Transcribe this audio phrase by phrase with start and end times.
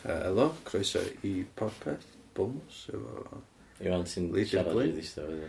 [0.00, 2.06] Uh, croeso i popeth,
[2.36, 3.42] bwms, efo...
[3.80, 5.48] Iwan sy'n siarad i ddista fe.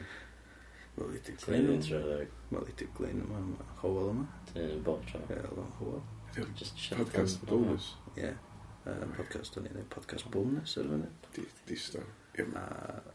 [0.96, 2.20] Mae Lidig Glyn yma.
[2.52, 4.26] Mae Lidig Glyn yma, mae Howell yma.
[4.52, 5.22] Dyn bob tro.
[5.32, 6.02] Helo, Howell.
[6.60, 7.94] Just siarad podcast bonus.
[8.20, 8.32] Ie,
[9.18, 11.46] podcast o'n i'n podcast bwms, ar fyny.
[11.68, 12.04] Dista.
[12.32, 12.44] Mae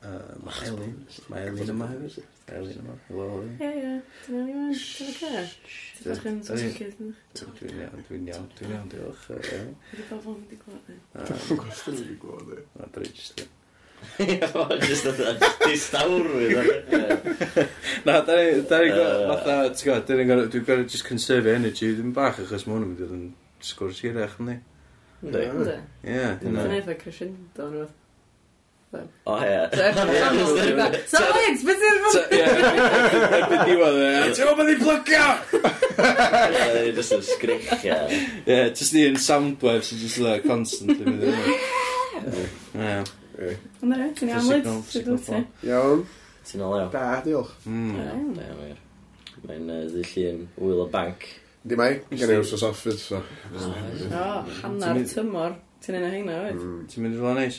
[0.04, 0.96] uh, Elin.
[1.32, 2.24] Mae Elin yma hefyd.
[2.52, 2.96] Elin yma.
[3.08, 3.54] Helo Elin.
[3.56, 3.94] Ie, ie.
[4.26, 4.74] Dyna iawn yma.
[4.76, 5.30] Dyna ca.
[5.96, 9.24] Ti'n bach yn sgwcyd yn Dwi'n iawn, dwi'n iawn, dwi'n iawn, diolch.
[9.32, 9.72] Dwi'n
[10.10, 10.98] bach yn wedi gweld ni.
[11.16, 12.60] Dwi'n bach wedi gweld ni.
[12.76, 13.50] Na, dwi'n just yn.
[14.20, 14.38] Ie,
[14.84, 16.72] just yn distawrwydd.
[18.04, 18.94] Na, da ni, da ni,
[19.32, 22.92] fatha, ti'n gwybod, dwi'n gwybod, dwi'n gwybod, just conserve energy, dwi'n bach achos mwyn yn
[22.92, 23.28] mynd i fod yn
[23.64, 24.60] sgwrs hirach, ynddi?
[25.24, 25.78] Ynddi.
[26.04, 26.66] Ie, dyna.
[26.66, 28.02] Dyna eitha crescendo, nid?
[29.26, 29.58] O, ie.
[31.10, 31.98] So, Alex, beth yw'r...
[32.04, 32.34] ffordd?
[32.36, 34.10] Erbyn diwedd e.
[34.30, 35.26] Ti'n gwybod beth i'n plygio?
[36.76, 37.98] Ie, Just yn sgrichio.
[38.46, 41.34] Ie, jyst un soundwave sy'n jyst le constantly mynd i
[42.86, 43.54] Ie.
[43.84, 45.30] Ond yna, ti'n iawn, Lids?
[45.66, 46.06] Iawn.
[46.46, 46.92] Ti'n ôl iawn.
[46.94, 47.52] Da, diolch.
[47.68, 48.32] Mm.
[48.38, 48.78] Da, wir.
[49.46, 51.28] Mae'n ddill un wyl o banc.
[51.66, 53.00] Di mai, gen i wrth os offyd.
[53.12, 53.20] O,
[54.62, 55.56] hannar tymor.
[55.82, 56.60] Ti'n un o heina, oed?
[56.60, 56.84] Hmm.
[56.90, 57.58] Ti'n mynd i rhywle neis?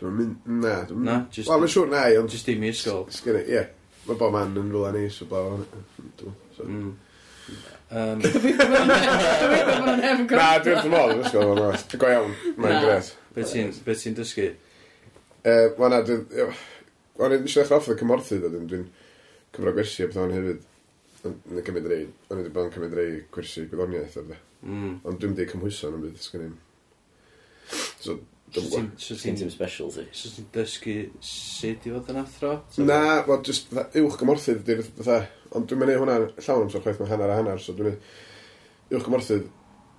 [0.00, 0.74] Dwi'n mynd, na.
[0.88, 1.50] Dwi'n na, just...
[1.50, 2.32] Wel, mae'n siŵr na i, ond...
[2.32, 3.04] Just dim i ysgol.
[3.12, 3.66] Sgynny, ie.
[4.06, 5.30] Mae bob man yn rhywle ni, so mm.
[5.30, 5.60] blaw.
[6.56, 6.88] Dwi'n...
[7.90, 8.24] Um...
[8.24, 11.84] Dwi'n bod yn hefn Na, dwi'n ddim yn ysgol, mae'n mas.
[11.92, 13.12] Go iawn, mae'n gred.
[13.36, 13.46] Be
[14.00, 14.48] ti'n dysgu?
[15.44, 16.56] Eh, wel, na, dwi'n...
[17.20, 18.88] O'n i'n ddechrau off y cymorthu, dwi'n Dwi'n
[19.52, 20.66] cyfro gwersi a beth o'n hefyd.
[21.28, 24.38] Yn y cymryd rei, o'n i wedi bod yn cymryd rei gwersi gwyddoniaeth ar dde.
[24.64, 24.94] Mm.
[25.04, 26.50] Ond dwi'n di cymhwyso yn y byd, sgynny.
[28.00, 28.16] So,
[28.50, 30.06] So ti'n tim special ti?
[30.16, 32.56] So ti'n dysgu sut i fod yn athro?
[32.82, 32.98] Na,
[33.28, 35.20] wel, just uwch gymorthydd di'r fatha.
[35.54, 38.96] Ond dwi'n mynd i hwnna llawn amser chwaith mae hanner a hanner, so dwi'n mynd
[38.96, 39.46] uwch gymorthydd,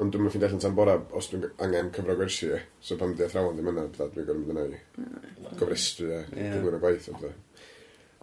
[0.04, 2.52] ond dwi'n mynd ffeindio allan tan bora os dwi'n angen cyfro gwersi.
[2.58, 2.60] E.
[2.84, 6.76] So pan dwi'n athrawon ddim yna, dwi'n gorau mynd yna i gofrestru e, a dwi'n
[6.76, 7.10] y gwaith.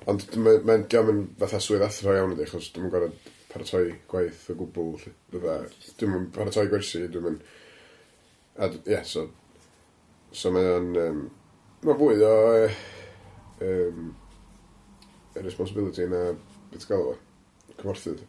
[0.09, 4.61] Ond mae'n diolch yn fatha swydd athro iawn ydy, chos dwi'n gorfod paratoi gwaith o
[4.61, 4.95] gwbl.
[5.33, 7.53] Dwi'n mynd paratoi gwersi, dwi'n mynd...
[8.59, 9.29] A, yeah, so
[10.39, 10.91] So mae o'n...
[11.03, 11.21] Um,
[11.83, 12.35] mae fwy o...
[13.67, 14.11] Um,
[15.39, 16.33] y responsibility na
[16.73, 17.15] beth gael o
[17.79, 18.25] cymorthydd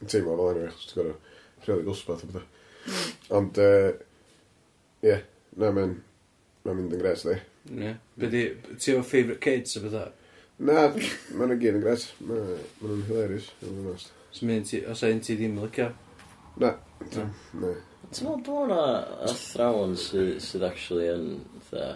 [0.00, 1.16] yn teimlo fel enw achos ti'n gorau
[1.64, 3.10] rheoli gwsbath o bethau hmm.
[3.38, 3.90] ond ie uh,
[5.06, 5.24] yeah,
[5.58, 5.96] na mae'n
[6.64, 7.36] mae'n mynd yn gres dde
[7.82, 7.98] yeah.
[8.20, 8.44] byddi
[8.76, 10.14] ti o favourite kids o bethau
[10.70, 15.58] na mae'n gyd yn gres mae'n nhw'n hilarious yn fawr nost os ein ti ddim
[15.58, 15.90] yn licio?
[16.62, 16.76] Na.
[17.16, 17.24] Na,
[17.58, 17.72] na.
[18.10, 18.84] Ti'n meddwl bod yna
[19.30, 21.26] athrawon sy, sydd actually yn,
[21.68, 21.90] fatha...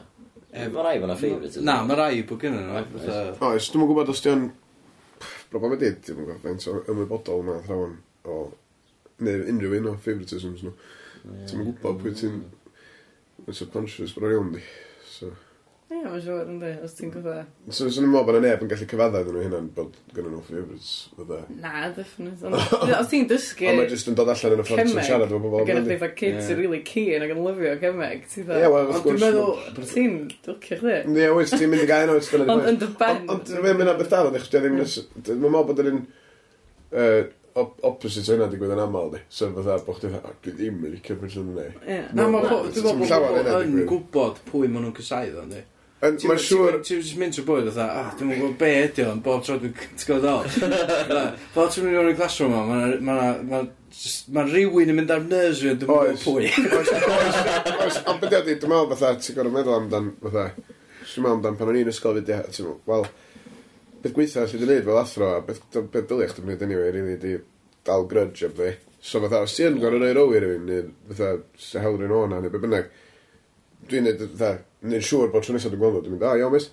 [0.55, 1.63] Em, Mae rai fo'na yna.
[1.67, 2.83] Na, mae rai bod gen nhw.
[3.49, 4.45] Oes, dwi'n gwybod os di'n...
[5.51, 7.97] Probably did, dwi'n gwybod, faint o ymwybodol yna athrawon
[8.31, 8.37] o...
[9.27, 10.75] Neu unrhyw un o favouritisms nhw.
[11.51, 12.39] Ti'n gwybod pwy ti'n...
[13.45, 14.63] Mae'n subconscious, bod o'n iawn di.
[15.11, 15.33] So...
[15.93, 17.13] Ie, mae'n siŵr yn dweud, os ti'n mm.
[17.13, 17.49] gwybod.
[17.69, 20.31] So, swn i'n meddwl bod yna neb yn gallu cyfadda iddyn nhw hynna'n bod gynnu
[20.33, 21.41] nhw favourites, fydda.
[21.61, 22.49] Na, definite.
[22.49, 23.69] Ond os ti'n dysgu...
[23.69, 25.67] Ond mae jyst yn dod allan yn y ffordd sy'n siarad efo bobl.
[25.69, 28.25] Gynnu chdi, kids sy'n really keen ac yn lyfio cemeg.
[28.33, 29.05] Ie, wel, wrth gwrs.
[29.05, 30.17] Ond dwi'n meddwl, ti'n
[30.49, 30.97] dwcio chdi.
[31.21, 32.33] Ie, wyt, ti'n mynd i gael oes.
[32.57, 33.23] Ond yn dy ben.
[33.37, 34.81] Ond dwi'n mynd mae'n beth arall, chdi ddim...
[34.81, 35.45] Mae'n mm.
[35.45, 39.21] meddwl bod yn opposite hynna digwydd yn aml di.
[39.29, 41.69] So fatha, bo chdi fatha, dwi ddim yn licio person yna.
[41.85, 42.01] Ie.
[42.17, 45.63] Na, mae dwi'n meddwl bod yn gwybod pwy maen nhw'n cysau ddo, di.
[46.05, 46.81] Mae'n siŵr...
[46.85, 49.73] Ti'n just mynd trwy bwyd fatha, ah, dwi'n gwybod be ydi o'n bob tro dwi'n
[49.73, 50.51] gwybod ddol.
[51.55, 53.73] Fel ti'n mynd i o'r classroom yma, mae'n
[54.35, 56.49] Mae rhywun yn mynd ar nerves fi, dwi'n gwybod pwy.
[57.85, 61.59] Oes, ond beth ydy, dwi'n meddwl fatha, ti'n gorau meddwl amdan, fatha, ti'n meddwl amdan
[61.61, 63.07] pan o'n i'n ysgol fyddi, ti'n meddwl, wel,
[64.03, 65.63] beth gweitha sydd wedi gwneud fel athro, beth
[66.11, 67.37] dylia chdi'n mynd anyway, rili, di
[67.87, 68.73] dal grudge am fi.
[68.99, 71.31] So fatha, os ti'n gorau roi rowi rhywun, neu fatha,
[71.69, 72.91] sy'n hawdd rhywun o'na, neu be bynnag,
[73.91, 74.51] dwi'n neud, dda,
[74.91, 76.71] neud siŵr bod tro nesaf dwi'n gweld nhw, dwi'n mynd, a, iawn, mis.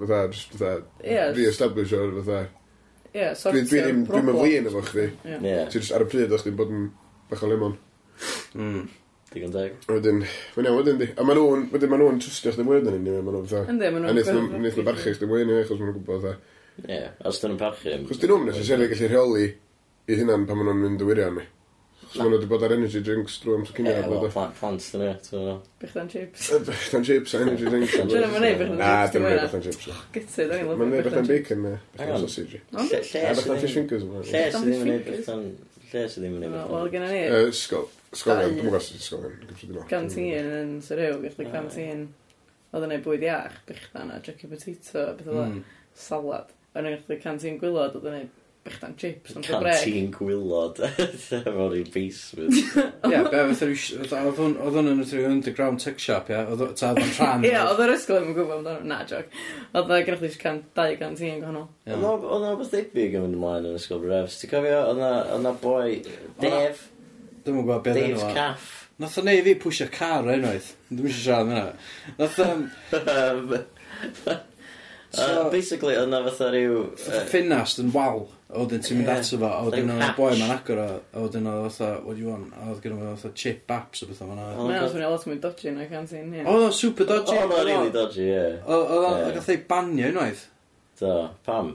[0.00, 0.72] Fytha, just, fytha,
[1.02, 1.20] Ie.
[1.34, 2.40] re-establish o'r, fytha,
[3.10, 4.36] Ie, sortio'r Dwi'n dwi ddim, problem.
[4.38, 5.06] dwi'n mynd efo chdi.
[5.26, 5.38] Ie.
[5.50, 5.54] Ie.
[5.72, 6.84] Ti jyst ar y pryd o'ch chdi'n bod yn
[7.32, 7.72] bach o lemon.
[8.54, 8.84] Mm.
[9.32, 9.74] Digon teg.
[9.90, 10.20] A wedyn,
[10.54, 11.08] mae'n iawn wedyn di.
[11.18, 13.64] A maen nhw'n, wedyn maen nhw'n trwstio chdi mwy na ni, maen nhw'n fatha.
[13.74, 15.98] Yndi, ma' nhw'n A wnaeth nhw- wnaeth nhw barchu chdi mwy na achos maen nhw'n
[15.98, 16.32] gwybod fatha.
[16.86, 17.00] Ie.
[17.30, 17.96] Os dyn nhw'n parchu...
[18.10, 19.46] Chos dyn nhw'n necessarily gallu rheoli
[20.10, 21.46] i hynna'n pan maen nhw'n mynd y wirion ni.
[22.10, 23.98] So nhw wedi bod ar energy drinks drwy amser cynnig.
[24.00, 25.52] Ie, wel, plant, plant dyn ni.
[25.78, 26.48] Bychdan chips.
[26.66, 27.92] Bychdan chips a energy drinks.
[28.10, 28.80] Dwi'n mynd i bychdan chips.
[28.80, 30.00] Na, dwi'n mynd i bychdan chips.
[30.16, 30.78] Gytid, dwi'n lyfio.
[30.80, 32.62] Mynd i bychdan bacon neu bychdan sausage.
[32.74, 34.08] Lle sydd fish fingers.
[34.10, 35.46] Lle sydd ddim yn ei bychdan...
[35.92, 36.74] Lle sydd ddim yn ei bychdan...
[36.74, 37.22] Wel, gen i ni.
[37.60, 37.86] Sgol.
[38.10, 39.86] Sgolion, dwi'n gwybod sydd sgolion.
[39.94, 41.54] Canteen yn Syriw, gyda ah.
[41.54, 42.04] canteen.
[42.74, 45.62] Oedd yn ei bwyd iach, bychdan a jacket potato, beth oedd hmm.
[45.94, 46.50] salad.
[46.74, 48.28] O'n yn gallu canteen gwylod, oedd yn ei
[48.70, 49.34] bechdan chips.
[49.46, 50.78] Canteen gwylod.
[51.40, 52.54] Efo'r i'r basement.
[53.10, 54.40] Ie, be fatha, oedd
[54.78, 56.44] hwn yn y underground tech shop, ia?
[56.50, 57.46] Oedd hwn rhan.
[57.46, 58.86] Ie, oedd yr ysgol yn gwybod amdano.
[58.90, 59.32] Na, joc.
[59.74, 61.66] Oedd o'n gynnwch chi dau canteen gwahanol.
[61.90, 64.38] Oedd o'n beth debyg yn mynd ymlaen yn ysgol brefs.
[64.42, 65.02] Ti'n cofio, oedd
[65.40, 65.88] o'n boi,
[66.42, 66.78] Dave.
[67.44, 68.14] Dwi'n gwybod beth enw.
[68.14, 68.76] Dave's Caff.
[69.00, 70.74] Nath o'n neud fi pwysio car unwaith.
[70.90, 71.66] Dwi'n eisiau siarad yna.
[72.20, 72.62] Nath o'n...
[75.10, 76.84] So, uh, basically, oedd na fatha rhyw...
[76.94, 80.54] Uh, ffinast yn wal, a wedyn ti'n mynd ato fo, a wedyn oedd boi ma'n
[80.54, 83.74] agor o, a wedyn oedd fatha, what do you want, a oedd gynnu fatha chip
[83.74, 84.60] apps o beth o'n oedd.
[84.60, 86.46] Mae'n oedd lot mwy dodgy na can sy'n hyn.
[86.46, 87.40] Oedd o'n super dodgy.
[87.42, 88.46] Oedd o'n really dodgy, ie.
[88.70, 90.46] Oedd o'n gath ei banio unwaith.
[91.02, 91.16] Do,
[91.48, 91.74] pam?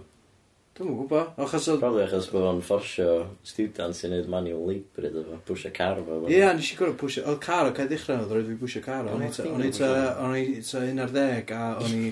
[0.75, 1.77] Dwi'n yn gwybod, achos oedd...
[1.79, 3.11] Probably achos bod o'n fforsio
[3.47, 6.17] students i wneud manual labour iddo fo, pwysio car fo.
[6.27, 7.23] Ie, yeah, nes i gwrdd pwysio...
[7.31, 9.07] Oedd car o cael dechrau oedd roedd fi pwysio car.
[9.07, 9.13] o.
[9.15, 9.23] O'n
[9.63, 12.11] i ta un ar ddeg a o'n i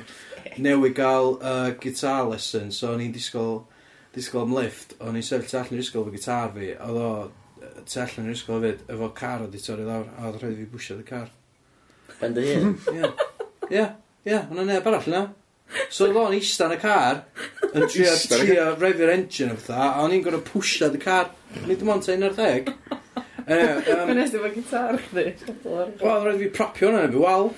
[0.64, 3.66] newi gael uh, guitar lesson, so o'n i'n disgwyl,
[4.16, 7.12] disgwyl am lift, o'n i'n sefyll tu allan i'r ysgol fy gitar fi, oedd o
[7.84, 10.72] tu allan i'r ysgol fyd, efo car o di torri lawr, a oedd roedd fi
[10.72, 11.28] bwysio y car.
[12.24, 12.76] Ben dy hun?
[12.96, 13.12] Ie,
[13.76, 13.88] ie,
[14.32, 15.26] ie, hwnna neb arall na.
[15.94, 17.24] So oedd o'n eista yn y car,
[17.74, 20.92] yn trio, Ista yn y trio refio'r engine o fatha, a o'n i'n gorau pwysio
[20.94, 21.32] y car.
[21.68, 22.70] Ni dim ond un ar ddeg.
[23.44, 25.26] Anyway, um, Mae'n nes efo gitar chdi.
[25.66, 27.52] Wel, roedd fi propio hwnna efo, y wal.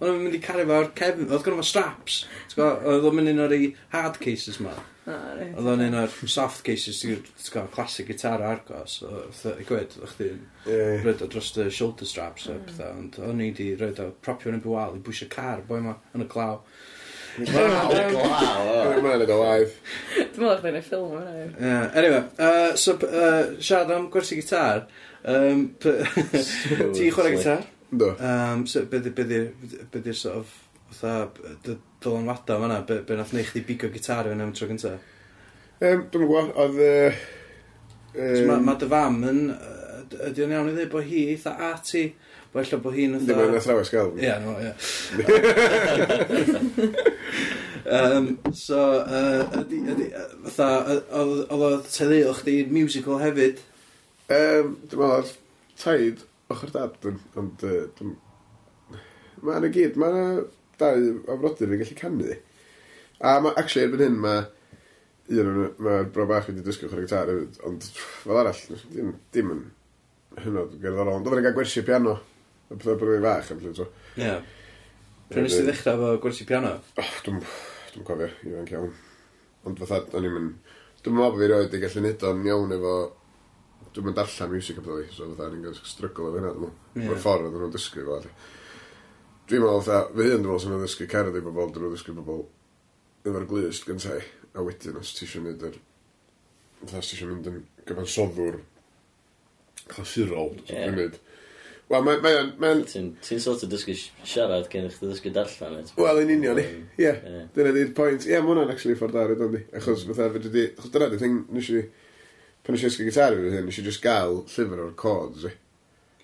[0.00, 2.20] Ond o'n mynd i cario fo'r cefn, oedd gynnu fo straps.
[2.52, 4.72] T'go, Oedd o'n mynd un o'r ei hard cases ma.
[5.10, 9.00] Ah, oedd o'n un o'r soft cases, ti'n gwybod, classic gitar argos.
[9.04, 10.38] Oedd gwed, oedd chdi'n
[10.70, 10.78] Ie.
[11.04, 12.94] roed o dros y shoulder straps a pethau.
[13.02, 15.98] Ond o'n i wedi rhaid o propio yn y wal i bwysio car, boi ma,
[16.16, 16.62] yn y glaw.
[17.38, 19.74] Mae'n Mae'n edrych live.
[20.16, 21.34] Dwi'n meddwl chdi'n ei ffilm yna.
[21.46, 24.82] Ie, Anyway, uh, so uh, siarad am gwersi gitar.
[25.30, 25.98] Um, p-
[26.34, 27.62] Ti'n chwarae gitar?
[27.90, 28.10] Do.
[28.18, 30.52] Um, so, be di'r sort of,
[30.90, 31.30] fatha,
[31.66, 34.68] dy- dylanwadau fan'na, be, be nath neu chdi bigo gitar i fyny am y tro
[34.70, 35.08] gyntaf?
[35.80, 36.80] Um, Dwi'n gwybod, oedd...
[36.86, 37.12] yy,
[38.10, 39.44] So, yym, ma dy fam yn...
[39.54, 39.76] yy,
[40.10, 42.00] Ydy o'n iawn i ddweud bod hi eitha arty
[42.50, 43.12] Wel, lle bod hi'n...
[43.22, 44.10] Ddim yn athrawes gael.
[44.18, 44.72] Ie, no, ie.
[47.90, 50.04] Um, so, uh, ydy, ydy,
[50.52, 53.62] fatha, oedd o teulu o'ch di'n musical hefyd?
[54.30, 55.32] Um, dwi'n meddwl,
[55.80, 57.08] taid ochr dad,
[57.40, 58.12] ond uh,
[59.42, 60.44] mae'n y gyd, mae'n
[60.78, 62.38] dau o frodyr yn gallu canu.
[63.18, 64.46] A ma, actually, erbyn hyn, mae
[65.40, 68.62] un o'n mae'r bro bach wedi dysgu chwarae gitar hefyd, ond fel arall,
[68.94, 69.66] dim, dim yn
[70.44, 72.20] hynod gerddorol, ond oedd yn cael gwersi piano
[72.70, 73.86] A bydda bod yn fach am llwyd o.
[74.20, 74.34] Ie.
[75.30, 76.76] Pryn nes ti ddechrau efo gwersi piano?
[77.02, 77.40] Oh, dwi'n
[77.94, 78.92] dwi cofio, ifanc iawn.
[79.66, 80.76] Ond fatha, o'n i'n mynd...
[81.00, 82.94] Dwi'n meddwl bod fi roed i gallu neud o'n iawn efo...
[83.90, 87.06] Dwi'n mynd darllen music am dwi, so fatha, ni'n gael strygl o fyna, dwi'n meddwl.
[87.08, 88.18] Mae'r ffordd oedden nhw'n dysgu fo.
[89.50, 92.14] Dwi'n meddwl, fatha, fy hun dwi'n meddwl sy'n nhw'n ddysgu cerdd i bobl, dwi'n dysgu
[92.20, 92.44] bobl
[93.26, 94.28] efo'r glust gyntaf.
[94.54, 95.80] A wedyn, os ti eisiau neud yr...
[96.84, 97.58] Fatha, os ti eisiau mynd yn
[97.90, 98.60] gyfansoddwr
[99.90, 101.18] clasurol, dwi'n gwneud.
[101.90, 105.32] Wel, mae ma, ma, ma Ti'n ti sort of dysgu siarad gen i chdi dysgu
[105.34, 105.80] darllen.
[105.80, 105.88] et?
[105.98, 106.66] Wel, yn union ni.
[107.02, 107.10] Ie,
[107.56, 108.28] dyna di'r pwynt.
[108.28, 109.64] Ie, yeah, mae hwnna'n actually ffordd ar ni.
[109.74, 110.68] Achos fatha, fe di...
[110.70, 111.82] Achos dyna di thing, nes i...
[112.62, 115.48] Pan nes i ysgu gitar i fi hyn, nes i just gael llyfr o'r chords,
[115.50, 115.50] i.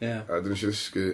[0.05, 0.13] Ie.
[0.13, 1.09] A dyn nes i ddysgu...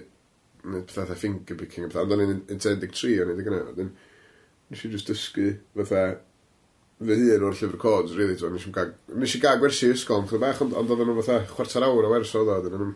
[0.62, 2.05] Nid pethau fatha finger picking, pethau.
[2.05, 3.62] Ond o'n i'n 13 o'n i'n digynnu.
[3.72, 5.48] Ond nes i just dysgu
[5.81, 6.05] fatha
[7.00, 8.37] fy hun o'r llyfr codes, really.
[8.37, 8.52] to.
[8.52, 12.12] Nes i gael gwersi ysgol yn chydig bach, ond oedd nhw fatha chwarter awr o
[12.12, 12.93] wers oedd nhw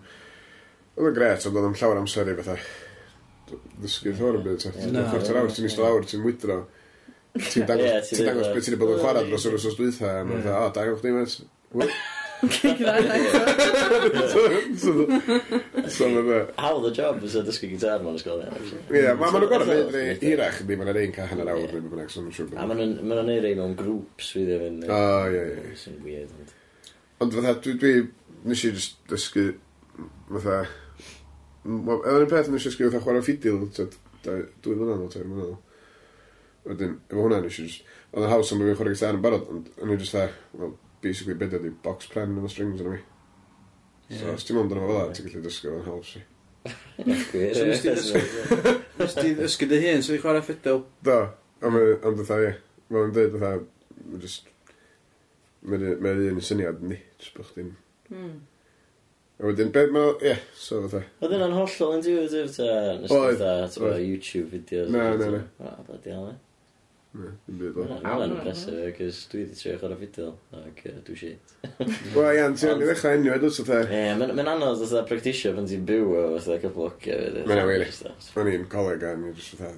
[0.97, 2.57] Oedd yn gret, ond oedd yn llawer amser i fatha.
[3.83, 4.63] Ddysgu llawer yn byd.
[4.65, 4.73] ta.
[4.73, 6.61] Ti'n ffwrtio'r awr, ti'n eistedd awr, ti'n mwydro.
[7.53, 10.15] Ti'n dangos beth ti'n bod yn chwarae dros yr wsos dwytha.
[10.23, 11.35] A mae'n dda, o, da dangos ni mes.
[16.57, 20.61] How the job is a dysgu gitar mewn ysgol Ie, mae nhw'n gorau neud hirach
[20.65, 23.57] ydi, mae'n ein cael hanner awr ddim yn eich son siwr A mae'n neud ei
[23.57, 25.01] mewn grŵps fydd efo'n O,
[25.33, 26.53] ie, ie Sy'n weird
[27.25, 27.95] Ond fatha, dwi,
[28.45, 29.47] nes i just dysgu
[30.29, 30.59] fatha
[31.67, 33.65] Yr un peth yn eisiau sgrifio chwarae ffidil,
[34.23, 35.57] dwy mlynedd o tair mlynedd.
[36.67, 37.93] Wedyn, efo hwnna nes i just...
[38.13, 40.73] Oedd yn haws am fi'n chwarae gitar yn barod, ond o'n i just dda, well,
[41.05, 43.03] basically bed ydi box pren efo strings yn mi.
[44.11, 46.25] So, os ti'n mynd yn efo fel ti'n gallu dysgu fo'n haws i.
[46.67, 47.67] So,
[48.99, 50.83] nes ti ddysgu dy hun, so i chwarae ffidil?
[51.07, 51.21] Do,
[51.67, 52.53] ond dda, ie.
[52.91, 53.55] Mae'n dweud dda,
[54.23, 54.51] just...
[55.67, 57.73] Mae'n un syniad ni, just bych ti'n...
[58.11, 58.37] Mm.
[59.37, 60.15] A wedyn, beth mae...
[60.17, 61.05] Ie, yeah, so fatha.
[61.21, 62.73] Oedd yna'n hollol yn diwydyf, ta?
[63.03, 63.45] Nes oedd.
[63.77, 64.89] Ta, YouTube videos.
[64.95, 65.43] Na, na, na.
[65.61, 66.35] O, bledi hal,
[67.17, 67.93] Na, dim byd fel.
[68.05, 71.55] Mae'n impressive, cos dwi wedi trio chwarae fideo, ac uh, dwi shit.
[72.17, 73.79] Wel, iawn, ti'n ei ddechrau enw edrych, fatha.
[73.89, 77.21] Ie, mae'n anodd, fatha, practisio pan ti'n byw o, fatha, cyflogio.
[77.49, 77.87] Mae'n awyr.
[78.43, 79.73] O'n i'n coleg, a ni'n just fatha,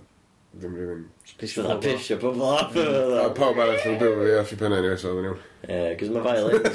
[0.56, 1.04] ddim rhywun...
[1.38, 2.74] Pisio dda pisio pobl off.
[2.74, 3.14] Mm.
[3.20, 5.40] A pawb arall yn byw fi off i penna ni wesodd yn iawn.
[5.68, 6.68] Ie, cos mae Violet.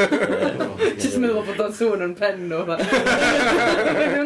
[1.01, 2.63] Just meddwl bod o'n sŵn yn pen nhw.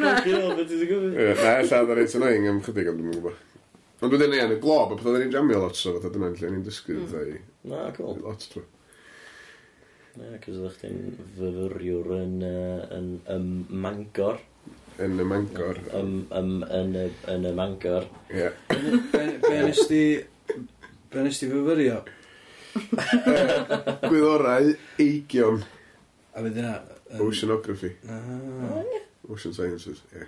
[0.03, 3.43] Na, ella dda reit annoying am chydig ond dwi'n gwybod.
[4.03, 6.35] Ond wedyn ni yn y glob, a pethau dda ni'n jamio lot so, fatha dyna'n
[6.37, 6.97] lle ni'n dysgu.
[6.99, 7.07] mm.
[7.13, 7.39] dda i.
[7.71, 8.19] Na, cool.
[8.25, 8.65] Lot trwy.
[10.17, 11.01] Ie, cos ydych chi'n
[11.37, 13.49] fyfyriwr yn, uh, yn yn
[13.85, 14.39] Mangor
[15.03, 15.83] yn y Mangor.
[15.97, 18.09] Ym, ym, yn, y, yn y Mangor.
[18.33, 18.49] Ie.
[19.43, 20.01] Be nes ti
[21.09, 22.01] Be nes di fyfyrio?
[24.03, 25.61] Gwyddorau eigion.
[26.35, 26.73] A fydd yna...
[27.23, 27.93] Oceanography.
[28.11, 28.81] Ah.
[29.31, 30.27] Ocean Sciences, ie.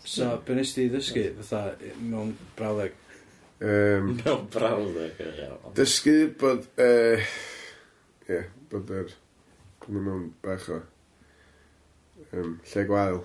[0.00, 2.96] So, be nes ti ddysgu, fatha, mewn brawleg?
[3.60, 5.50] Um, mewn brawleg, ie.
[5.76, 6.64] Dysgu bod...
[6.80, 7.26] Ie,
[8.38, 9.12] uh, bod yr...
[9.12, 10.80] Er, mewn bach o...
[12.30, 13.20] Um, lle gwael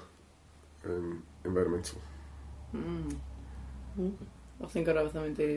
[0.92, 2.02] um, environmental.
[2.74, 3.16] Mm.
[3.98, 4.14] Mm.
[4.62, 5.50] O'ch ti'n gorau fatha mynd i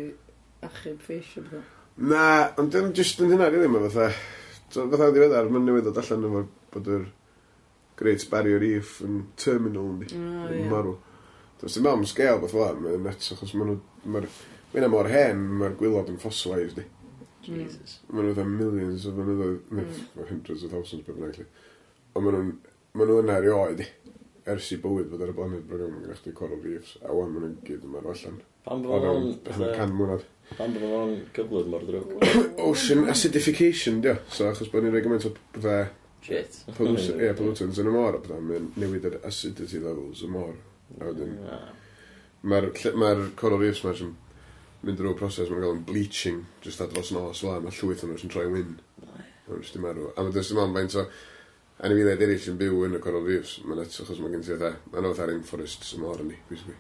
[0.67, 1.75] achub fish o beth?
[1.99, 2.23] Na,
[2.59, 4.11] ond dim just yn hynna, rili, mae fatha...
[4.69, 6.43] Fatha yn ddiweddar, mae'n newid o allan efo
[6.75, 7.07] bod yr
[7.99, 10.71] Great Barrier Reef yn terminal yndi, oh, yn yeah.
[10.71, 10.95] marw.
[11.59, 14.29] Dwi'n sy'n meddwl am sgel beth fel mae'n nuts, achos maen nhw...
[14.69, 16.85] Mae'n mor hen, mae'r gwylod yn fossilised di.
[17.49, 17.63] Hmm.
[17.65, 17.97] Jesus.
[18.13, 20.29] Maen nhw fatha millions o flynyddoedd, mm.
[20.29, 21.65] hundreds of thousands, beth bynnag,
[22.15, 22.53] Ond maen nhw'n...
[22.99, 23.89] Maen nhw yna erioed, di
[24.53, 27.31] ers i bywyd bod ar y blaned bryd yn gyda chdi coral reefs, a wan
[27.35, 28.41] maen nhw'n gyd yma'n allan.
[28.67, 29.31] Pan bod o'n...
[29.47, 30.25] Pan can mwynhau.
[30.59, 32.15] Pan bod o'n gyflwyd mor drwg.
[32.65, 34.17] Ocean oh, acidification, dio.
[34.33, 35.79] So, achos bod ni'n rhoi gymaint o fe...
[36.25, 36.61] Shit.
[37.23, 40.57] Ie, pollutants yn y môr, a bod o'n newid yr acidity levels y môr.
[40.99, 41.39] A wedyn...
[42.49, 44.13] Mae'r ma coral reefs mae'n sy'n
[44.87, 48.31] mynd drwy'r proses, mae'n gael yn bleaching, jyst adros nos, la, mae llwyth o'n sy'n
[48.33, 48.77] troi wyn.
[49.49, 50.13] Mae'n jyst i marw.
[50.15, 51.09] A mae'n jyst i marw,
[51.87, 53.59] anifeiliaid eraill yn byw yn y Coral Reefs.
[53.67, 56.41] Mae'n et, achos mae gen ti fatha, mae'n o fatha rainforest sy'n mor yn ni,
[56.51, 56.77] basically.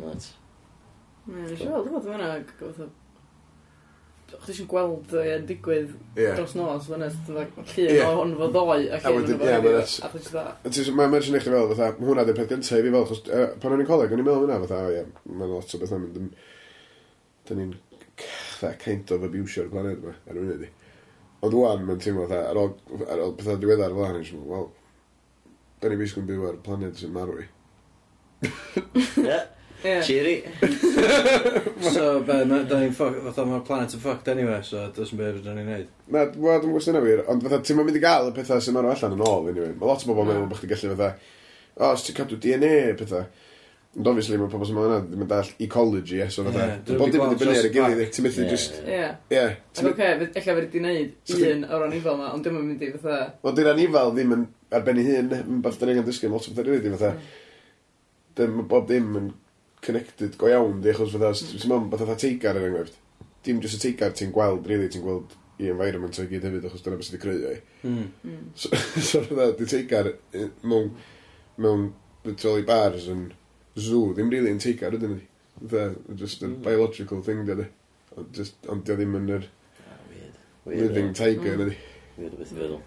[0.00, 0.28] Right.
[1.28, 2.90] Mae'n siol, dwi'n meddwl, dwi'n meddwl,
[4.32, 6.36] Chdi eisiau gweld yn digwydd yeah.
[6.38, 8.08] dros nos, fyna llun yeah.
[8.16, 10.92] o'n fo ddoe ac yn fo ddoe.
[10.96, 13.20] Mae'n mention i chdi fel, fatha, mae hwnna ddim peth gyntaf i fi fel, chos
[13.60, 15.92] pan o'n i'n coleg, o'n i'n meddwl hwnna, fatha, o ie, mae'n lot o beth
[15.98, 16.46] yn mynd,
[17.50, 17.74] dyn ni'n
[18.86, 20.64] kind of abusio'r planed yma, ar y munud.
[21.42, 22.70] Ond wwan, mae'n teimlo fatha, ar ôl,
[23.10, 24.68] ar ôl pethau diweddar fel hynny, dwi'n wel,
[25.82, 27.48] da ni'n bisgwn byw ar planed sy'n marw i.
[29.22, 29.40] Ie.
[30.06, 30.36] Cheery.
[31.94, 35.18] so, be, na- da ni'n ffoc, fatha mae'r planet yn ffoc anyway, so does yn
[35.18, 35.88] byr da ni'n neud.
[36.14, 38.76] Na, wel, dwi'n gwestiwn na wir, ond fatha, ti'n mynd i gael y pethau sy'n
[38.78, 39.72] marw allan yn ôl, anyway.
[39.74, 41.10] Mae lot o bobl yn meddwl bod chdi'n gallu fatha,
[41.74, 42.72] o, os ti'n cadw DNA,
[43.02, 43.26] pethau.
[43.92, 46.66] Ond obviously mae pobl sy'n mynd yna ddim yn dall ecology, e, so fatha.
[46.96, 48.78] Bob dim yn dibynnu ar y gilydd, e, ti'n methu just...
[48.88, 49.02] Ie.
[49.34, 49.42] Ie.
[49.74, 52.88] Ac oce, eich fod wedi gwneud un o'r anifel ma, ond dim yn mynd i
[52.94, 53.18] fatha...
[53.42, 54.46] Wel, dy'r anifal ddim yn
[54.78, 57.10] arbennu hun, yn bath dyn ni'n dysgu, lot o bethau rydyn, fatha.
[57.18, 58.30] Mm.
[58.40, 59.28] Dim, bob dim yn
[59.84, 62.96] connected go iawn, di, achos fatha, sy'n mynd fatha teigar yn enghraifft.
[63.44, 66.88] Dim just y teigar ti'n gweld, really, ti'n gweld i environment o'i gyd hefyd, achos
[66.88, 67.60] dyna beth sydd wedi creu o'i.
[67.92, 68.48] Mm.
[68.56, 70.94] So, fatha, di teigar eh, mewn,
[71.60, 71.90] mewn,
[72.24, 73.28] literally bars yn
[73.78, 75.26] zoo ddim really yn teigar ydyn ni.
[75.62, 76.62] The, just a mm.
[76.64, 77.68] biological thing, dydy.
[78.32, 79.98] Just, ond dio ddim yn yr ah,
[80.66, 81.60] living tiger, mm.
[81.62, 81.76] dydy.
[82.18, 82.80] Weird o beth i feddwl.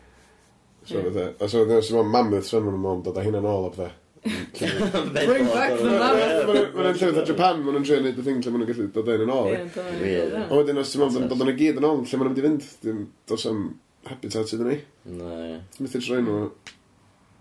[0.86, 1.30] So, yeah.
[1.42, 3.94] a so, dyna sy'n mammoth sy'n mynd o'n dod â hynna'n ôl o bethau.
[4.25, 6.75] Bring back the mammoth!
[6.75, 9.50] Mae'n llefydd a Japan, mae'n trio neud y thing lle mae'n gallu dod yn ôl.
[9.56, 12.46] A wedyn, os ti'n mynd dod yn y gyd yn ôl, lle mae'n mynd i
[12.46, 13.01] fynd, dim
[13.32, 13.65] dos am
[14.10, 14.77] habitat iddyn ni.
[15.18, 15.58] Na, ie.
[15.74, 16.77] Ti'n methu troi nhw mm.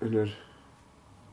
[0.09, 0.35] yn yr...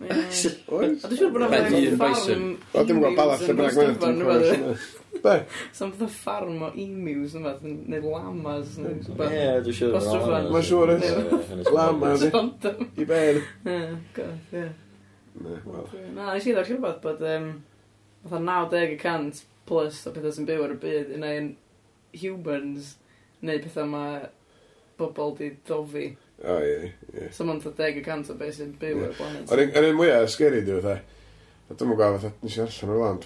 [0.74, 1.04] Oes.
[1.04, 2.44] A dwi'n siŵr bod yna un bison.
[2.72, 4.84] O, dim yn gwybod balall y bynnag
[5.20, 5.34] Be?
[5.76, 8.78] Sam fatha farm o emus yma, neu lamas.
[8.80, 9.96] Ie, dwi'n siŵr.
[9.98, 11.68] Os rwy'n Mae'n siŵr ys.
[11.74, 12.30] Lama, di.
[13.02, 13.42] I ben.
[13.68, 13.80] Ie,
[14.16, 14.68] god, ie.
[16.14, 20.80] Na, nes i ddod rhywbeth bod fatha 90% plus o pethau sy'n byw ar y
[20.80, 21.52] byd yn ein
[22.22, 22.94] humans
[23.44, 24.24] neu pethau mae
[25.00, 26.10] bobl di dofi.
[26.40, 27.28] O, ie, ie.
[27.36, 29.50] So mae'n 10% o beth sy'n byw ar y planet.
[29.52, 30.96] Yr un mwyaf sgeri, di, fatha.
[31.68, 33.20] A dwi'n gwybod, fatha, nes i allan o'r lan.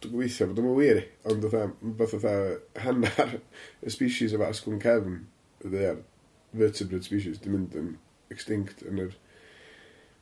[0.00, 1.02] Dwi'n gweithio, bod dwi'n wir.
[1.30, 1.64] Ond fatha,
[1.98, 2.36] beth fatha,
[2.84, 3.34] hanner
[3.82, 5.18] y species o asgwn cefn,
[5.66, 5.98] ydy, ar
[6.60, 7.92] vertebrate species, dwi'n mynd yn
[8.30, 9.18] extinct yn yr...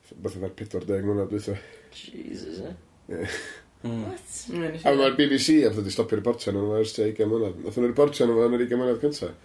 [0.09, 2.77] Beth fatha'r 40 mlynedd dwi'n Jesus, eh?
[3.09, 4.01] Mm.
[4.09, 4.39] What?
[4.51, 7.61] Mm, a mae'r BBC a wedi stopio reportio nhw ers 20 mlynedd.
[7.63, 9.37] Nath nhw'n reportio nhw yn yr 20 mlynedd cyntaf.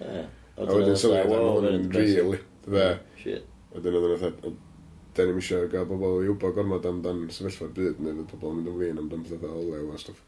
[0.53, 2.33] A wedyn sylwi, oedd yn real.
[2.65, 2.85] Dwi
[3.19, 3.49] Shit.
[3.73, 4.51] Wedyn oedd yn fatha,
[5.17, 8.59] da ni'n eisiau gael bobl i wybod gormod amdan sefyllfa byd, neu fydd pobl yn
[8.59, 10.21] mynd yn fin amdan pethau olew a stwff.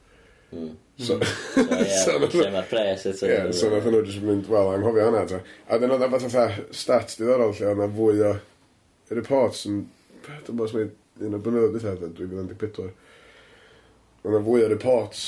[0.51, 0.73] Mm.
[0.97, 1.85] So, hmm.
[2.03, 3.29] so, lle mae'r pres eto.
[3.29, 5.41] Ie, so nath nhw jyst mynd, wel, anghofio hwnna ta.
[5.69, 8.31] A dyn oedd fath fatha stat diddorol lle oedd na fwy o
[9.13, 9.83] reports yn,
[10.25, 10.89] dwi'n bod mae
[11.25, 12.89] un o blynyddoedd bethau, 2014.
[14.23, 15.27] Oedd na fwy o reports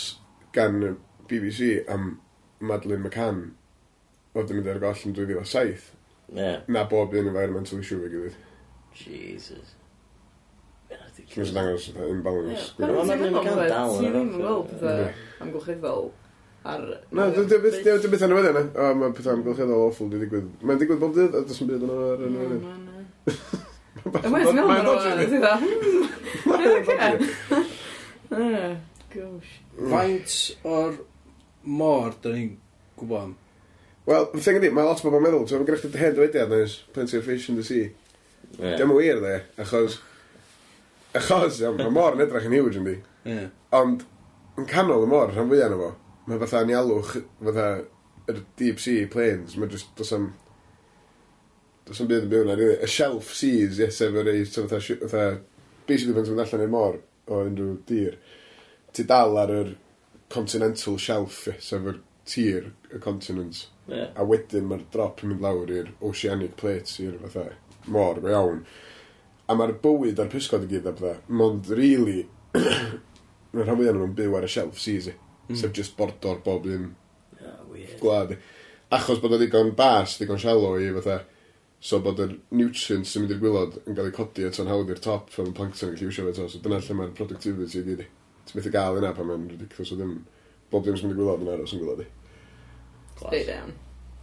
[0.58, 0.82] gan
[1.30, 2.16] BBC am
[2.60, 3.46] Madeleine McCann
[4.38, 5.97] oedd yn mynd ar goll yn 2007
[6.34, 6.62] Yeah.
[6.68, 8.38] Na bob un environmental issue fe gilydd.
[8.98, 9.76] Jesus.
[11.18, 12.66] Ti'n mynd dangos fatha imbalance.
[12.78, 13.38] Ie, ond ti'n ddim
[14.22, 15.00] yn gweld pethau
[15.44, 16.06] amgylcheddol
[16.68, 16.84] ar...
[17.16, 18.68] Na, dim beth yn y wedyn, eh?
[18.76, 20.52] o, mae pethau amgylcheddol awful di digwydd.
[20.62, 22.54] Mae'n digwydd bob dydd, a dys yn byd yn yr yn y.
[24.08, 25.12] Mae'n meddwl mae'n dodgy.
[26.52, 26.96] Mae'n dodgy.
[29.18, 29.52] Gosh.
[29.90, 30.32] Faint
[30.68, 30.94] o'r
[31.80, 32.56] mor, da ni'n
[33.00, 33.36] gwybod am?
[34.08, 36.52] Wel, the thing ydi, mae lot o bobl yn meddwl, ti'n gwneud chdi hen dywediad
[36.54, 37.90] nes, plenty of fish in the sea.
[38.56, 38.78] Yeah.
[38.80, 39.98] Dim yn wir, dde, achos...
[41.18, 42.94] Achos, iawn, mae mor yn edrych yn huge yn di.
[43.76, 44.06] Ond,
[44.56, 45.90] yn canol y mor, rhan fwyaf yna fo,
[46.32, 47.18] mae fatha ni alwch,
[47.50, 47.68] fatha,
[48.32, 50.32] yr deep sea plains, mae just, dos am...
[51.92, 52.80] Dos am byd yn byw yna, really.
[52.88, 55.28] Y shelf seas, yes, efo reis, so fatha, fatha,
[55.84, 58.16] basically pan ti'n mynd allan i'r mor o unrhyw dir,
[58.96, 59.76] ti dal ar yr
[60.32, 63.68] continental shelf, sef yr tir y continents.
[63.88, 64.12] Yeah.
[64.16, 67.50] A wedyn mae'r drop yn mynd lawr i'r oceanic plates i'r fatha
[67.94, 68.64] mor go iawn.
[69.48, 71.14] A mae'r bywyd a'r pysgod i gyd a bydda.
[71.40, 72.26] Mond, really,
[73.54, 75.16] mae'r rhan fwyaf nhw'n byw ar y shelf seas i.
[75.48, 75.56] Mm.
[75.62, 76.90] Sef just bordor bob un
[77.40, 78.40] yeah, gwlad i.
[78.98, 81.22] Achos bod o ddigon bas, ddigon shallow i fatha.
[81.80, 85.02] So bod yr nutrients sy'n mynd i'r gwylod yn cael ei codi ato'n hawdd i'r
[85.04, 86.48] top fel mae'n plankton yn cael iwsio fe to.
[86.52, 88.08] So dyna lle mae'r productivity i gyd i.
[88.48, 90.16] Ti'n methu gael yna pan mae'n ridiculous o ddim
[90.72, 92.08] bob dim sy'n mynd i gwylod yn aros yn gwylod i.
[93.18, 93.40] Class.
[93.44, 93.74] iawn.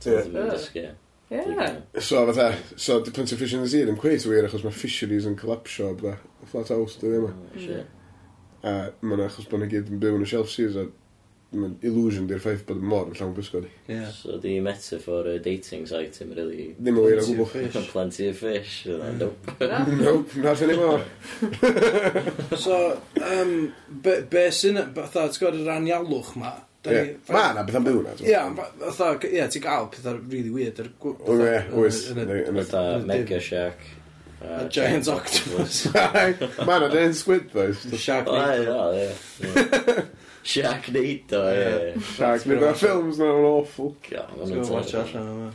[0.04, 0.86] Ti'n dysgu.
[1.30, 1.80] Yeah.
[1.98, 5.24] So, fatha, so, di plenty fish in the sea ddim cweith wir, achos mae fisheries
[5.26, 6.18] yn collapsio, bydda,
[6.50, 7.30] flat house, dy ddim.
[7.30, 7.86] Oh, mm.
[8.64, 10.84] A mae'n achos bod nhw gyd yn byw yn y shelf seas, a
[11.54, 13.66] mae'n illusion di'r ffaith bod y mor yn llawn bysgod.
[13.88, 14.12] Yeah.
[14.12, 16.68] So, di metaphor y dating site yn really...
[16.76, 17.80] Ddim yn wir o gwbl.
[17.94, 18.76] Plenty of fish.
[18.90, 19.18] Mm.
[19.24, 19.56] Nope.
[20.04, 21.02] Nope, na not mor.
[22.66, 22.78] so,
[23.32, 23.56] um,
[23.88, 26.52] be, be sy'n, fatha, ti'n gwybod yr anialwch ma,
[26.84, 27.14] Yeah.
[27.32, 28.14] Mae yna beth am byw na.
[28.20, 28.40] Ie,
[28.84, 30.80] fatha, ie, ti'n gael pethau really weird.
[30.82, 32.00] Ar, O, ie, oes.
[32.12, 33.86] Fatha Mega Shark.
[34.44, 35.86] A uh, giant octopus.
[35.94, 37.72] Mae yna dyn squid, though.
[37.96, 39.00] Shark Nado.
[40.44, 42.02] Shark Nado, ie.
[42.12, 42.74] Shark Nado.
[42.76, 43.94] Films na'n awful.
[44.10, 45.54] God,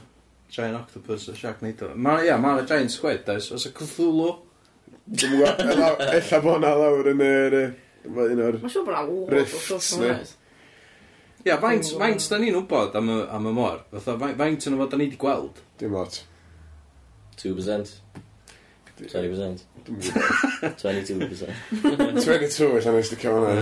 [0.49, 1.91] Giant octopus a Shark Nado.
[1.93, 3.51] Ie, mae'n giant squid, does.
[3.53, 4.33] Os y Cthulhu.
[5.13, 7.59] Ella bod yna lawr yn yr...
[8.09, 9.37] Mae'n siŵr bod yna lawr.
[9.37, 10.37] Rifts,
[11.47, 13.77] Ia, faint, faint da ni'n wybod am y, am y môr?
[13.93, 15.61] Fatha, fai- faint yn fod da ni wedi gweld?
[15.79, 16.17] Dim lot.
[17.39, 17.93] 2%.
[18.99, 19.61] 20%.
[19.87, 20.75] Dwi'n gwybod.
[20.83, 21.53] 22%.
[21.79, 23.53] 22 allan nes di cael hwnna.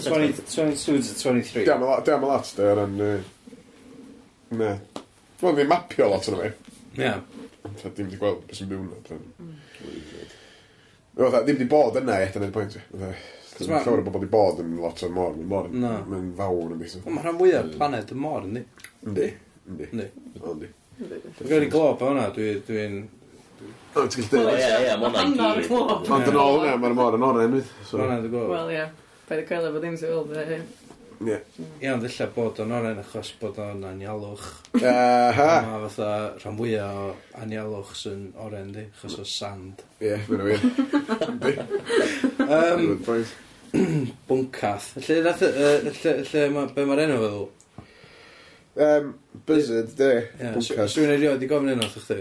[0.00, 1.64] 20 22 to 23.
[1.68, 2.96] Dam a lot, dam a lot, de, o ran...
[3.04, 3.20] yy,
[4.54, 4.70] Ne.
[5.42, 6.50] Wel, a mapio lot o'n fi.
[7.00, 7.20] Yeah.
[7.82, 8.98] Ta Dim di gweld beth sy'n byw yna.
[11.18, 12.76] fatha, ddim di bod yna, ie, dyna'r pwynt.
[12.78, 12.82] fi.
[12.92, 13.12] Fatha,
[13.54, 15.90] Cos mae llawer o bobl wedi bod yn lot o'r mor, mae'n mor, no.
[16.10, 16.96] mae'n fawr yn beth.
[17.06, 18.64] Mae rhan fwyaf planed y môr, yndi?
[19.06, 19.28] Yndi,
[19.70, 19.90] yndi.
[19.92, 20.08] Yndi.
[20.42, 20.70] Yndi.
[20.98, 22.98] Dwi'n gael ei glob o hwnna, dwi'n...
[23.94, 24.48] O, ti'n gallu dweud?
[24.50, 25.74] O, ie, ie, mae hwnna'n gyd.
[26.18, 27.70] Ond yn ôl, hwnna, mae'r mor yn oren, wyth.
[27.92, 28.50] Hwnna'n dwi'n glob.
[28.56, 30.66] Wel, ie, paid y cael efo ddim sy'n fel,
[31.22, 31.38] Ie.
[31.80, 34.48] Ie, ond illa bod o'n oren achos bod o'n anialwch.
[34.80, 35.48] Aha.
[35.68, 36.08] Mae fatha
[36.40, 37.06] rhan fwyaf o
[37.40, 39.84] anialwch sy'n oren di, achos o sand.
[40.02, 40.66] Ie, mae'n wir.
[41.30, 41.54] Yndi.
[42.44, 42.86] Um,
[44.28, 44.94] Bwncath.
[45.02, 47.44] Lle, nath, uh, lle, lle ma, be mae'r enw feddwl?
[48.84, 49.10] Um,
[49.46, 50.10] Blizzard, de.
[50.38, 50.94] Yeah, Bwncath.
[50.94, 52.20] Swy'n ei i gofyn enw, chdi?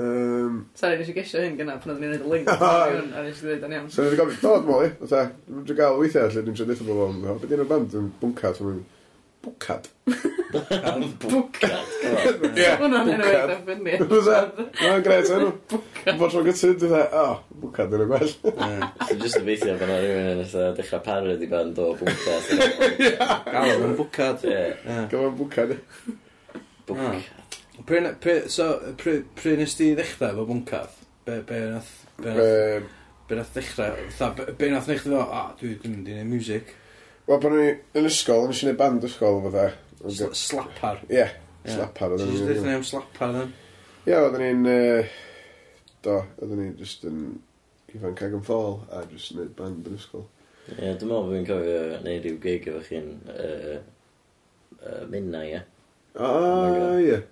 [0.00, 0.62] Um...
[0.78, 2.52] Sorry, nes i gesio hyn gyna pan oedden ni'n gwneud y link.
[2.62, 3.90] A nes i ddweud yn iawn.
[3.92, 4.92] So, nes i gofyn, dod, Molly.
[5.02, 7.38] Dwi'n gael weithiau, lle dwi'n siarad eithaf o bobl.
[7.42, 8.62] Beth yw'n y band yn Bwncath?
[8.64, 8.99] Bwncath.
[9.40, 9.86] Bwcad.
[11.22, 11.92] Bwcad.
[12.52, 12.66] Ie.
[12.76, 13.94] Hwna'n enw eitha ffynnu.
[14.02, 15.52] Hwna'n gret enw.
[15.70, 16.18] Bwcad.
[16.20, 17.22] Bod rhwng y tyd, dwi'n dweud, o,
[17.62, 18.34] bwcad yn y gwell.
[18.44, 22.50] Dwi'n just yn feithio bod yna rhywun yn dechrau parod i band o bwcad.
[23.54, 24.44] Gael o'n bwcad.
[24.44, 25.72] Gael o'n bwcad.
[26.90, 27.16] Bwcad.
[27.16, 27.84] Oh.
[27.88, 28.68] Pryn, pryn, so,
[29.00, 31.00] pryn, pryn nes ti ddechrau efo bwncad?
[31.24, 31.94] Be, be nath...
[32.20, 32.36] Be
[33.40, 33.96] nath ddechrau?
[33.96, 34.52] Be nath ddechrau?
[34.60, 35.24] Be nath ddechrau?
[35.24, 36.76] Ah, dwi'n mynd i'n music.
[37.30, 37.66] Wel, pan ni
[38.00, 39.66] yn ysgol, o'n i gwneud band ysgol o fatha.
[40.10, 41.02] Sl- Slapar.
[41.12, 41.26] Ie,
[41.68, 42.14] slapar.
[42.16, 43.52] oedden Ti'n ni'n- dweud am slapar then?
[44.08, 44.64] Ie, oedden ni'n...
[44.66, 45.04] yy,
[46.02, 47.18] Do, oedden ni'n just yn
[47.92, 50.24] ifanc ag yn ffôl a just yn neud band yn ysgol.
[50.70, 53.76] Ie, dwi'n meddwl bod fi'n cofio neud rhyw gig efo chi'n uh,
[54.80, 55.60] uh, minna, ie.
[56.16, 57.20] O, oh ie.
[57.20, 57.26] A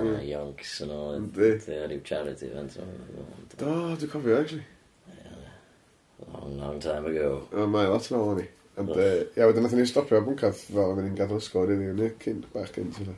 [0.00, 0.14] Mm.
[0.24, 1.10] Yonks yn ôl.
[1.18, 1.48] Yndi.
[1.68, 2.78] Ie, rhyw charity event.
[2.80, 3.50] o'n i'n.
[3.60, 4.64] Do, dwi'n cofio, actually.
[6.32, 7.42] Long, long time ago.
[7.52, 8.46] O, mae lot yn ôl o'n i.
[8.80, 12.10] Ond, uh, ia, wedyn nath ni stopio bwncath fel am ni'n gadw ysgol rili, really,
[12.22, 13.14] cyn, bach cyn, ti'n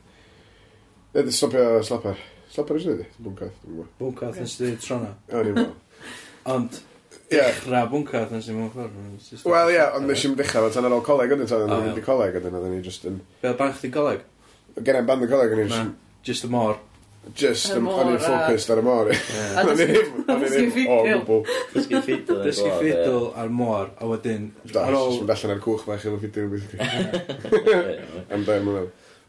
[1.15, 2.19] Ne, di stopio slapper.
[2.51, 3.95] Slapper ysgol ydi, bwncath, dwi'n gwybod.
[4.01, 5.15] Bwncath yn sydd trona.
[5.31, 6.11] O, ni'n gwybod.
[6.53, 6.81] Ond,
[7.27, 9.47] Dechra bwncath yn sy'n mewn ffordd.
[9.51, 12.03] Wel, ia, ond nes i'n dechrau, fel tan ar ôl coleg ydyn, tan mynd i
[12.05, 13.17] coleg ydyn, oedden ni just yn...
[13.41, 14.21] Fel band chdi coleg?
[14.77, 15.89] Gen i'n band y coleg, o'n i'n...
[16.27, 16.79] Just y mor.
[17.37, 19.09] Just yn o'n i'n focused ar y môr.
[19.11, 21.41] O'n i ddim, o'n i ddim, o gwbl.
[21.73, 22.37] Dysgu ffidl.
[22.45, 24.51] Dysgu ffidl ar môr, a wedyn...
[24.71, 26.79] Da, jyst yn allan ar cwch bach efo ffidl beth ti.
[28.33, 28.87] Am da, mae'n meddwl.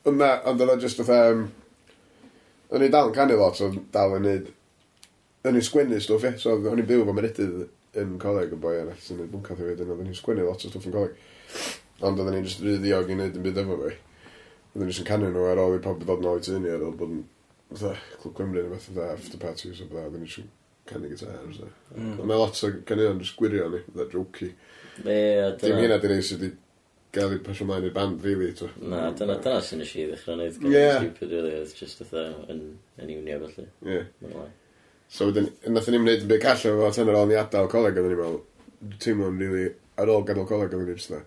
[0.08, 1.48] Ond oedd o just oedd...
[2.68, 4.52] O'n i dal yn canu lot, so dal yn neud...
[5.48, 6.34] O'n i'n sgwennu stwff, ie.
[6.40, 7.64] So o'n i'n byw fo merydydd
[7.98, 10.70] yn coleg yn boi yna, sy'n neud bwncath i wedyn, o'n i'n sgwennu lot o
[10.70, 11.16] stwff yn coleg.
[12.04, 13.94] Ond oedden ni'n just ryddiog i neud yn byd efo fi.
[14.74, 17.14] Oedden ni'n canu nhw ar ôl i pob dod nôl i tyni ar ôl bod
[17.16, 17.24] yn
[17.72, 20.48] fatha, Clwb Cymru neu beth, fatha after parties o fatha, ddim eisiau
[20.88, 21.68] canu gitar, So.
[21.96, 22.24] Mm.
[22.24, 24.54] Mae lot o canu'n just gwirio ni, fatha jokey.
[25.04, 26.56] Ie, Dim hynna di sydd wedi
[27.12, 28.68] gael fi pasio mlaen i'r band, really, to.
[28.82, 30.98] Na, dyna, dyna sy'n eisiau i ddechrau neud gael yeah.
[30.98, 32.64] stupid, really, oedd just fatha yn,
[33.00, 33.68] yn iwnio, felly.
[33.86, 34.02] Ie.
[34.24, 34.48] Yeah.
[35.08, 37.96] So, wedyn, nath ni'n wneud yn byd gall efo tan ar ôl ni adael coleg,
[37.96, 39.64] oedden ni'n meddwl, teimlo'n rili,
[40.00, 41.22] ar ôl gadael coleg, oedden ni'n just dda.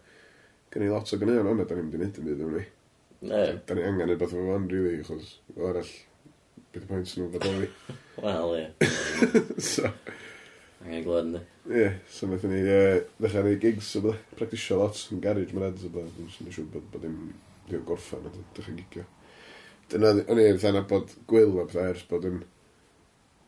[0.72, 2.56] Gen i lot o gynnu o'n ond, da ni'n mynd i wneud yn byd, o'n
[2.60, 2.68] ni.
[3.32, 3.42] Ne.
[3.66, 5.90] Da ni angen edrych efo fan, really, achos, o arall,
[6.72, 7.64] beth y pwynt nhw fod o'n
[8.22, 8.90] Wel, ie.
[9.72, 9.90] So,
[10.82, 11.42] Angen glod ne?
[11.70, 15.68] ie, so wnaethon ni uh, ddechrau neud gigs o bydde, practisio lot yn garage mae'n
[15.70, 17.18] edrych o bydde, dwi'n sy'n siŵr bod bod dim
[17.68, 19.06] ddim gorffan, a dechrau gigio.
[19.92, 22.40] Dyna, o'n i wrth anna bod gwyl o bydde ers bod yn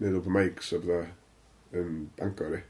[0.03, 1.01] neud open mics o bydde
[1.81, 2.61] yn Bangor i.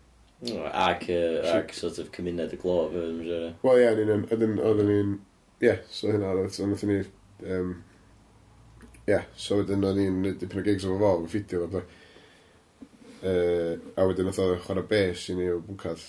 [0.69, 2.95] Ac, yy, ac sort of cymuned y glof.
[2.95, 5.17] Wel ie, yeah, oedd yn, oedd yn,
[5.63, 7.01] ie, so hynna, oedd- so wnaethon ni
[7.57, 7.75] um,
[9.09, 11.83] yeah, so wedyn o'n i'n neud dipyn o gigs efo fo, yn ffidio fo.
[13.23, 16.05] Uh, a wedyn oedd o chwarae bes i ni o bwcath.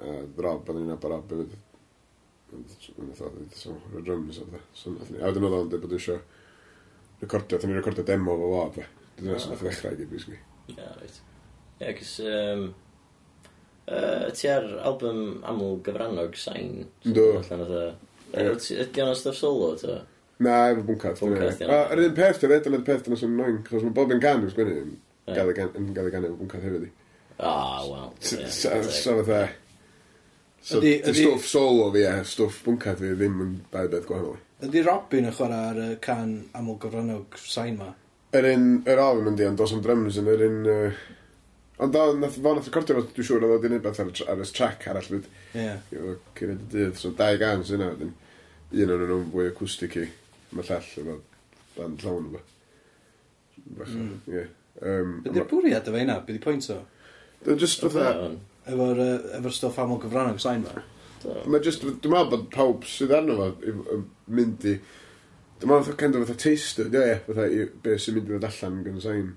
[0.00, 1.56] A Rob, o'n i'n ab Rob, yn oedd
[3.22, 4.62] o so, y drums oedd o.
[4.74, 6.20] So, a wedyn oedd o'n dweud bod eisiau
[7.22, 8.86] recordio, oedd o'n i'n recordio demo fo fo, fe.
[9.18, 10.40] Dyna sy'n oedd ddechrau i gyd, basically.
[10.74, 11.18] Ie, reit.
[11.80, 12.64] Ie, cys, um,
[13.86, 16.86] uh, ti ar album aml gyfrannog, Sain?
[17.02, 17.28] Do.
[18.30, 20.00] Ydy o'n stuff solo, to?
[20.40, 21.20] Na, efo bwncast.
[21.20, 21.68] Bwncast, ie.
[21.68, 24.22] Yr un peth ti'n edrych, yr un peth ti'n sy'n annoying, chos mae Bob yn
[24.22, 24.92] gan yn sgwennu yn
[25.36, 25.56] gael ei
[26.14, 26.92] gan efo bwncast hefyd i.
[27.40, 28.14] Ah, wel.
[28.20, 29.48] So fatha...
[30.60, 34.36] So, stwff solo fi a stwff bwncast fi ddim yn dau beth gwahanol.
[34.64, 37.88] Ydy Robin yn chwarae ar y can aml gyfrannog sain ma?
[38.36, 40.58] Yr un, yr album yndi, ond dos am drums yn yr un...
[41.80, 44.48] Ond o, nath fo nath recordio fo, dwi'n siŵr, oedd oedd unig beth ar y
[44.52, 45.28] track arall fyd.
[45.54, 45.64] Ie.
[45.64, 46.18] Yeah.
[46.36, 48.10] Cyn y dydd, so dau gan sy'n yna,
[48.84, 50.04] un o'n nhw'n fwy acoustic i
[50.54, 51.16] mae llall yma
[51.76, 52.40] dan llawn yma.
[53.78, 54.46] Bachan, ie.
[54.80, 56.20] Bydd i'r bwriad efo hynna?
[56.26, 56.80] Bydd i pwynt o?
[57.44, 58.30] Dwi'n just fatha...
[58.70, 59.02] Efo'r
[59.38, 60.82] efo stoff aml gyfrannol sain yma.
[61.50, 64.76] Mae just, dwi'n meddwl bod pawb sydd arno fo yn mynd i...
[65.60, 68.82] Dwi'n meddwl kind of fatha taster, ie, fatha i be sy'n mynd i ddod allan
[68.86, 69.34] gan sain,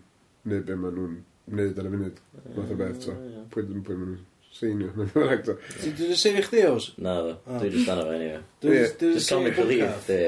[0.50, 1.18] neu be maen nhw'n
[1.54, 2.22] wneud ar y funud,
[2.56, 3.18] math o beth, so,
[3.52, 4.94] pwy ddim pwy maen nhw'n senior.
[5.14, 6.92] Ti'n dwi'n sefyll chdi os?
[7.02, 7.58] Na, ah.
[7.58, 8.42] dwi'n just anna fe, anyway.
[8.64, 10.20] Dwi'n comic relief, di.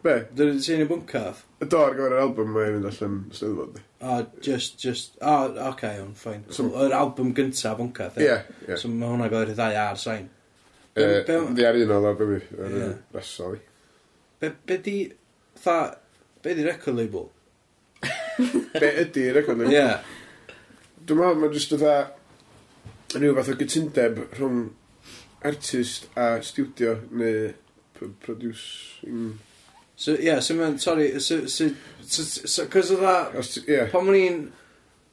[0.00, 0.16] Be?
[0.32, 1.44] Dwi'n senior bwncath?
[1.60, 3.80] Do, ar gyfer yr album mae'n mynd allan Steddfod.
[4.00, 6.44] A, ah, just, just, a, oh, oce, okay, ffain.
[6.56, 8.30] So, Yr album gyntaf bwncath, ie?
[8.64, 10.30] Ie, So mae hwnna gael ei ddau ar sain.
[10.96, 13.60] Di ar un o dda, be mi, ar y resol i.
[14.40, 14.96] Be, be di,
[15.60, 15.76] tha,
[16.42, 17.28] be di record label?
[18.80, 19.76] be ydi record label?
[19.76, 20.56] Ie.
[21.04, 21.98] Dwi'n meddwl, mae'n just o dda,
[23.14, 24.70] rhyw fath o gytundeb rhwng
[25.46, 27.52] artist a studio neu
[28.24, 29.38] producing...
[30.00, 31.66] So, ie, yeah, so mae'n, sorry, so, so,
[32.00, 33.82] so, so, cos oedd Ie.
[33.92, 34.38] pan o'n i'n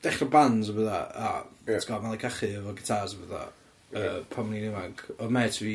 [0.06, 1.32] dechrau bands o bydda, a,
[1.68, 1.82] yeah.
[1.82, 3.42] ti'n gwybod, mae'n cachu efo gitars o bydda,
[3.96, 5.74] uh, pan o'n i'n ifanc, oedd met fi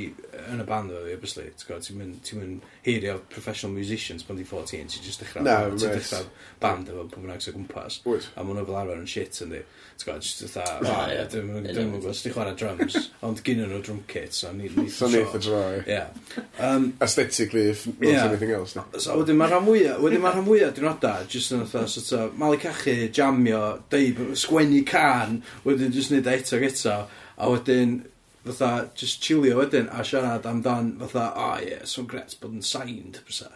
[0.53, 4.27] yn y band efo fi, obviously, ti'n gwybod, ti'n mynd, ti mynd heirio professional musicians
[4.27, 6.27] pan di 14, ti'n just dechrau, no, ti'n dechrau
[6.61, 8.29] band efo pan bynnag sy'n gwmpas, Wyt.
[8.37, 9.63] a mwyn nhw fel arfer yn shit yndi,
[9.97, 12.99] ti'n gwybod, just dda, oh, ah, yeah, dwi'n mwyn gwybod, ti'n chwarae drums,
[13.29, 16.13] ond gyn nhw drum kit, so ni ddim So neith y dro, yeah.
[16.61, 18.27] Um, Aesthetically, if not yeah.
[18.29, 18.77] anything else.
[18.77, 18.85] No.
[19.01, 22.13] So wedyn mae'r rhan mwyaf, wedyn mae'r rhan mwyaf dwi'n oda, just yn oda, sort
[22.19, 27.01] of, mali cachu, jamio, deud, sgwennu can, wedyn just nid eto, eto,
[27.39, 27.99] a wedyn
[28.45, 32.65] fatha just chillio wedyn a siarad amdan fatha o ie, yeah, so'n gret bod yn
[32.67, 33.51] signed fysa.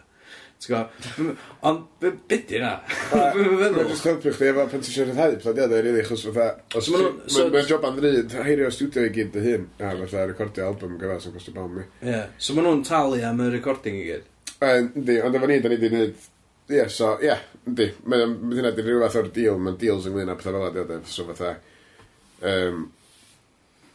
[0.57, 1.41] Ti'n gwybod?
[1.69, 2.71] Ond be- be di na?
[3.11, 6.47] Dwi'n Mae'n feddwl just helpu chdi efo pan ti'n siarad rhyddhau pladiadau, rili, chos fatha...
[6.79, 9.67] Os So ma' nhw'n- so- Mae'n job am ddryd, heirio studio i gyd dy hun,
[9.77, 11.85] a fatha recordio album gyfa sy'n costio bom mi.
[12.09, 12.23] Ie.
[12.41, 14.25] So ma' nhw'n talu am y recording i gyd.
[14.71, 16.25] Yndi, ond efo ni, da ni di wneud...
[16.73, 17.37] Ie, so, ie,
[17.69, 17.91] yndi.
[18.09, 21.27] mae'n hynna di rhyw fath o'r deal, mae'n deals ynglyn â pethau fel ydy, so
[21.29, 21.53] fatha...
[22.41, 22.87] Um,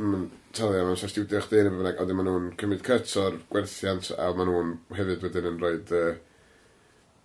[0.03, 4.13] mae'n talu am os studio chdi neu bynnag, a maen nhw'n cymryd cuts o'r gwerthiant,
[4.19, 6.13] a maen nhw'n hefyd wedyn yn rhoi uh,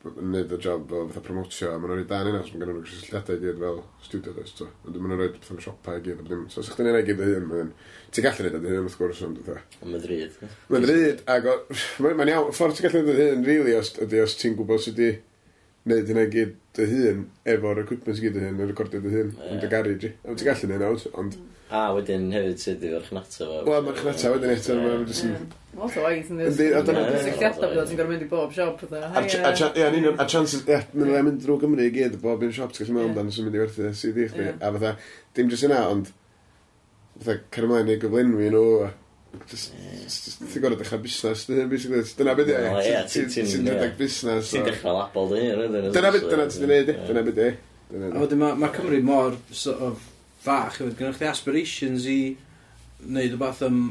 [0.07, 2.85] wneud y job o fatha promotio, a maen nhw'n rhoi dan yna, os maen nhw'n
[2.87, 4.69] cysylltiadau i gyd fel studio does, to.
[4.85, 7.21] ond maen nhw'n rhoi fatha siopa i gyd, a ddim, so os chi'n ei gyd
[7.23, 7.73] dy hun, maen
[8.13, 9.65] ti'n gallu neud dy hun, wrth gwrs, ond fatha.
[9.81, 10.39] Mae'n drud.
[10.71, 11.51] Mae'n drud, ac
[12.05, 15.01] mae'n iawn, ffordd ti'n gallu neud dy hun, really, os, ydy os ti'n gwybod sydd
[15.01, 15.19] wedi
[15.87, 19.61] neud hynna gyd dy hun, efo'r equipment gyd dy hun, yn recordio dy hun, yn
[19.63, 20.13] dy garage.
[20.27, 21.37] ond ti'n gallu neud nawr, ond...
[21.41, 21.53] Mm.
[21.67, 23.61] A wedyn hefyd sydd i farchnata fo.
[23.67, 25.33] Wel, marchnata wedyn eto, mae'n just yn...
[25.77, 26.53] Lot o waith yn dweud.
[26.53, 27.01] Yndi, a dyna...
[27.25, 29.01] Sylliadau bod ti'n gorfod mynd i bob siop oedd e.
[29.03, 32.87] A chances, ia, mynd rhaid mynd drwy Gymru i gyd o bob un siop, ti'n
[32.87, 34.47] gallu meddwl amdano sy'n mynd i werthu sydd i chdi.
[34.55, 34.93] A fatha,
[35.35, 36.15] dim jyst yna, ond...
[37.19, 38.65] Fatha, cer ymlaen i gyflenwi nhw,
[39.37, 41.99] Ti'n gorau dechrau busnes, basically.
[42.17, 43.01] Dyna beth e.
[43.11, 44.53] Ti'n rhedeg busnes.
[44.53, 47.49] Ti'n dechrau label dy hyn, Dyna beth ti'n ei wneud, dyna beth e.
[48.07, 50.07] A wedyn mae Cymru mor sort of
[50.47, 52.19] fach, hefyd, gynnwch chi aspirations i
[53.05, 53.81] wneud o rhywbeth am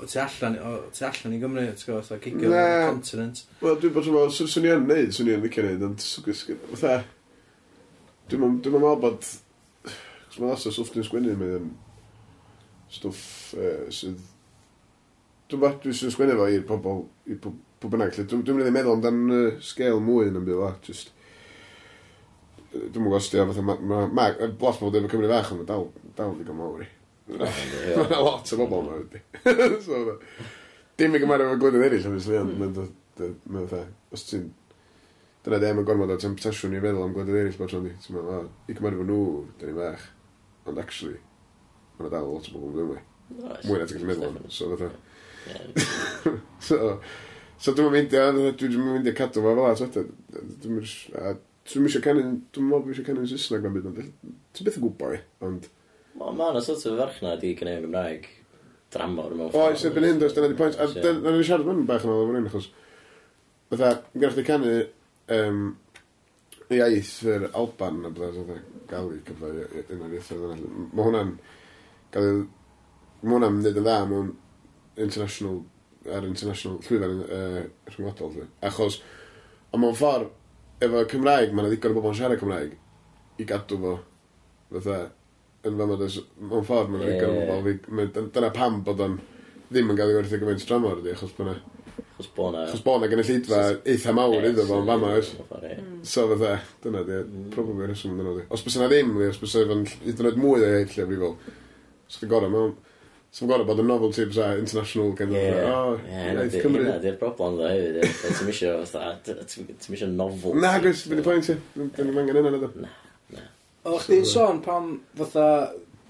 [0.00, 2.64] tu allan, o, tu allan i Gymru, ti'n gwybod, fatha cigio Na.
[2.64, 3.42] ar continent.
[3.60, 6.04] Wel, dwi'n bod rhywbeth, swn swn i yn neud, swn i yn licio neud, ond
[6.04, 6.98] swn i fatha,
[8.30, 9.30] dwi'n mynd- meddwl bod,
[9.84, 11.70] cos mae'n asas stwff dwi'n sgwennu, mae'n
[12.96, 13.24] stwff
[13.60, 14.20] eh, sydd,
[15.50, 18.26] dwi'n meddwl, dwi'n sy'n sgwennu fo i'r pobol, i pob- pw bynnag, lle.
[18.28, 21.12] dwi'n mynd i meddwl amdan eh, sgel mwy yn y byd, just,
[22.70, 25.48] Dwi'n mwyn gostio, fatha, mae ma, ma, ma, lot o bobl ddim yn cymryd fach,
[25.56, 26.86] ond dal, dal ddigon mawr i.
[27.34, 29.22] Mae'n lot o bobl yma wedi.
[29.86, 29.98] so,
[31.00, 34.48] dim i gymaru efo gwledydd eraill, obviously, ond mae'n fatha, os ti'n...
[35.40, 37.94] Dyna ddim yn gormod o temptasiwn i feddwl am gwledydd eraill bod rhan i.
[38.04, 39.20] Ti'n meddwl, i gymaru efo nhw,
[39.58, 40.08] dyn ni'n fach.
[40.70, 41.18] Ond actually,
[41.98, 43.06] mae'n dal lot o bobl ddim wedi.
[43.66, 44.50] Mwy na ti'n gallu meddwl am.
[44.52, 44.92] So, fatha.
[46.68, 46.80] so,
[47.56, 50.12] so dwi'n mynd i, dwi'n mynd i cadw fo fel as wedyn.
[50.36, 52.22] Dwi'n mynd i, Dwi'n mysio canu,
[52.54, 53.98] Dwi'n meddwl bod eisiau canu'n Saesneg na'n byd, ond
[54.56, 55.66] ti'n byth yn gwybod i, ond...
[56.20, 58.28] Wel, mae yna sort of farchnad i gynnu yn Gymraeg
[58.94, 59.60] dramor mewn ffordd.
[59.60, 60.78] O, eisiau byn hyn, dyna di pwynt.
[60.80, 62.70] A dyna ni siarad mewn bach yn ôl o'r un, achos...
[63.70, 64.72] Fydda, gyda chdi canu
[65.36, 65.60] um,
[66.74, 68.56] iaith yr Alban a bydda, fydda
[68.90, 69.52] gael i cyfle
[69.94, 70.72] yna ieithoedd yna.
[70.88, 71.36] Mae hwnna'n
[72.16, 72.42] gael ei...
[73.20, 74.34] Mae hwnna'n mynd yn dda mewn
[74.96, 75.60] international...
[76.08, 78.50] ar international llwyfan uh, rhyngwladol, dwi.
[78.64, 79.02] Achos,
[79.70, 80.30] ond mewn ffordd
[80.84, 82.76] efo Cymraeg, mae'n ddigon o bobl yn siarad Cymraeg
[83.40, 83.96] i gadw fo.
[84.70, 85.00] Fytha,
[85.66, 88.30] yn fama, mewn ffordd, mae'n ddigon o bobl.
[88.36, 89.20] Dyna pam bod o'n
[89.70, 91.54] ddim yn gael ei werthu gymaint dramor, ydi, achos bod
[92.20, 92.66] Chos bo'na...
[92.68, 95.30] Chos bo'na gen y llidfa eitha mawr iddo fo yn fama, oes?
[96.04, 96.74] So fydda, mm.
[96.84, 97.46] dyna di, mm.
[97.54, 98.42] probably rheswm dyna di.
[98.52, 101.36] Os bys yna ddim, os bys yna hyd yn oed mwy o hyd lle brifol,
[102.10, 102.74] os ydy'n gorau mewn...
[103.30, 106.82] So mae'n gorau bod yn novelty bys international gen i'n oh, iaith Cymru.
[106.82, 108.24] Ie, di'r broblem dda hefyd.
[108.24, 108.72] Ti'n misio,
[109.22, 110.56] ti'n misio novel.
[110.58, 111.56] Na, gwrs, fi'n pwynt i.
[111.78, 112.90] ni'n angen yna na.
[113.36, 113.44] Na.
[113.86, 115.46] O, chdi'n sôn pam fatha,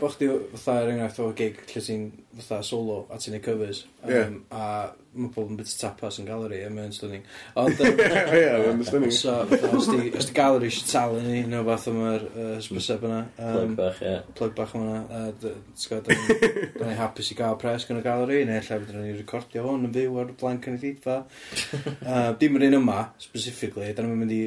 [0.00, 3.84] bo chdi fatha er enghraifft o gig lle ti'n fatha solo a ti'n ei covers.
[4.00, 4.32] Um, yeah.
[4.56, 4.64] A
[5.10, 7.24] mae pobl yn bit tapas yn galeri, a mae'n stunning.
[7.60, 7.80] Ond...
[7.82, 9.14] Ie, mae'n stunning.
[9.14, 9.36] So,
[9.70, 13.20] os di, os di galeri eisiau talu ni, neu fath o mae'r uh, hysbyseb yna.
[13.36, 14.12] Um, plug bach, ie.
[14.38, 15.22] Plug bach yma yna.
[15.40, 19.88] Da ni'n hapus i gael pres gan y galeri, neu lle fydden ni'n recordio hwn
[19.88, 21.16] yn fyw ar y blanc yn y ddeitha.
[22.04, 24.44] Uh, dim yr un yma, specifically, da ni'n mynd i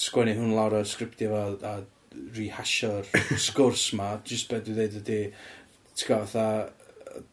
[0.00, 1.78] sgwennu hwn lawr o'r sgriptio fo a
[2.36, 3.08] rehasio'r
[3.46, 5.22] sgwrs ma, just beth dwi'n dweud ydy,
[5.96, 6.76] ti'n gwybod,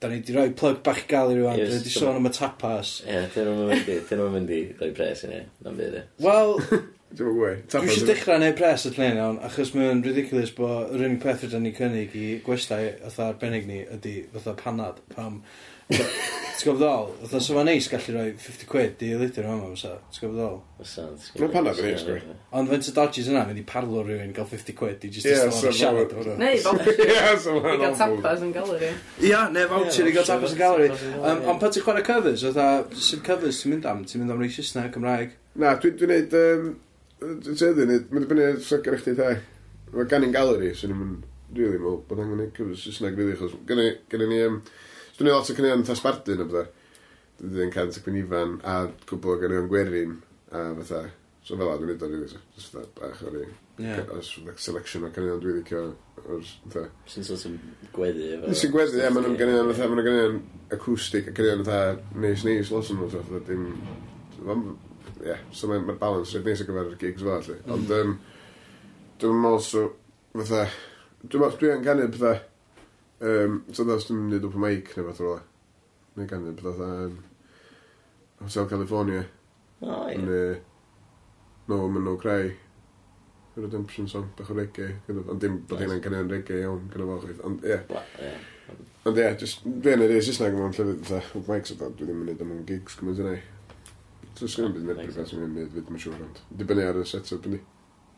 [0.01, 2.29] da ni wedi rhoi plug bach i gael i rwan, da ni wedi sôn am
[2.29, 2.97] y tapas.
[3.07, 6.05] Ie, dyn nhw'n mynd i rhoi pres i ni, na'n byd e.
[6.25, 6.55] Wel,
[7.07, 7.59] Dwi'n gwybod.
[7.71, 11.45] Dwi eisiau dechrau neud pres y tlen iawn, achos mae'n ridiculous bod yr unig peth
[11.45, 15.39] rydyn ni cynnig i gwestai fatha arbennig ni ydy fatha panad, pam
[16.57, 17.11] Ti'n gwybod ddol?
[17.21, 19.91] Fytha, so ma'n neis gallu rhoi 50 quid i litr o hama, fysa.
[20.09, 20.55] Ti'n gwybod ddol?
[20.79, 21.03] Fysa.
[21.37, 22.31] Mae'n panna bod ni'n sgwyd.
[22.57, 25.69] Ond fe'n sy'n dodges yna, mynd i parlo rhywun gael 50 quid i just ystod
[25.69, 26.37] o'n siarad o'n hwnna.
[26.41, 27.03] Neu, voucher.
[27.05, 28.89] Ie, so ma'n gael tapas yn galeri.
[29.29, 30.89] Ia, neu voucher i gael tapas yn galeri.
[31.21, 34.03] Ond pan ti'n chwarae covers, oedd sy'n covers ti'n mynd am?
[34.09, 35.37] Ti'n mynd am racist Saesneg, Cymraeg?
[35.61, 36.35] Na, dwi'n neud...
[37.21, 39.37] Dwi'n teud yn neud, mae'n dibynnu sy'n chdi thai.
[39.93, 41.23] Mae gan i'n galeri, sy'n mynd...
[41.55, 43.89] Really, mae'n bod angen neud covers Saesneg, rili, achos gen i...
[44.25, 44.43] ni
[45.17, 46.67] Dwi'n gwneud lot o cynnion tasbardun o bydda.
[47.39, 48.73] Dwi'n gwneud cant ac yn ifan a
[49.09, 50.11] cwbl o gynnion gwerin
[50.53, 50.99] a fatha.
[51.41, 52.41] So fel a dwi'n gwneud o rili.
[52.53, 53.39] Just fatha bach o'r
[54.13, 54.29] Os
[54.61, 55.79] selection o cynnion dwi'n licio
[56.21, 56.83] o'r fatha.
[57.09, 57.55] Sy'n sort of
[57.95, 58.51] gweddi efo.
[58.59, 59.07] Sy'n gweddi, ie.
[59.15, 60.37] Mae'n gynnion fatha, mae'n gynnion
[60.77, 63.41] acoustic a cynnion fatha neis neis los yn fatha.
[63.47, 63.65] Dim...
[65.25, 67.57] Ie, so mae'r balance rhaid neis ar gyfer y gigs fel allu.
[67.73, 68.13] Ond mm.
[69.23, 69.87] dwi'n meddwl so
[70.35, 70.67] fatha...
[71.25, 72.35] Dwi'n meddwl dwi'n canu fatha
[73.17, 75.41] Um, so dda, dwi'n mynd i open mic neu fath rola.
[76.17, 77.17] Neu gan ddim bydda um,
[78.43, 79.25] Hotel California.
[79.81, 80.21] O, oh, ie.
[80.21, 80.59] Yeah.
[81.67, 82.51] No, mae'n no grau.
[83.57, 84.91] Redemption song, bach o reggae.
[85.09, 87.43] Ond dim bod hynna'n cynnig yn reggae iawn, gyda fel chweith.
[87.49, 87.79] Ond ie.
[89.09, 92.09] Ond ie, just, dwi'n yr eis Saesneg yma'n llyfydd, dda, open mics o dda, dwi
[92.09, 93.37] ddim yn mynd am gigs gymaint yna.
[94.37, 96.39] So, sgan yn ah, byd yn edrych beth sy'n mynd, fydd mae'n siŵr ond.
[96.59, 97.57] Dibynnu ar y set-up, ynddi.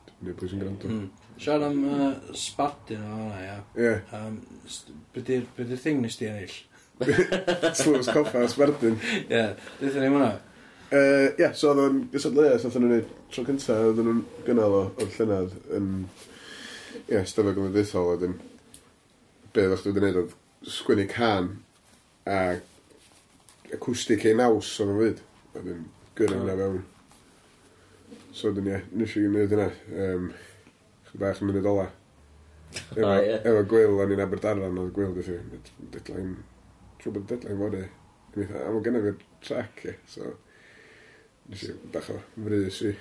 [0.09, 0.89] Dibynnu pwy sy'n gwrando.
[0.91, 1.29] Mm.
[1.39, 3.60] Siarad am uh, spadyn o hwnna, ia.
[3.80, 3.93] Ie.
[4.17, 4.41] Um,
[5.15, 6.58] Bydd y thing nes di ennill?
[7.80, 8.97] Slws coffa, sbardyn.
[8.99, 9.54] Ie, yeah.
[9.80, 10.34] dweud ni hwnna.
[10.89, 10.99] Ie,
[11.39, 15.15] yeah, so oedd o'n gysadleuaeth, oedd nhw'n gwneud tro cynta, oedd nhw'n gynnal o, o'r
[15.15, 15.93] llynedd yn
[17.10, 18.36] Ie, yeah, stafell gymdeithol, oedd yn
[19.56, 20.36] be oedd chdi wedi gwneud oedd
[20.75, 21.47] sgwini can
[22.30, 22.39] a
[23.73, 25.23] acoustic ei naws o'n fyd,
[25.56, 25.88] oedd yn
[26.19, 26.84] gyrra yna fewn.
[28.36, 29.71] So oedd yn, ie, nes i gwneud hynna.
[30.04, 30.32] Um,
[31.10, 31.88] Chydig bach yn munud ola.
[32.93, 33.41] Efo, ah, yeah.
[33.50, 36.36] efo gwyl, o'n i'n Aberdarfan oedd gwyl, dwi'n dwi'n deadline,
[37.02, 37.86] trwy bod deadline fod e.
[38.45, 40.36] A mae gennym fi'r track, e, so...
[41.50, 42.91] Nes i bach o frys i.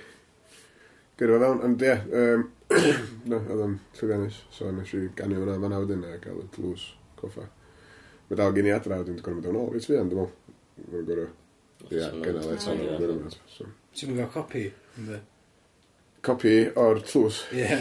[1.19, 2.47] Gyrfa fewn, ond ie, um,
[3.29, 6.87] no, oedd o'n llwyddiannus, so nes i gannu hwnna fan awdyn a gael y tlws,
[7.19, 7.45] coffa.
[8.29, 10.25] Mae dal gen i adra, dwi'n gorau mynd o'n ôl, i ti fi, ond dwi'n
[10.25, 11.33] meddwl, dwi'n gorau,
[11.91, 13.37] ie, gynnal eto, dwi'n gorau mynd.
[13.93, 14.65] Ti'n mynd gael copi,
[14.97, 15.21] ynddo?
[16.25, 17.43] copi o'r tlws.
[17.55, 17.79] Ie.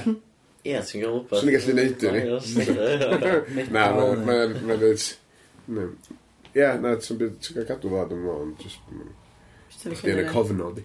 [0.68, 1.40] Ie, ti'n gael wbeth.
[1.40, 3.68] Swn i'n gallu neud ni.
[3.74, 5.08] Na, mae'n dweud...
[6.56, 8.94] Ie, na, ti'n gael cadw fo, dwi'n mwyn, just...
[9.78, 10.84] Chdi yn y cofnod i.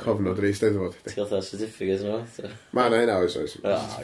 [0.00, 0.96] Cofnod yr eisteddfod.
[1.06, 2.50] Ti'n gael certificate nhw?
[2.76, 3.56] Ma, na, hynna oes oes.
[3.66, 3.98] Ah,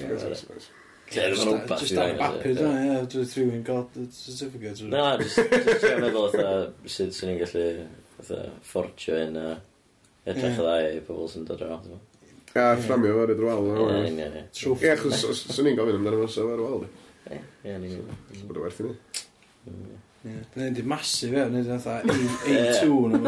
[1.07, 4.89] just ar bapur, na, ie, drwy'n rhywun gael certificate.
[4.91, 5.39] Na, just
[5.85, 6.29] ti'n meddwl
[6.91, 7.67] sut swn i'n gallu
[8.67, 9.49] fortio hyn a
[10.27, 11.97] edrych y ddau i pobl sy'n dod around.
[12.57, 13.61] A fframio fo ar y drwal.
[13.67, 13.71] Ie,
[14.09, 14.43] ie, ie.
[14.81, 15.17] Ie, achos
[15.53, 16.89] swn i'n gofyn amdano fo, so ar y wal di.
[17.37, 17.41] Ie,
[17.77, 18.07] union.
[18.33, 18.95] So bod o werth i ni.
[20.27, 22.15] Dwi'n neud i masif e, neud i'n fatha
[22.51, 23.21] A2 nhw.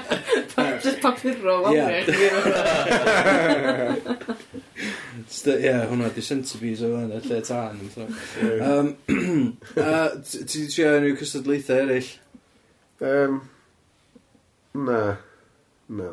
[0.84, 1.66] Just papuro o
[5.40, 7.76] Ie, hwnna di centipedes o fan, y lle tân.
[10.28, 12.10] Ti di trio unrhyw cystadlaethau eraill?
[14.86, 15.00] Na.
[15.88, 16.08] Na.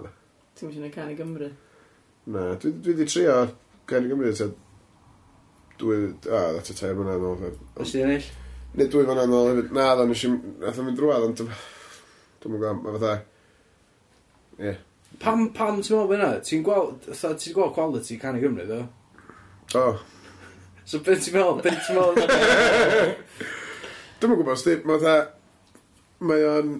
[0.58, 1.50] Ti'n mynd i'n canu Gymru?
[2.28, 3.36] Na, dwi wedi trio
[3.88, 4.50] gan i Gymru, ta...
[5.80, 5.96] Dwi...
[6.28, 7.54] Ah, that's a tair fyna nôl.
[7.80, 8.28] Os ti'n ennill?
[8.76, 9.70] Nid dwi fan yn hefyd.
[9.78, 10.32] Na, dda, nes i...
[10.64, 11.40] Nath o'n mynd drwad, ond...
[12.44, 13.14] Dwi'n mwyn gwam, a fatha...
[14.60, 14.74] Ie.
[15.24, 16.32] Pam, pam ti'n meddwl fyna?
[16.50, 17.08] Ti'n gweld...
[17.16, 18.82] Ti'n gweld quality can i Gymru, ddo?
[19.80, 19.86] O.
[20.84, 21.64] So, beth ti'n meddwl?
[21.64, 23.16] Beth ti'n meddwl?
[24.18, 24.84] Dwi'n mwyn gwybod, Steve,
[26.28, 26.76] mae o'n...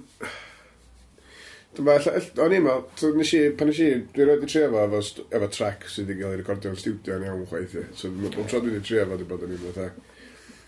[1.78, 1.96] Dyma,
[2.42, 5.02] o'n i'n meddwl, so nes i, pan nes i, dwi roed i trio fo efo,
[5.38, 7.84] efo track sydd wedi cael ei recordio yn studio yn iawn chwaith i.
[8.00, 9.86] So, bob tro dwi wedi trio fo, dwi'n bod yn i'n fatha.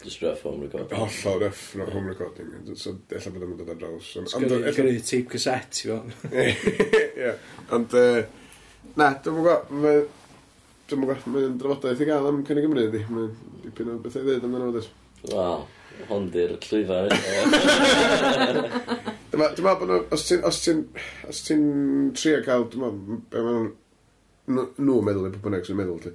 [0.04, 0.98] Just rough home recording.
[1.00, 2.52] Hollol rough no, home recording.
[2.76, 4.12] So, efallai bod yn dod ar draws.
[4.36, 5.98] Gyrru tape cassette, i fo.
[7.26, 7.34] Ie.
[7.76, 7.98] Ond,
[8.94, 9.66] na, dwi'n mwyn gwybod,
[10.92, 13.02] dwi'n mwyn gwybod, mae'n drafodaeth i gael am Cynnig Gymru, di.
[13.10, 13.34] Mae'n
[13.66, 14.86] dipyn o bethau i ddweud amdano fo,
[15.34, 15.66] Wel,
[16.12, 17.10] hwn di'r llwyfan.
[19.30, 20.80] Dwi'n meddwl bod nhw, os ti'n, os ti'n,
[21.30, 21.64] os ti'n
[22.18, 23.68] trio cael, dwi'n meddwl, be maen
[24.50, 26.14] nhw'n meddwl, i bobl sy'n meddwl, ti.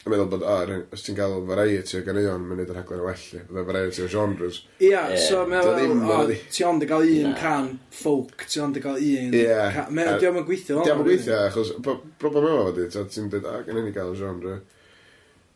[0.00, 3.24] A meddwl bod, o, os ti'n cael variety o ganeuon, mae'n neud yr rhaglen well,
[3.50, 4.62] bydd y variety o genres.
[4.86, 8.84] Ia, so meddwl, fel, o, ti ond i gael un can folk, ti ond i
[8.86, 9.36] gael un...
[9.36, 9.84] Ia.
[10.22, 10.88] Di o'n gweithio, ond.
[10.88, 14.16] Di o'n gweithio, achos, problem efo fo di, ti'n dweud, a gen i ni gael
[14.16, 14.56] genre.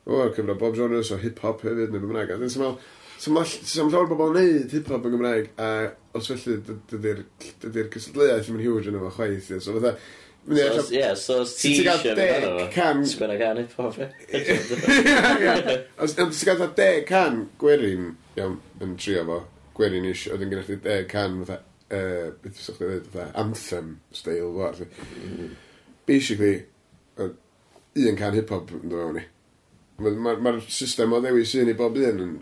[0.04, 2.36] O, cyfro bob genre, so hip-hop hefyd, neu bynnag.
[2.36, 2.76] A ti'n meddwl,
[3.24, 5.68] Sam llawer bobl yn neud hip-hop yn Gymraeg, a
[6.18, 6.58] os felly
[6.90, 9.48] dydy'r cysadleuaeth yn huge yn efo chwaith.
[9.64, 9.94] So fatha,
[10.44, 15.76] Ie, so os ti eisiau mynd arno fo, sgwenna can hip-hop, ie.
[16.04, 19.38] Os ti'n gael deg can gwerin, iawn, yn trio fo,
[19.78, 23.94] gwerin ish, oedd yn gennych chi deg can, fatha, beth ysgwch chi dweud, fatha, anthem
[24.12, 25.54] style, fo, mm-hmm.
[26.04, 26.58] Basically,
[27.24, 29.28] un can hip-hop yn dod fewn i.
[30.04, 32.36] Mae'r system o ddewis un i bob un yn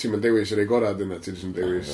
[0.02, 1.90] ti'n mynd dewis yr ei gorau dyna, ti'n mynd dewis...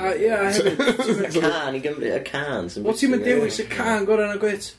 [0.00, 1.36] A ia, hefyd...
[1.36, 2.70] Can i Gymru, y can.
[2.78, 4.70] Wel, ti'n mynd dewis y can gorau na gwyt.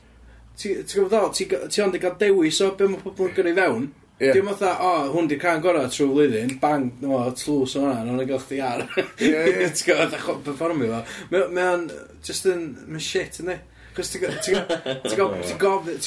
[0.60, 3.88] Ti'n gwybod o, ti ond i gael dewis o be mae pobl yn gyrru fewn.
[4.16, 4.32] Yeah.
[4.38, 8.30] Dim oedd o, hwn di can gorau trwy flwyddyn, bang, no, tlws o hwnna, nhw'n
[8.30, 8.86] gael chdi ar.
[9.20, 10.18] Ti'n gwybod,
[10.48, 11.24] performio fo.
[11.36, 11.90] Mae o'n,
[12.26, 13.60] just yn, mae'n shit, ynddi?
[13.96, 14.26] Cos ti'n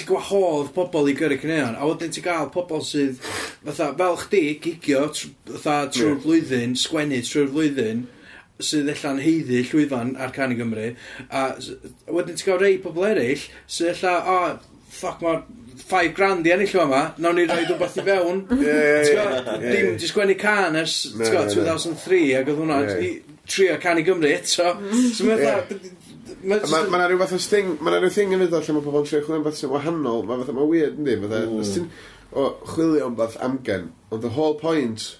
[0.08, 3.20] gwahodd pobl i gyrru cyneuon, a wedyn ti'n gael pobl sydd,
[3.64, 5.06] fatha, fel chdi, gigio,
[5.54, 8.02] fatha, trwy'r flwyddyn, sgwennu trwy'r flwyddyn,
[8.58, 10.90] sydd allan heiddi llwyfan ar can i Gymru,
[11.30, 11.46] a
[12.12, 15.42] wedyn ti'n gael rei pobl eraill sydd allan, o, oh, ffoc, mae
[15.88, 18.42] 5 grand i ennill yma, nawn ni roi rhywbeth i fewn.
[19.62, 22.80] Dim di sgwennu can ers 2003, ac oedd hwnna
[23.48, 24.74] tri a can i Gymru eto.
[25.16, 25.78] So mae'n dda,
[26.42, 29.00] Mae yna rhyw fath o sting, mae yna rhyw thing yn fydda lle mae pobl
[29.02, 31.58] yn trio chwilio am beth sy'n wahanol, mae fath mae weird, ynddi, fatha, mm.
[31.64, 31.88] os ti'n
[32.38, 35.16] o chwilio am beth amgen, ond the whole point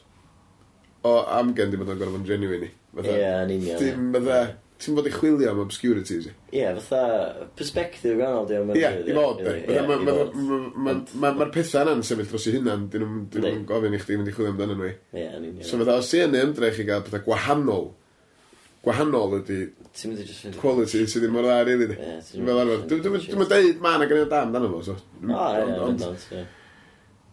[1.08, 2.72] o amgen di bod o'n gorfod yn genuine i.
[3.02, 3.80] Ie, yn union.
[3.80, 4.40] Dim, fatha,
[4.78, 6.34] ti'n bod i chwilio am obscurities i.
[6.54, 8.74] Ie, fatha, perspective gannol di o'n.
[8.78, 9.56] Ie, i fod, de.
[11.24, 14.54] Mae'r pethau yna'n sefyll dros i hynna'n, dyn nhw'n gofyn i chdi mynd i chwilio
[14.54, 14.92] amdano nhw.
[15.16, 15.64] Ie, yn union.
[15.66, 17.90] So fatha, os ti'n ymdrech i gael pethau gwahanol,
[18.84, 19.62] gwahanol ydy
[19.98, 20.60] Ti'n mynd i just fynd...
[20.62, 21.90] Quality sydd ddim mor dda, rili.
[22.30, 22.86] Fel arfer.
[22.92, 24.96] Dwi'n mynd deud ma na gynnu dam dan efo, so.
[25.26, 26.46] O, ie,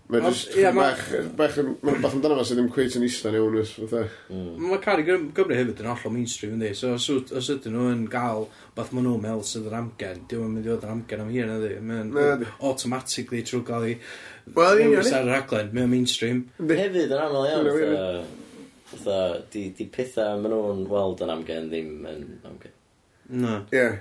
[0.05, 0.99] Mae'n just bach,
[1.33, 4.03] bach, mae'n bach amdano fo sydd ddim cweith yn isla iawn, ys, fatha.
[4.29, 4.51] Mm.
[4.61, 8.45] Mae Cari Gymru hefyd yn hollol mainstream, ynddi, so os ydyn nhw yn gael
[8.77, 11.55] beth maen nhw'n meddwl sydd yr amgen, diw'n mynd i fod yr amgen am hyn,
[11.55, 11.73] ynddi.
[11.89, 13.97] Mae'n automatically trwy gael ei...
[14.53, 15.01] Wel, ie, ie.
[15.09, 16.45] ...ar yr aglen, mae'n mainstream.
[16.61, 18.33] Hefyd, yn aml iawn,
[18.85, 22.75] Fatha, di, di pethau maen nhw'n weld yn amgen ddim yn amgen.
[23.29, 23.55] Na.
[23.71, 23.79] Ie.
[23.79, 23.95] Yeah.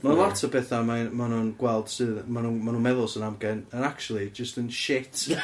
[0.00, 3.26] Mae lot o bethau maen ma nhw'n gweld sydd, maen nhw'n ma nhw meddwl sy'n
[3.26, 5.28] amgen, and actually, just yn shit.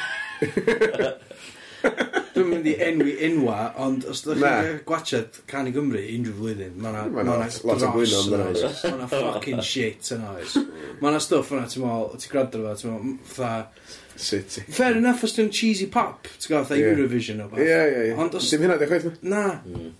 [2.33, 6.75] Dwi'n mynd i enwi enwa, ond os ydych chi'n gwachod Can i Gymru unrhyw flwyddyn,
[6.81, 8.81] mae mae'na ma ma lot o bwyno yn oes.
[8.85, 10.57] Mae'na fucking shit yn oes.
[10.57, 14.65] Mae Mae'na stwff yna, ti'n meddwl, ti'n gwrando fo, ti'n meddwl, fatha, city.
[14.73, 16.95] Fair enough os dwi'n cheesy pop, ti'n gael, fatha yeah.
[16.95, 17.63] Eurovision o beth.
[17.63, 18.17] Ie, ie, ie.
[18.19, 18.49] Ond os...
[18.51, 19.45] Dim hynna, dech chweith Na.
[19.63, 19.87] Hmm.
[19.87, 19.95] Mm.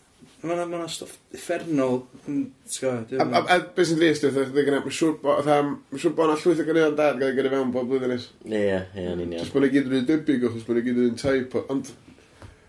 [0.48, 2.44] Mae yna ma stoff effernol, ti'n
[2.84, 3.06] gael.
[3.18, 5.72] A, a, a beth sy'n ddist, dwi'n gwneud, mae'n siŵr bod mae'n
[6.04, 8.28] siŵr bod yna llwyth o gynnu dad gael ei gyda fewn bob blwyddyn nes.
[8.46, 9.40] Ie, ie, yn union.
[9.40, 11.90] Just bod yna gyd yn un debyg, achos bod yna gyd yn un type, ond...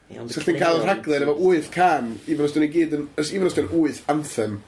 [0.08, 3.06] Sa'ch chi'n cael rhaglen efo 8 can, even os dyn nhw gyd yn...
[3.26, 4.58] Even os dyn 8 anthem,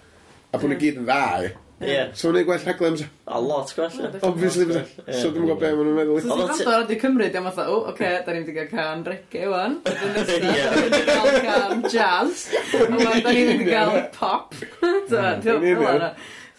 [0.53, 1.49] a bod nhw gyd yn ddau.
[1.81, 2.11] Yeah.
[2.13, 3.09] So mae'n gwell rhaglen fysa.
[3.27, 4.19] A lot gwell.
[4.27, 4.83] Obviously fysa.
[5.09, 6.19] So dwi'n gwybod beth maen nhw'n meddwl.
[6.21, 9.47] So ti'n gwrando ar ydy Cymru, dwi'n meddwl, o, oce, da ni'n digod can regi,
[9.49, 9.79] wan.
[9.87, 12.45] Dwi'n gael can jazz.
[12.75, 14.55] Wan, da ni'n gael pop.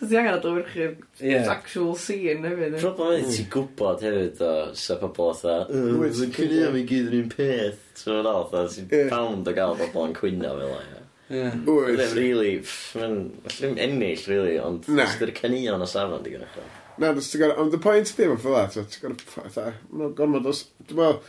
[0.02, 1.46] Mm, so ti angen adlywyrchu'r yeah.
[1.52, 2.80] actual scene hefyd.
[2.82, 7.12] Problem ydy, ti'n gwybod hefyd o sa pobl otha, Wyt, sy'n cynnig am i gyd
[7.12, 7.84] yn un peth.
[8.00, 11.04] So yna otha, ti'n pound o gael pobl yn cwyno fel yna.
[11.32, 11.56] Yeah.
[11.64, 12.14] Wyth.
[12.18, 12.58] Really,
[13.00, 15.06] mae'n ennill, really, ond na.
[15.08, 16.58] Ystyr canion o safon di gynnwch.
[17.00, 20.66] Na, dwi'n gwybod, ond y pwynt ydy ddim yn ffyla, ti'n gwybod, mae'n gormod, os,
[20.90, 21.22] dwi'n meddwl,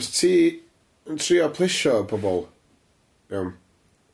[0.00, 0.32] os ti
[1.12, 2.46] yn trio plesio pobl,
[3.34, 3.52] iawn,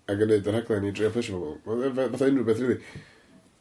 [0.09, 2.81] a gwneud yr rhaglen i drio plesio pobl, fath unrhyw beth, really,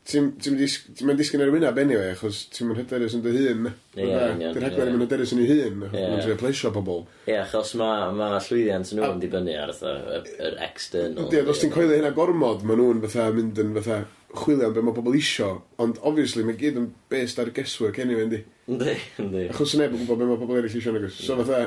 [0.07, 3.65] Ti'n mynd disgyn ar y wynaf anyway, achos ti'n mynd hyderus yn dy hun.
[3.97, 7.01] Ie, Dy'r rhaglen yn hyderus yn ei hun, mae'n treo pleisio pobl.
[7.27, 11.27] Ie, achos mae ma llwyddiant nhw yn dibynnu ar yr external.
[11.27, 13.97] Ie, os ti'n coelio hynna gormod, maen nhw'n fatha mynd yn fatha
[14.37, 15.49] chwilio am beth mae pobl isio,
[15.83, 18.41] ond obviously mae gyd yn based ar guesswork anyway, yndi.
[18.71, 19.43] Yndi, yndi.
[19.51, 21.19] Achos neb yn gwybod beth mae pobl eraill isio, nagos.
[21.19, 21.65] So fatha...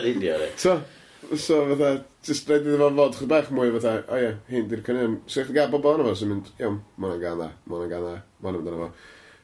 [0.00, 0.80] Rindio, So,
[1.28, 1.90] So fatha,
[2.24, 5.18] jyst rhaid iddo fo fod chyd bach mwy fatha, o ie, hyn di'r cynnig.
[5.30, 7.92] So eich gael bobl yna fo sy'n mynd, iawn, ma hwnna'n gan dda, ma hwnna'n
[7.92, 8.90] gan dda, ma hwnna'n amdano fo.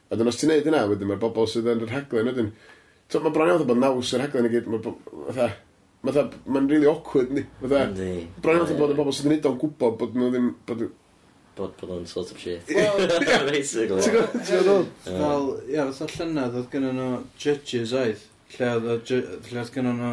[0.09, 2.51] A dyn os ti'n neud yna, wedyn mae'r bobl sydd yn yr rhaglen wedyn.
[3.11, 4.71] So mae bron iawn bod naws yr rhaglen i gyd,
[6.07, 7.45] fatha, mae'n really awkward ni.
[7.61, 7.83] Fatha,
[8.41, 10.87] bron iawn bod y bobl sydd yn neud o'n gwybod bod nhw ddim, bod
[11.57, 12.67] bod bod o'n sort of shit.
[13.51, 14.01] Basically.
[14.01, 14.35] Ti'n gwybod?
[14.45, 17.07] Ti'n Fel, ia, fatha llynydd oedd gynnu nhw
[17.41, 20.11] judges oedd, lle oedd gynnu nhw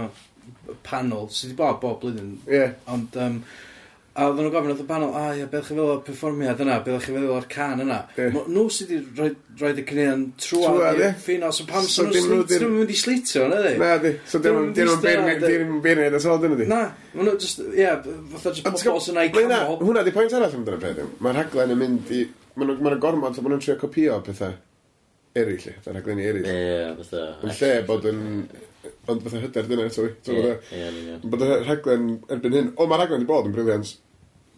[0.86, 2.34] panel, sydd wedi bod bob blwyddyn.
[2.50, 2.74] Yeah.
[2.90, 3.38] Ond, um,
[4.14, 6.76] a oedden nhw'n gofyn oedd y panel, a ia, beth chi feddwl o'r perfformiad yna,
[6.86, 7.96] beth chi feddwl o'r can yna.
[8.14, 8.36] Yeah.
[8.46, 12.92] Nhw sydd wedi rhoi, rhoi y cynnion trwad i'r ffinal, so pam so nhw'n mynd
[12.94, 13.72] i slitio, na di?
[13.80, 15.00] Na di, so dyn nhw'n
[15.82, 16.68] beirniad as dyn nhw di?
[16.70, 16.84] Na,
[17.16, 17.88] maen nhw'n just, ie,
[18.36, 19.80] fatha just pobol sy'n ei canol.
[19.82, 22.22] Hwna di pwynt arall amdano peth, mae'r rhaglen yn mynd i,
[22.54, 24.54] maen nhw'n gormod, maen nhw'n trio copio pethau
[25.34, 26.46] eraill, dan aglenni eraill.
[26.46, 27.26] Ie, yeah, fatha.
[27.42, 28.22] Yn lle bod yn
[29.08, 30.12] ond fatha hyder dyna eto fi.
[31.24, 33.92] Bydd y rhaglen erbyn hyn, o mae rhaglen wedi bod yn briliant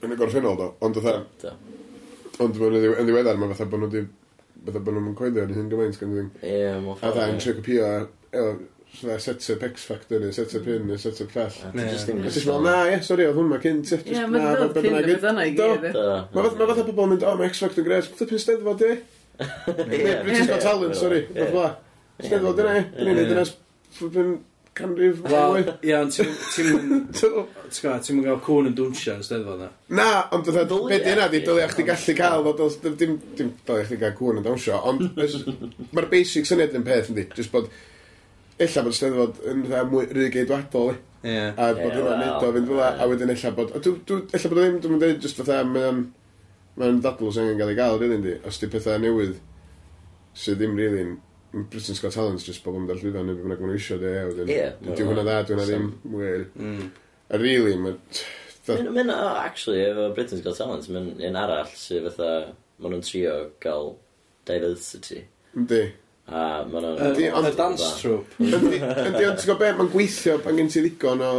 [0.04, 1.56] yn y gorffennol do, ond fatha...
[2.44, 4.06] Ond yn ddiweddar mae fatha bod nhw wedi...
[4.66, 6.30] Fatha bod nhw'n coelio yn hyn gymaint gan ddim.
[6.42, 7.04] Ie, mae'n ffordd.
[7.06, 7.90] A dda yn trio copio
[8.96, 11.58] fatha set-up X-Factor neu set-up hyn neu set-up llall.
[11.68, 13.92] A ti'n fel, na, ie, sori, oedd hwnna cynt.
[14.00, 15.86] Ie, mae'n dod cyn y byddanna i gyd.
[15.92, 18.90] Mae fatha pobl yn mynd, o, mae X-Factor yn gres, beth yw'n steddfod di?
[18.90, 18.98] i?
[20.24, 21.68] British Got Talent, sori, beth fa.
[22.24, 23.46] Steddfod yna, dyna
[23.94, 24.36] flipping
[24.76, 25.22] canrif.
[25.24, 25.56] Wel,
[25.96, 29.70] ond ti'n ti'n mynd gael cwn yn dwnsio yn steddfod na?
[29.98, 32.46] Na, ond dyna, be di yna di, dylia chdi gallu cael,
[33.00, 35.06] dim dylia chdi gael cwn yn dwnsio, ond
[35.96, 37.70] mae'r basic syniad yn peth yndi, jyst bod,
[38.60, 41.02] illa bod steddfod yn mwy rhy geidwadol, eh?
[41.26, 41.56] Yeah.
[41.58, 43.72] A bod hwnna'n neud o fynd fel a wedyn illa bod...
[43.80, 46.04] Illa bod ddim, dwi'n dweud, just fatha, mae'n
[46.76, 49.38] mae'n dadl sy'n gael ei gael, rydyn di, os di pethau newydd
[50.36, 51.14] sydd ddim rili'n
[51.64, 54.14] Britain's Got Talent just bobl yn darllwyddo neu bynnag maen nhw eisiau de.
[54.44, 54.64] Ie.
[54.84, 56.42] Dwi'n hwnna dda, dwi'n ddim wir.
[56.60, 56.88] Mm.
[57.30, 58.00] A really, mae'n...
[58.92, 62.52] Mae'n, actually, efo Britain's Got Talent, mae'n un arall sydd fatha,
[62.82, 63.94] maen nhw'n trio gael
[64.48, 65.22] diversity.
[65.56, 65.82] Yndi.
[66.28, 67.02] A maen nhw'n...
[67.10, 67.48] Yndi, ond...
[67.48, 68.40] Y dance troupe.
[68.42, 71.32] Yndi, ond ti'n gwybod beth, mae'n gweithio pan gen ti ddigon o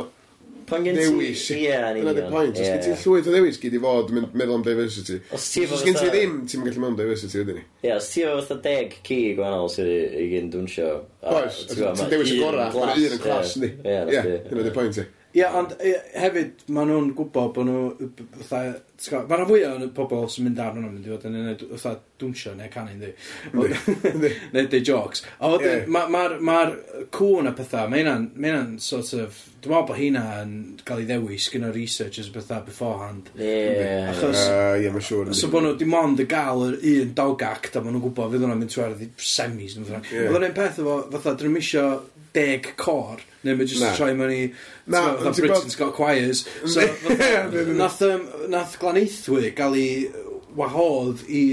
[0.67, 1.03] Pan gen ti...
[1.07, 1.43] Dewis.
[1.55, 2.09] Ie, yn union.
[2.17, 2.57] Dyna'r pwynt.
[2.59, 5.19] Os gen ti llwyth o ddewis gyd i fod meddwl am diversity.
[5.35, 5.79] Os ti efo...
[5.87, 7.63] Gen ti ddim, ti'n gallu meddwl am diversity, ydyn ni.
[7.85, 10.89] Ie, os ti efo fatha deg ci gwahanol sydd i gyn dwnsio.
[11.33, 13.71] Oes, ti'n dewis y gorau, mae'n un yn clas, ynddi.
[13.87, 15.07] Ie, dyna di pwynt, ie.
[15.37, 17.81] Ie, ond e, hefyd, maen nhw'n gwybod bod nhw,
[18.47, 21.35] fatha, ti'n maen nhw fwyaf o'r pobol sy'n mynd ar hwnnw mynd i fod yn
[21.37, 21.91] gwneud, fatha,
[22.23, 23.11] dwnsio neu canu, ynddi.
[23.51, 23.81] Yndi,
[24.13, 24.31] yndi.
[24.55, 25.21] Neu deu jocs.
[25.37, 25.53] A Ie.
[25.59, 26.55] wedyn, ma- ma'r ma
[27.13, 30.55] cwn a pethau, mae hynna'n, mae hynna'n sort of, dwi'n meddwl bod hynna yn
[30.87, 33.29] cael ei ddewis gyda researchers a pethau beforehand.
[33.37, 33.61] Ie.
[34.15, 35.31] Achos, Yy, Ie, mae'n siŵr.
[35.37, 38.33] So bod nhw dim ond y gael yr un dog act a maen nhw'n gwybod
[38.33, 39.77] fydd hwnna'n mynd trwy'r ddi- semis.
[39.83, 40.23] Oedd Ie.
[40.23, 40.33] yeah.
[40.41, 41.87] un peth efo, fatha, dyn nhw'n misio
[42.37, 44.41] deg cor neu mae jyst yn troi mewn i
[44.91, 46.43] Na, fatha ti'n Britain's got choirs.
[46.65, 49.91] So fatha- nath um, nath Glaneithwy gael ei
[50.57, 51.43] wahodd i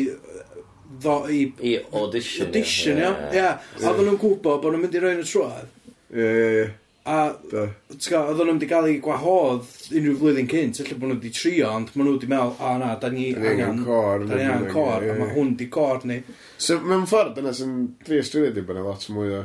[1.00, 2.46] ddo, i I audition.
[2.48, 3.10] audition ia.
[3.34, 3.50] Ia.
[3.82, 5.70] A oedden nhw'n gwybod bod nhw'n mynd i roi yn y trwad
[6.14, 6.66] Ie, ie,
[7.10, 7.64] a ie.
[7.90, 11.32] ti'n gwbod, oedden nhw'n mynd i ei gwahodd unrhyw flwyddyn cynt lle bod nhw wedi
[11.34, 14.24] trio ond maen nhw wedi meddwl o na da ni Da ni angen angen cor,
[14.30, 16.20] da ni angen cor a mae hwn di cor ni
[16.56, 17.74] So, mewn ffordd, dyna sy'n
[18.06, 19.42] dri ystyried i bod yna lot mwy o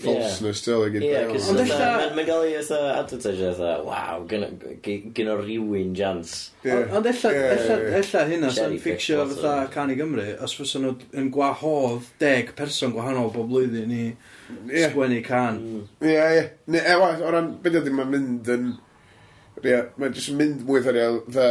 [0.00, 0.86] falseness yeah.
[0.94, 5.94] ti'n Ie, cos Ond ella- ma'n- gael ei fatha advertisio fatha, waw, gyn o rywun
[5.98, 6.34] jans.
[6.64, 9.40] Ond ella, ella, ella hynna Cherry sy'n pick ffixio bottles.
[9.44, 14.04] fatha Can i Gymru, os fysa nhw yn gwahodd deg person gwahanol bob blwyddyn i
[14.66, 15.58] Ie, sgwennu can.
[15.62, 15.82] Mm.
[16.02, 16.46] ie, ie.
[16.74, 18.70] Ne, e, waith, o ran, beth ydy mae'n mynd yn...
[19.60, 21.46] Rea, mae'n jyst yn mynd mwy fatha real, the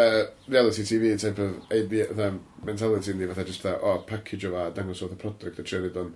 [0.50, 2.32] reality TV type of AB, the
[2.66, 5.84] mentality ni, fatha just fatha, o, package o fa, dangos oedd y product a trio
[5.84, 6.10] neud o'n...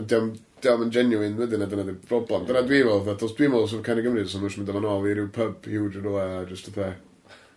[0.00, 2.44] Ond diolch diolch yn genuine wedyn a dyna di'r problem.
[2.48, 5.08] Dyna dwi'n meddwl, dda, os dwi'n meddwl sef Cenny Gymru, so nhw'n mynd o'n ôl
[5.10, 6.94] i ryw pub huge yn rhywle, a just o'n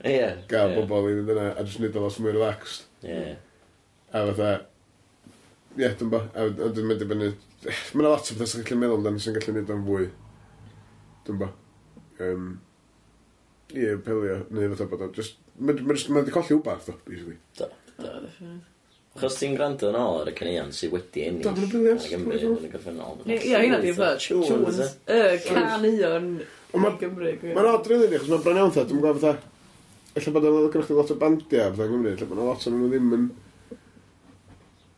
[0.05, 0.27] Ie.
[0.51, 2.85] Gael bobl i fynd yna, a just nid o lot mwy relaxed.
[3.05, 3.35] Ie.
[4.11, 4.51] A fatha,
[5.77, 7.31] ie, dwi'n bo, a dwi'n mynd i fyny,
[7.65, 10.11] mae'n lot o bethau sy'n gallu meddwl amdano sy'n gallu nid o'n fwy.
[11.25, 11.49] Dwi'n bo.
[12.25, 12.53] Um,
[13.73, 15.81] ie, pelio, neu fatha bod o, just, mae'n
[16.19, 17.39] wedi colli wbath, basically.
[17.57, 18.61] Da, da, definitely.
[19.15, 21.45] Achos ti'n gwrando yn ôl ar y caneuon sydd wedi ennill.
[21.45, 22.03] Dod yn y bilions.
[22.11, 23.21] Gymru, yn y gorffennol.
[23.31, 24.19] Ie, hynna di'r ffordd.
[24.25, 24.79] Chwns.
[25.07, 26.25] Y caneuon
[26.75, 27.31] yn Gymru.
[27.45, 29.51] Mae'n od rili, achos mae'n bron iawn, dwi'n gwybod fatha...
[30.15, 32.89] Alla bod yn gynnych chi lot o bandiau fatha Gymru, alla bod lot o'n nhw
[32.91, 33.23] ddim yn...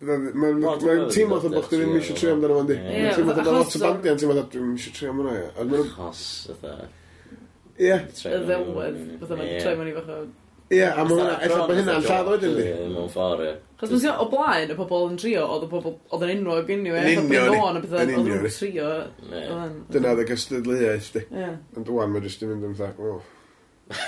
[0.07, 0.65] Mae'n
[1.13, 2.79] teimlo fatha bod chdi ddim eisiau trio amdano fo'n di.
[2.87, 5.85] Mae'n teimlo fatha lot o bandiau yn teimlo fatha, dwi'n eisiau trio amdano.
[5.85, 6.89] Achos, fatha...
[7.77, 8.01] Ie.
[8.01, 10.19] Y ddelwedd, fatha mae'n troi mewn i fatha
[10.67, 12.63] Ie, a mae hwnna, efallai mae hynna'n lladd oed ynddi.
[12.91, 13.51] Mewn ffordd, ie.
[13.79, 16.71] Chos mae'n siarad, o blaen, y pobl yn trio, oedd y pobl, oedd yn enwog
[16.75, 18.89] unrhyw, e, oedd yn o'n y bethau, oedd yn trio.
[19.93, 21.23] Dyna oedd y ystadleuaeth, di.
[21.47, 23.15] Ond dwi'n mae jyst yn mynd yn ddac, o.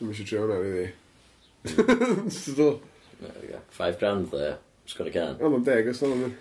[0.00, 0.90] Dwi'n mysio trio hwnna, rydw i.
[2.50, 3.62] Mm.
[3.78, 4.56] Five grand, dde,
[4.90, 5.38] sgwr y can.
[5.38, 6.40] Oedd o'n deg, os oedd mynd.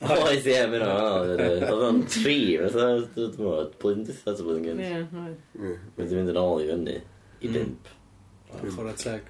[0.00, 4.84] Oedd, ie, mynd o'n Oedd o'n tri, oedd o'n blwyddyn dythad o blwyddyn gynt.
[4.86, 5.88] Ie, oedd.
[5.98, 7.00] Wedi mynd yn ôl i fyny
[7.40, 7.56] i mm.
[7.56, 7.90] bimp.
[8.60, 9.28] Chwarae teg.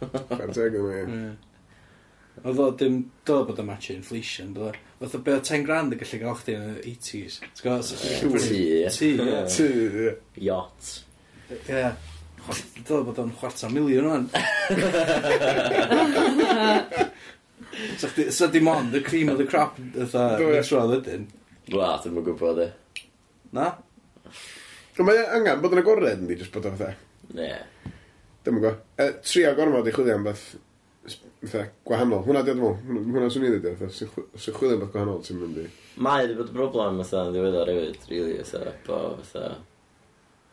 [0.00, 1.30] Chwarae teg o'n ie.
[2.40, 4.72] Oedd o ddim dod bod y match inflation, dod o.
[5.00, 7.34] Oedd o be o 10 grand yn gallu gael chdi yn y 80s.
[8.96, 9.08] Tŷ.
[9.56, 9.68] Tŷ.
[10.46, 10.92] Yacht.
[11.58, 11.84] Ie.
[12.88, 14.24] Dod bod o'n chwarta miliwn o'n.
[18.00, 21.28] So dim ond, the cream of the crop, ytha, nitrodd ydyn.
[21.72, 22.66] Wa, dwi'n mwyn gwybod e.
[23.56, 23.70] Na?
[25.00, 27.09] Mae e angen bod yn agored, yn di, jyst bod o'n fatha.
[27.36, 27.52] Ne.
[28.44, 28.74] Dwi'n go.
[28.96, 30.44] E, tri a gormod i chwilio am beth
[31.10, 32.24] fatha gwahanol.
[32.26, 35.62] Hwna dwi'n meddwl, hwna swn i i'n Os sy'n chwilio am beth gwahanol ti'n mynd
[35.62, 35.66] i.
[36.00, 39.48] Mae wedi bod y broblem fatha yn ddiweddar hefyd, really, fatha, bo fatha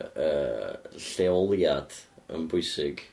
[0.06, 1.96] uh, lleoliad
[2.34, 3.06] yn bwysig.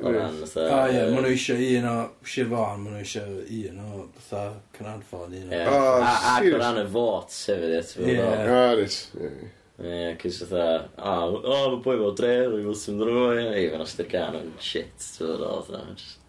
[0.00, 0.66] O ran, fatha...
[0.72, 4.44] O ie, maen nhw eisiau un o Sir Fôn, maen nhw eisiau un o fatha
[4.78, 5.80] Cynarfon, un o...
[6.06, 8.86] Ac o ran y fot, sefyd, ie, ti'n meddwl.
[9.26, 9.50] Ie,
[9.82, 13.46] Ie, yeah, cys fatha, a, o, oh, mae boi fel dre, rwy'n fel sy'n ddrwy,
[13.50, 16.20] ei, fe'n os gan o'n shit, ti'n fawr o, na, just...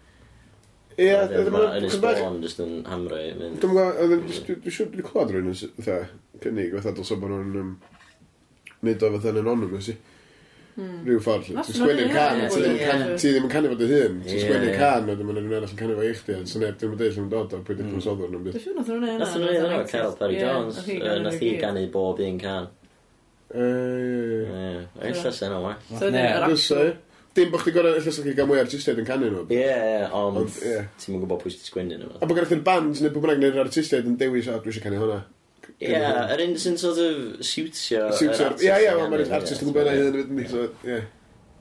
[0.98, 3.60] Ie, yn ysbon, just yn hamro i mynd.
[3.62, 6.00] Dwi'n gwybod, dwi'n siŵr dwi'n clywed rhywun yn fatha,
[6.42, 7.72] cynnig, fatha dylso bod nhw'n
[8.88, 9.96] nid o fatha yn anonymous i.
[10.74, 11.00] Hmm.
[11.06, 15.10] Rhyw ffordd, ti'n sgwennu'r can, ti ddim yn canu fod dy hun, ti'n sgwennu'r can,
[15.10, 17.20] a ddim rhywun arall yn canu fo eich di, a sy'n neb, ddim yn deall
[17.22, 18.00] yn dod o pwy ddim hmm.
[18.00, 18.56] yn soddwr nhw'n byd.
[18.56, 19.18] Dwi'n siŵr nath rhywun yna.
[19.20, 20.80] Nath rhywun yna, Carol Parry Jones,
[21.28, 22.72] nath hi ganu bob un can.
[23.54, 24.84] Ie.
[25.10, 25.90] Ella sen o'n waith.
[25.92, 26.88] So, ydy'n yr actual...
[26.90, 26.94] E?
[27.34, 29.40] Dim bod chdi gorau, ella sy'n gael mwy artistiaid yn canu nhw.
[29.50, 32.12] Ie, ie, ond ti'n mwyn gwybod pwy sy'n sgwennu nhw.
[32.20, 35.00] A bod gyda'n band neu bod bynnag neu'r artistiaid yn dewis a dwi eisiau canu
[35.02, 35.16] hwnna.
[35.82, 38.04] Ie, yr un sy'n sort of siwtio...
[38.20, 40.46] Siwtio, ie, ie, mae'r artist yn gwybod hynny.
[40.86, 41.00] Ie.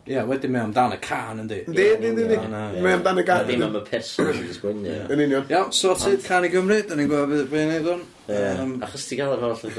[0.04, 1.62] Ie, yeah, wedyn mae amdan y can, yndi?
[1.64, 2.38] Yndi, yndi, yndi.
[2.84, 3.46] Mae amdan y can.
[3.48, 4.96] Ddim am y person sy'n sgwynnu.
[5.16, 5.46] Yn union.
[5.48, 8.02] Iawn, sorted, can i Gymru, da ni'n gwybod beth beth wneud hwn.
[8.28, 8.42] Ie,
[8.84, 9.78] Achos ti gael yr holl o'r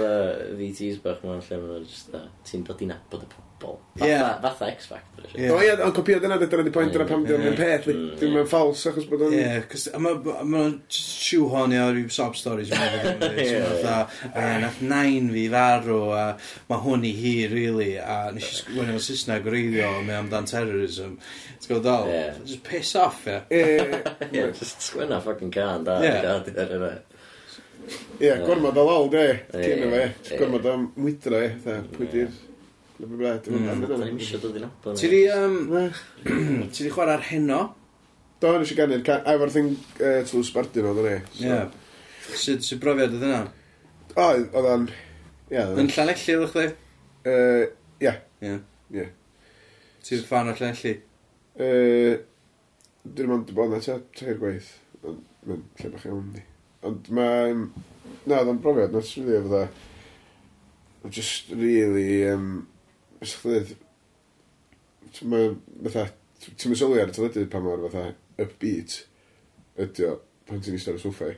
[0.63, 3.81] VTs bach mewn lle ma'n just da, ti'n dod i nabod y pobol bobl.
[3.99, 5.27] Fatha, fatha X Factor.
[5.35, 5.53] Yeah.
[5.55, 8.11] O ie, ond copio dyna, dyna di pwynt yna pam ddim yn peth, mm.
[8.19, 9.35] ddim yn ffals, achos bod o'n...
[9.35, 13.15] Ie, cos mae'n siw hon i ar sob stories yma.
[13.85, 16.25] Fatha, nath nain fi farw, a
[16.71, 21.19] mae hwn i hi, really, a nes i sgwyn o'n Saesneg reiddio, mae amdan terrorism.
[21.57, 22.15] Ti'n gwybod ddol?
[22.45, 23.41] Just piss off, ie.
[23.55, 25.99] Ie, just sgwyn ffucking can, da.
[26.05, 26.95] Ie.
[28.21, 29.29] Ie, gormod o lol, de.
[29.51, 30.37] Cyn y fe.
[30.39, 31.79] Gormod o mwydra, e.
[31.95, 32.43] Pwy di'r...
[32.95, 33.49] Dwi'n bryd.
[33.49, 34.99] Dwi'n eisiau dod i'n abon.
[34.99, 35.57] Ti di, um,
[36.75, 37.63] ti di chwarae ar heno?
[38.43, 39.25] Do, nes i gannu'r can...
[39.31, 41.49] Efo'r thing uh, tlws bardi nhw, dwi'n ei.
[41.49, 41.57] Ie.
[42.39, 43.41] Sut sy'n brofiad oedd yna?
[44.15, 44.85] O, oedd o'n...
[45.55, 46.69] Yn llanelli, oedd chdi?
[48.05, 48.13] Ie.
[48.45, 49.07] Ie.
[50.07, 50.93] Ti'n fan o llanelli?
[51.59, 54.69] Dwi'n mynd i bod yna ta, ta'r gwaith.
[55.03, 56.45] Mae'n lle bach iawn di.
[56.87, 57.67] Ond mae'n...
[58.29, 59.65] Na, oedd o'n brofiad, nes rydw i efo dda.
[61.11, 62.23] Just really...
[62.31, 62.55] Um,
[63.25, 63.75] Ys chdi dweud,
[65.15, 68.11] ti'n mynd sylwi ar y teledu pan mor fatha
[68.45, 68.99] upbeat
[69.81, 70.17] ydy o
[70.49, 71.37] pan ti'n eistedd ar y soffa i.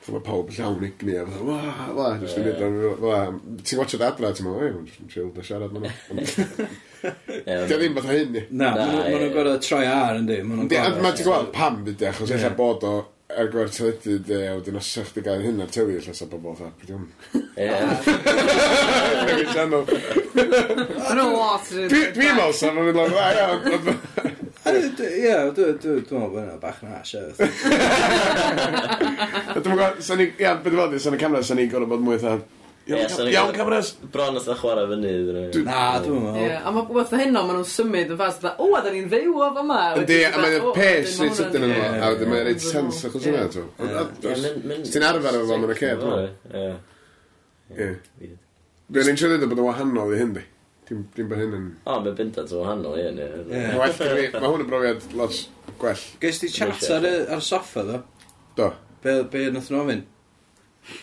[0.00, 1.58] Fytha mae pawb llawn igni a fatha, wa,
[1.96, 2.60] wa, jyst yn mynd
[3.08, 5.88] o'n, Ti'n watch o adra, ti'n meddwl, ei, jyst yn chill da siarad ma'n
[7.70, 8.42] Dio ddim fatha hyn ni.
[8.50, 11.00] Na, maen nhw'n gorau troi ar yndi, maen nhw'n gorau.
[11.04, 12.94] Mae ti'n gweld pam byd, achos eich bod o
[13.30, 16.28] ar gwaer teledu de, a wedyn os ych chi gael hyn ar tewi, lle sa
[16.28, 17.06] bobl dda, pryd o'n.
[17.60, 17.68] Ie.
[20.44, 21.66] Yn y lot.
[21.90, 23.24] Dwi'n meddwl sef yn mynd o'n dda.
[24.70, 27.36] Ie, dwi'n meddwl bod yna bach na siarad.
[29.60, 32.14] Dwi'n meddwl, sa'n i, ia, beth yw'n sa'n i camera, sa'n i gorau bod mwy
[32.18, 32.34] eitha
[32.90, 33.88] Iawn cameras?
[34.12, 35.60] Bron oedd chwarae fyny iddyn nhw.
[35.66, 36.54] Na, dwi'n meddwl.
[36.56, 39.38] A mae wrth hynno, maen nhw'n symud yn fas, o, a da ni'n fyw o
[39.54, 39.80] fa ma.
[40.00, 43.44] Yndi, a mae'n pes reit sydyn yn yma, a wedyn mae'n reit sens achos hwnna,
[43.52, 43.66] ti'n.
[44.88, 45.98] Ti'n arfer efo fo, mae'n y cef.
[47.76, 47.88] Ie.
[48.90, 50.40] Dwi'n ein siarad bod yn wahanol i hyn, di.
[50.88, 51.66] Dim bod hyn yn...
[51.86, 53.60] O, mae bendant yn wahanol i hyn, ie.
[53.78, 55.36] Mae hwn yn brofiad lot
[55.78, 56.02] gwell.
[56.24, 58.00] Gais ti chat ar, ar soffa, ddo?
[58.58, 58.72] Do.
[59.04, 60.02] Be, be nath nhw ofyn?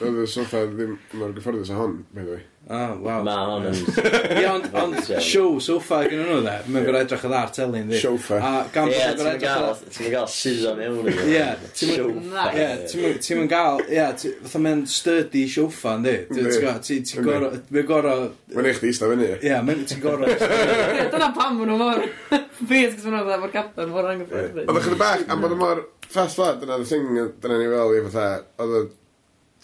[0.04, 2.44] Oedd y soffa ddim mor gyfforddus a hon, by the way.
[2.70, 3.22] Oh, wow.
[3.24, 3.78] Ma hon yn...
[4.42, 6.56] Ie, ond- ond show sofa gen nhw, dde.
[6.68, 8.00] Mae'n gorau edrych yn dda'r telyn, ddi.
[8.02, 8.40] Sofa.
[8.44, 11.28] A gan Ie, bod ti'n yn gorau edrych yn gael, ti'n gael scissor mewn iddo.
[11.32, 11.46] Ie,
[11.80, 12.48] ti'n- Siopa.
[12.60, 16.16] Ie, ti'm yn- ti'm yn gael, ie, ti- fatha mae'n sturdy sofa, yndi?
[16.28, 16.50] Ti- Yndi.
[16.58, 17.30] ti'n gwbod, ti- ti'n Yndi.
[17.30, 18.26] gor'o- mae'n gorau...
[18.58, 19.30] Mae'n eich di eistedd fyny.
[19.48, 20.34] ie, mae'n- ti'n gorau...
[20.98, 22.04] Ie, Dyna pam maen nhw mor...
[22.68, 24.82] Fies, gos maen nhw mor gadael, mor Oedd angyffredin.
[24.84, 27.08] chydig bach, am bod o mor fast lad, dyna the thing,
[27.40, 28.28] dyna ni fel i fatha,
[28.60, 28.84] oedd o...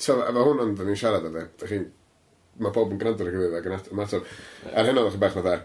[0.04, 1.86] t'o', Efo hwn ond, dyn ni'n siarad o fe, dych chi'n
[2.62, 4.34] mae pob yn gwrando ar y gyfeiriad ac yn at ymateb.
[4.74, 5.56] Ar hynny oedd chi'n bach fatha,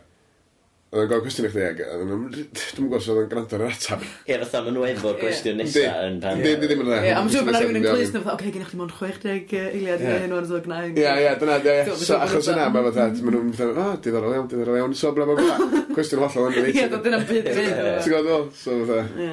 [0.89, 3.75] Oedd yn gofyn cwestiwn i chdi ag, dwi'n gwybod os oedd yn gwrando ar yr
[3.75, 4.05] atab.
[4.25, 6.39] Ie, fatha maen nhw efo'r cwestiwn nesaf yn pan.
[6.41, 7.01] Di, di, ddim yn dda.
[7.05, 10.01] Ie, am siŵr bod rhywun yn clis na fatha, oce, gennych chi mwyn 60 eiliad
[10.07, 10.95] i hyn o'n ddod gnaen.
[10.97, 11.75] Ie, ie, dyna, ie.
[11.93, 15.29] So, achos yna, mae fatha, maen nhw'n fatha, o, diddorol iawn, diddorol iawn, so, bla,
[15.29, 15.83] bla, bla.
[15.93, 16.81] Cwestiwn hollol yn dweud.
[16.81, 17.53] Ie, dyna byd.
[17.53, 19.29] Ti'n gwybod, so, fatha.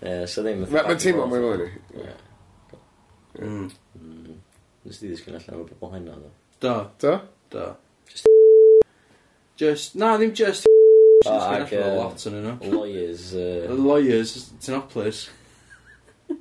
[0.00, 0.64] Ie, so ddim.
[0.72, 2.16] Mae'n teimlo, mae'n fel hynny.
[3.36, 3.68] Mm.
[4.00, 4.42] Mm.
[4.88, 6.32] Nes di ddisgyn allan o'r bobl hynna, ddo.
[6.60, 6.90] Do.
[6.98, 7.20] Do?
[7.50, 7.66] Do.
[8.08, 8.26] Just
[9.56, 10.66] Just, na, ddim just
[11.26, 12.52] Oh, ac, uh, lot yn yno.
[12.70, 13.32] Lawyers.
[13.34, 13.72] Uh...
[13.72, 15.24] Lawyers, tynoplis.
[16.28, 16.36] O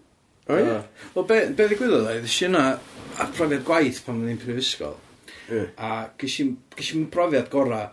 [0.54, 0.76] oh, ie?
[1.16, 5.00] Wel, be, be ddigwyddodd oedd, ys yna a profiad gwaith pan oedd ni'n prifysgol.
[5.48, 5.72] Yeah.
[5.80, 5.92] A
[6.22, 7.88] gysim, gysim brofiad gorau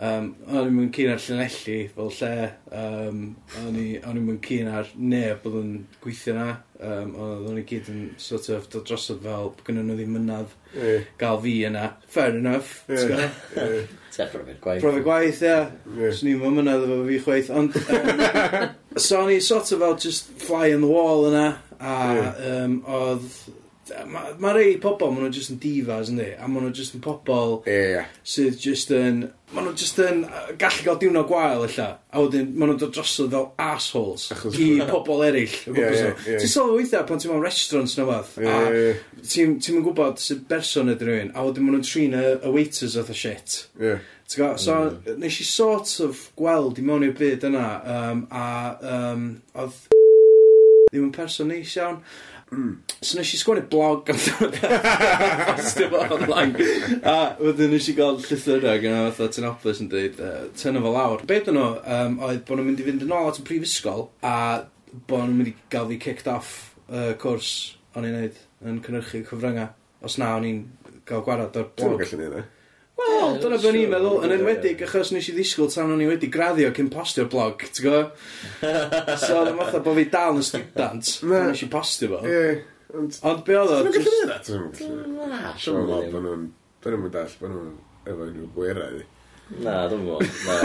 [0.00, 2.36] Um, o'n i'n mynd cyn ar Llanelli fel lle,
[2.72, 3.18] um,
[3.60, 6.46] o'n i'n mynd cyn ar neb oedd yn gweithio na,
[6.80, 10.56] um, o'n i gyd yn sort of dod drosodd fel bod gynnu nhw ddim mynadd
[10.72, 11.04] yeah.
[11.20, 11.84] gael fi yna.
[12.08, 12.72] Fair enough.
[12.88, 13.28] Yeah.
[13.52, 13.92] Yeah.
[14.16, 14.80] Ta brofiad gwaith.
[14.80, 15.54] Brofiad gwaith, ie.
[16.00, 16.16] Yeah.
[16.16, 17.52] Swn i'n mynydd efo fi chwaith.
[17.60, 18.24] Ond, um,
[19.06, 21.50] so o'n i sort of fel just fly on the wall yna,
[21.82, 21.98] a
[22.54, 23.42] um, oedd
[24.06, 26.28] mae ma rei pobl, maen nhw just yn divas ynddi?
[26.38, 28.04] a maen nhw just yn pobl Ie, ie.
[28.34, 32.52] sydd just yn, maen nhw just yn uh, gallu cael diwrnod gwael illa, a wedyn
[32.54, 35.56] maen nhw'n dod drosodd fel assholes Achos- i pobl eraill.
[35.66, 36.24] o gwmpas Ie, nhw.
[36.30, 36.38] ie.
[36.44, 38.96] Ti'n sylwi weithiau pan ti'n mewn restaurants na fath, Ie, ie, ie.
[39.18, 42.54] a ti'n ti'n gwybod sy'n berson ydyn rhywun, a wedyn maen nhw'n trin y, y
[42.54, 43.58] waiters oedd y shit.
[43.82, 43.96] Ie.
[44.30, 44.52] Ti'n gwbo?
[44.62, 45.18] So, mm.
[45.26, 47.66] nes i sort of gweld i mewn i'r byd yna,
[47.96, 48.46] um, a
[48.94, 49.26] um,
[49.58, 49.82] oedd
[50.92, 52.02] ddim yn person neis iawn.
[52.52, 52.72] Mm.
[53.00, 54.18] So nes i sgwennu blog am
[55.56, 56.66] postio fo online.
[57.08, 60.92] A wedyn nes i gael llythyrra gen o fatha Tynopus yn dweud, uh, tynnu fo
[60.92, 61.24] lawr.
[61.28, 64.10] Be dyn nhw um, oedd bod nhw'n mynd i fynd yn ôl at y prifysgol
[64.20, 64.36] a
[64.92, 66.56] bod nhw'n mynd i gael fi kicked off
[66.90, 67.52] uh, cwrs
[67.96, 69.72] o'n i'n neud yn cynrychu cyfryngau.
[70.04, 70.64] Os na, o'n i'n
[71.08, 72.02] gael gwarad o'r blog.
[72.02, 72.50] Dwi'n gallu neud e.
[73.00, 76.08] Wel, dyna be o'n i'n meddwl, yn enwedig achos nes i ddisgwyl tan o'n i
[76.10, 78.10] wedi graddio cyn postio'r blog, ti'n gwybod?
[79.22, 82.20] So, oedd fatha bod fi dal yn student, pan nes i postio fo.
[82.28, 82.58] Ie,
[82.92, 83.16] ond...
[83.30, 83.80] Ond be oedd o?
[83.86, 84.68] Dwi'n gallu neud at hwnnw.
[85.62, 86.44] Siw'n gwybod bod nhw'n...
[86.82, 87.72] Dwi'n mwyn dall, bod nhw'n
[88.12, 89.02] efo unrhyw gwerau.
[89.62, 90.38] Na, dwi'n gwybod.
[90.46, 90.58] Na,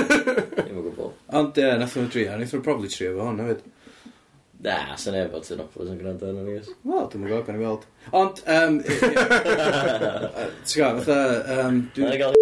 [0.59, 1.17] dwi'n gwybod.
[1.39, 3.65] Ond ie, nath o'n drio, nath o'n probably trio fo hwn, hefyd.
[4.65, 6.55] Na, sy'n neb bod Tynopoulos yn gwrando arno ni.
[6.81, 7.83] Wel, dwi'n gwybod, gan i weld.
[8.17, 8.79] Ond, um,
[10.65, 11.17] ti'n gwybod, fatha...
[11.59, 12.37] Um, dwi'n gael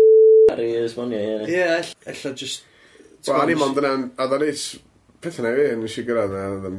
[0.53, 1.43] ar i esbonio hyn.
[1.51, 1.65] Ie,
[2.13, 2.63] ella just...
[3.27, 4.63] Wel, o'n i mond yna, a dda neis
[5.19, 6.71] pethau na fi, nes i gyrraedd na,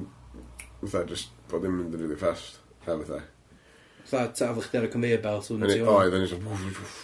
[0.87, 3.21] fatha, just bod ddim mynd yn rili fast, a fatha.
[4.07, 5.93] Fatha, ta, fo chdi ar y conveyor belt, o'n i ti o'n.
[5.99, 6.49] Oedd, o'n i just,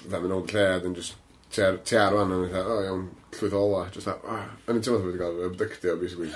[0.06, 1.18] fatha, mynd o'n lle, a dyn just
[1.52, 5.00] ti ar wan, yn i'n o iawn, llwyth ola, just that, oh, o'n i'n teimlo
[5.06, 6.30] wedi cael abductio, basically.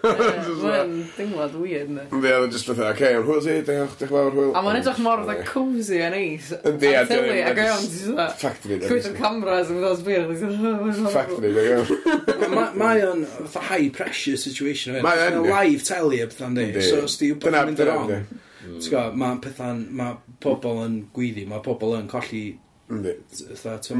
[0.00, 2.04] Mae'n dynglad weird, ne?
[2.08, 4.52] Ie, oedd just fatha, oce, o'n hwyl ti, diolch, diolch fawr, hwyl.
[4.56, 6.50] A mae'n edrych mor fatha cozy a neis.
[6.56, 7.36] Yndi, a dyna.
[7.50, 8.26] A gael, ti'n dda.
[8.40, 11.08] Fact fi, Cwyth o'r cameras, yn fydda'n sbir.
[11.16, 12.74] Fact fi, da gael.
[12.80, 15.00] Mae o'n fatha high pressure situation.
[15.04, 16.70] Mae o'n live telly, a bethau'n di.
[16.84, 18.12] So, os di wbeth yn mynd yn wrong.
[18.60, 22.44] Ti'n gwybod, mae pethau'n, mae pobl yn gwyddi, mae pobl yn colli...
[22.90, 23.16] Yndi.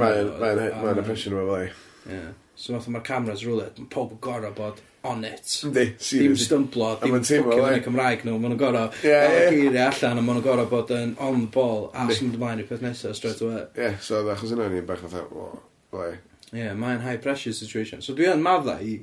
[0.00, 1.64] Mae'n impression o'r fai.
[2.10, 2.22] Ie.
[2.60, 5.46] So fatha mae'r cameras rwle, mae pob yn gorau bod on it.
[5.64, 6.26] Yndi, seriously.
[6.26, 9.46] Dim stymblo, dim ffocin yn y Cymraeg nhw, maen nhw'n gorau yeah, yeah.
[9.54, 12.68] geiriau allan a maen nhw'n gorau bod yn on the ball a sy'n ymlaen i'r
[12.68, 13.62] peth nesaf straight away.
[13.78, 15.48] Ie, yeah, so e, chos yna ni'n bach fatha, o,
[15.96, 16.18] Ie,
[16.58, 18.04] yeah, mae'n high pressure situation.
[18.04, 18.98] So dwi yn madda i...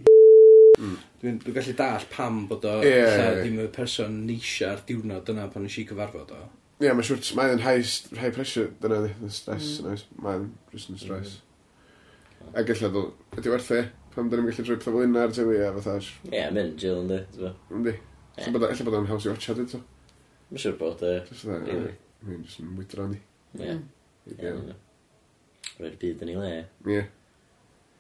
[0.78, 0.98] Mm.
[1.24, 3.40] Dwi'n dwi gallu dall pam bod o yeah, yeah, yeah.
[3.42, 6.42] ddim y person neisia'r diwrnod yna pan nes i cyfarfod o.
[6.78, 7.82] Ie, mae'n siwrt, mae'n high,
[8.20, 9.88] high pressure, dyna di, ni, stress mm.
[9.88, 11.40] yna, mae'n just yn stress.
[11.40, 12.52] Mm.
[12.54, 13.80] A gallai ddol, ydy werth e,
[14.14, 15.96] pam dyn ni'n gallu drwy pethau fel un ar tewi a fatha...
[16.28, 17.58] Ie, yeah, mynd jail ynddi, ti'n fawr.
[17.80, 17.96] Ynddi.
[18.46, 19.82] Alla bod o'n haws i watcha, dyn to.
[20.52, 21.16] Mae'n siwr bod e.
[21.32, 21.98] Just dda, really.
[22.28, 23.24] Mae'n just yn mwydra ni.
[23.58, 23.74] Ie.
[24.38, 24.72] Mm.
[25.80, 26.56] Rwy'r byd yn ei le.
[26.94, 27.04] Ie.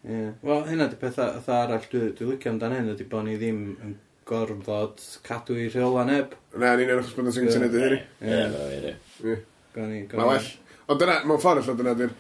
[0.05, 0.23] Ie.
[0.45, 3.97] Wel, hynna di pethau arall, dwi'n licio amdan hyn, ydy bod ni ddim yn
[4.27, 6.33] gorfod cadw i rheola neb.
[6.55, 7.99] Na, ni'n edrych bod yn sy'n syniad i hynny.
[8.21, 8.41] Ie,
[8.77, 8.95] ie,
[9.33, 9.37] ie.
[9.77, 10.49] Mae well.
[10.87, 12.17] Ond dyna, mewn ffordd allan dyna di'r...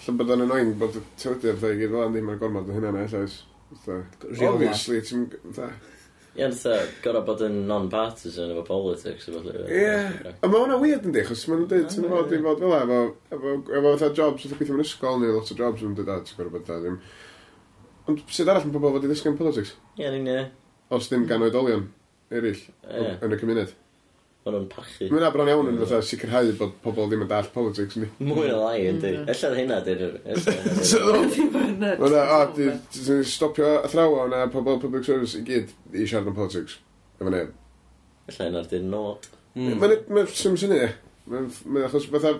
[0.00, 2.76] Llan bod yn annoying bod y teledu ar ddeg gyd fel ddim yn gormod o
[2.76, 3.40] hynna na ellais.
[4.48, 5.26] Obviously, ti'n...
[6.38, 9.64] Ie, dda, gorau bod yn non-partisan efo politics efo lle.
[9.66, 12.62] Ie, a mae hwnna weird yn di, chos maen nhw'n dweud, ti'n fod i fod
[12.62, 13.00] fel efo,
[13.34, 16.20] efo, efo, efo jobs, efo gweithio mewn ysgol, neu lot o jobs yn dweud, a
[16.24, 17.00] ti'n gorau bod da, ddim.
[18.08, 19.74] Ond sydd arall mae pobl fod i ddysgu yn politics?
[19.98, 20.46] Ie, ni'n ie.
[20.90, 21.86] Os ddim gan oedolion
[22.34, 23.14] eraill Ie.
[23.22, 23.72] yn y cymuned.
[24.40, 25.08] O'n nhw'n pachu.
[25.12, 28.08] Mae'n abron iawn yn fatha sicrhau bod pobl ddim yn dall politics ni.
[28.24, 29.28] Mwy o lai yn dweud.
[29.34, 30.54] Ella hynna dweud ella
[31.36, 36.30] hynna Mae'n o, di- ti'n stopio athrawa na pobl public service i gyd i siarad
[36.32, 36.78] am politics.
[37.20, 37.52] Efo neb.
[38.32, 39.28] Ella hynna dweud nod.
[39.58, 40.90] Mae'n mae'n sy'n syni e.
[41.30, 42.38] Mae'n achos fatha...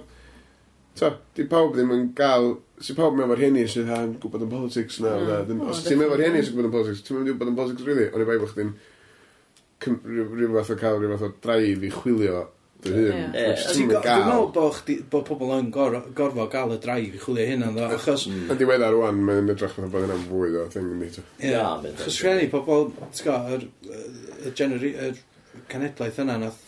[0.99, 4.53] Ta, di pawb ddim yn gael Si pawb mewn fo'r hynny sydd yn gwybod yn
[4.53, 5.17] politics na.
[5.21, 5.61] Mm.
[5.69, 7.89] Os ti'n mewn fo'r hynny sydd yn gwybod yn politics, ti'n mewn gwybod yn politics
[7.89, 8.73] rydw ond i bai bod chdi'n
[9.85, 12.41] rhyw fath o cael rhyw fath o draif i chwilio
[12.85, 13.35] dy hun.
[13.37, 14.51] Dwi'n meddwl
[15.13, 17.71] bod pobl yn gorfod gael y draif i chwilio hynna.
[17.91, 18.27] Achos...
[18.31, 18.49] Mm.
[18.55, 21.25] Yn diweddar rwan, mae'n edrych fatha bod yna'n fwy o thing yn dito.
[21.45, 21.55] Ie,
[22.01, 23.69] chos rhenni pobl, ti'n
[24.49, 24.55] y
[25.71, 26.61] generaeth yna nath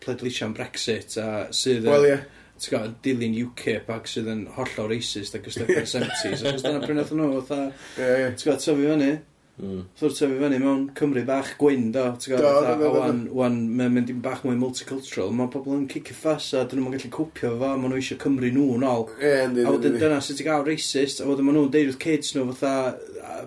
[0.00, 1.84] pleidleisio am Brexit a sydd...
[1.88, 2.14] Wel, ie.
[2.14, 2.28] Yeah
[2.60, 6.82] ti'n gwybod, dilyn UKIP ac sydd yn hollol racist ac ystod 70s, ac os dyna
[6.84, 9.12] pryn nhw, fatha, ti'n gwybod, tyfu fyny.
[9.60, 9.82] Mm.
[10.00, 12.06] Sort tyfu fyny mewn Cymru bach gwyn, do.
[12.20, 15.32] Ti'n do a wan, wan mae'n mynd i'n bach mwy multicultural.
[15.36, 18.52] Mae pobl yn cicio ffas a dyn nhw'n gallu cwpio fo, maen nhw eisiau Cymru
[18.54, 19.08] nhw yn ôl.
[19.20, 22.46] A wedyn dyna sydd ti'n gael racist, a wedyn maen nhw'n deud wrth kids nhw
[22.52, 22.74] fatha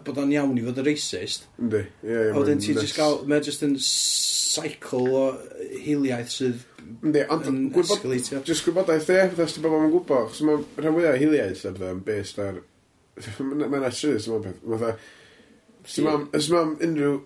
[0.03, 1.47] bod o'n iawn i fod yn racist.
[1.61, 2.29] Ynddi, ie, ie.
[2.31, 5.25] A wedyn ti'n just gael, mae'n just yn cycle o
[5.83, 6.69] hiliaeth sydd
[7.03, 8.03] Ynddi, ond gwybod,
[8.43, 12.41] jyst gwybodaeth e, fyddas ti bobl yn gwybod, chos mae rhan fwyaf hiliaeth yn based
[12.43, 12.59] ar,
[13.39, 15.05] mae'n atrys, mae'n peth,
[15.83, 17.19] Os mam, os mam unrhyw,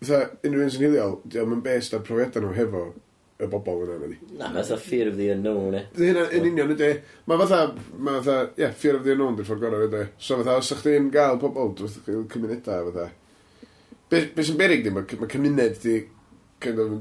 [0.00, 2.82] fatha, unrhyw un sy'n hiliol, diolch yn based ar profiadau nhw hefo
[3.38, 4.18] y bobl yna, ydy.
[4.38, 5.84] Na, mae fatha fear of the unknown, e.
[5.94, 6.90] Dwi hynna, yn union, ydy.
[7.30, 7.60] Mae fatha,
[7.94, 10.04] mae fatha, ie, yeah, fear of the unknown, dwi'n ffordd gorau, ydy.
[10.22, 13.08] So fatha, os ych chi'n gael pobl, dwi'n cymunedau, fatha.
[14.10, 16.00] Be, be sy'n berig di, mae ma cymuned di
[16.62, 16.98] kind of,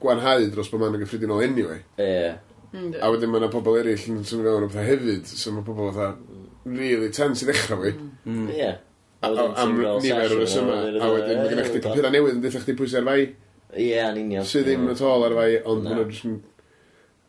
[0.00, 1.80] gwanhau dros bod ma'n gyffredinol anyway.
[2.00, 2.36] Ie.
[3.00, 5.88] A wedyn mae yna pobl eraill yn symud mewn o pethau hefyd, so mae pobl
[5.90, 6.12] fatha,
[6.68, 7.96] really tense i ddechrau fi.
[7.96, 8.08] Ie.
[8.28, 8.52] Mm.
[8.56, 8.78] Yeah
[9.26, 10.90] am nifer o'r resymau.
[10.96, 13.26] A wedyn mae gennych chi papurau newydd yn dweud chdi pwysau ar fai.
[13.76, 14.46] Ie, yn union.
[14.48, 16.48] Sydd ddim at all ar fai, ond mae nhw'n jyst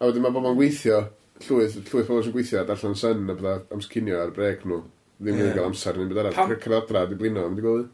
[0.01, 0.99] A wedyn mae bobl yn gweithio,
[1.45, 4.79] llwyth, llwyth bobl sy'n gweithio, darllen syn a bydda amscinio ar brec nhw.
[5.21, 6.55] Ddim yn cael amser, yn byd arall.
[6.63, 7.91] Cynadra, di blino, am di gweld.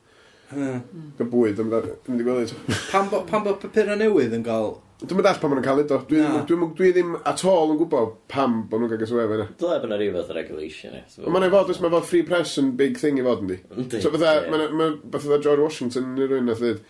[0.48, 0.70] E.
[1.18, 2.54] Gael bwyd, am di gweld.
[2.54, 2.78] E.
[2.94, 5.98] Pam bod papurau newydd yn cael Dwi'n meddwl pan maen nhw'n cael edo.
[6.10, 6.40] Dwi, no.
[6.50, 9.46] dwi, dwi, dwi ddim at all yn gwybod pam bod nhw'n cael gysw efo yna.
[9.62, 10.96] Dyle bod yna rhyw fath o regulation.
[10.98, 13.60] Eh, mae'n ei fod, mae fod free press yn big thing i fod yn di.
[14.02, 14.72] So bydda, yeah.
[14.74, 16.82] mae'n beth oedd George Washington yn rhywun nath dweud,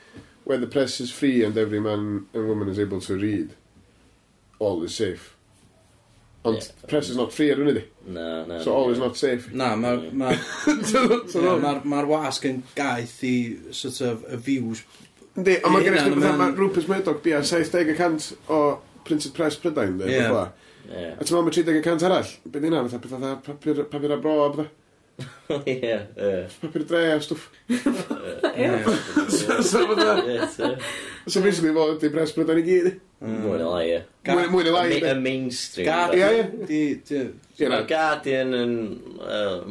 [0.47, 3.57] where the press is free and every man and woman is able to read,
[4.59, 5.33] all is safe.
[6.47, 7.83] Ond yeah, press is not free ar hynny di.
[8.07, 8.61] No, no.
[8.63, 9.51] So all is not safe.
[9.51, 13.35] Na, mae'r ma, ma, yeah, ma, ma wasg yn gaeth i
[13.75, 14.85] sort of y views
[15.37, 18.61] Yndi, ond mae gennych chi fatha, mae Rupert Murdoch bia 70% o
[19.05, 20.31] printed press Prydain, dde, yeah.
[20.33, 20.73] fatha.
[20.87, 21.13] Yeah.
[21.13, 24.73] A ti'n meddwl mae 30% arall, beth yna, fatha fatha papur, papur a bro, beth.
[25.69, 26.31] Ie, ie.
[26.61, 27.49] Papur dre a stwff.
[27.69, 28.71] Ie.
[29.67, 30.73] So fatha,
[31.27, 32.89] so basically fo ydi press Prydain i gyd.
[33.17, 33.37] Mm.
[33.41, 34.01] Mwy na lai, ie.
[34.53, 34.99] Mwy na lai.
[35.01, 35.87] Y mainstream.
[35.89, 36.51] Guardian.
[36.69, 38.73] Ie, Mae Guardian yn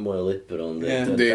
[0.02, 1.28] mwy liberal, ynddi.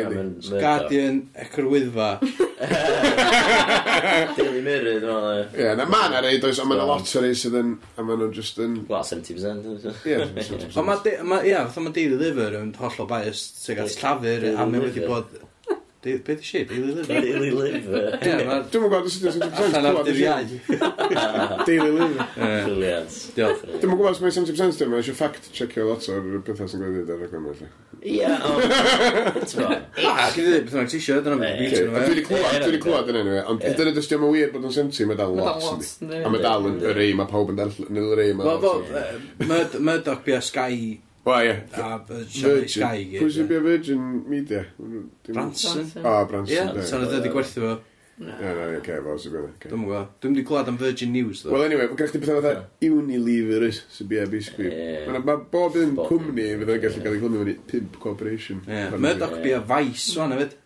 [0.51, 2.09] Guardian, ecorwyddfa.
[4.37, 5.45] Daily Mirror, dwi'n meddwl.
[5.55, 8.05] Ie, na ma na reid oes, a ma na lot o reis sydd yn, a
[8.05, 8.75] ma nhw'n just yn...
[8.89, 9.71] Wel, 70%.
[10.03, 10.75] Ie, 70%.
[10.81, 14.83] Ond ma, ie, fatha ma Daily Liver yn hollol biased, sy'n gael llafur, a mi
[14.83, 15.31] wedi bod
[16.01, 16.63] Beth i si?
[16.65, 17.05] Daily Liver?
[17.05, 18.15] Daily Liver.
[18.73, 19.49] Dwi'n gwybod os ydy'n sense.
[19.77, 20.47] Allan o'r diriau.
[21.67, 22.23] Daily Liver.
[22.33, 23.17] Brilliant.
[23.35, 23.61] Diolch.
[23.67, 27.11] Dwi'n gwybod os mae'n sense sense dim, eisiau fact checkio lot o'r bethau sy'n gwneud
[27.13, 27.61] ar y gwmryd.
[28.01, 28.55] Ie, o.
[30.09, 32.81] A, gyd i beth mae'n tisio, dyna mae'n byd yn Dwi wedi clywed, dwi wedi
[32.87, 35.85] clywed yn enw, e, ond dyna dys diolch wir bod yn sense, mae dal lot.
[36.01, 38.33] A mae dal yn yr ei, mae pawb yn dal yn yr ei.
[38.41, 41.55] Mae Murdoch Bia Sky Wel, ie.
[41.77, 43.21] A Shanghai Sky i gyd.
[43.21, 44.65] Pwy sy'n bia Virgin Media?
[45.27, 45.87] Branson.
[46.01, 46.75] O, Branson.
[46.77, 47.73] Ie, sa'n oedd wedi gwerthu fo.
[48.21, 49.53] Ie, na, ie, okay, fel sy'n gwneud.
[49.67, 50.09] Dwi'n gwybod.
[50.21, 51.53] Dwi'n wedi gwlad am Virgin News, ddo.
[51.53, 54.73] Wel, anyway, mae gennych chi pethau fatha Unilever is, sy'n bia basically.
[55.09, 58.65] Mae bob un cwmni fydd yn gallu cael ei glwmio fyny Pimp Corporation.
[58.69, 60.57] Ie, Murdoch bia Vice, o'n hefyd.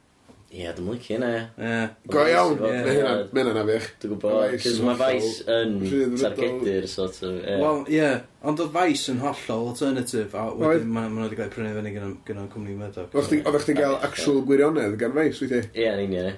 [0.56, 1.30] Ie, dwi'n licio hynna,
[1.60, 1.80] ie.
[2.08, 3.88] Go iawn, mae hynna, mae hynna'n afiach.
[4.00, 5.74] Dwi'n gwybod, cys mae Vice yn
[6.22, 7.58] targedu'r sort of, ie.
[7.60, 8.06] Wel, ie,
[8.48, 12.40] ond oedd Vice yn hollol alternative, a wedyn maen nhw wedi cael prynu fyny gan
[12.40, 13.12] o'n cwmni Murdoch.
[13.20, 15.62] Oeddech chdi'n cael actual gwirionedd gan Vice, wyt ti?
[15.82, 16.32] Ie, yn union,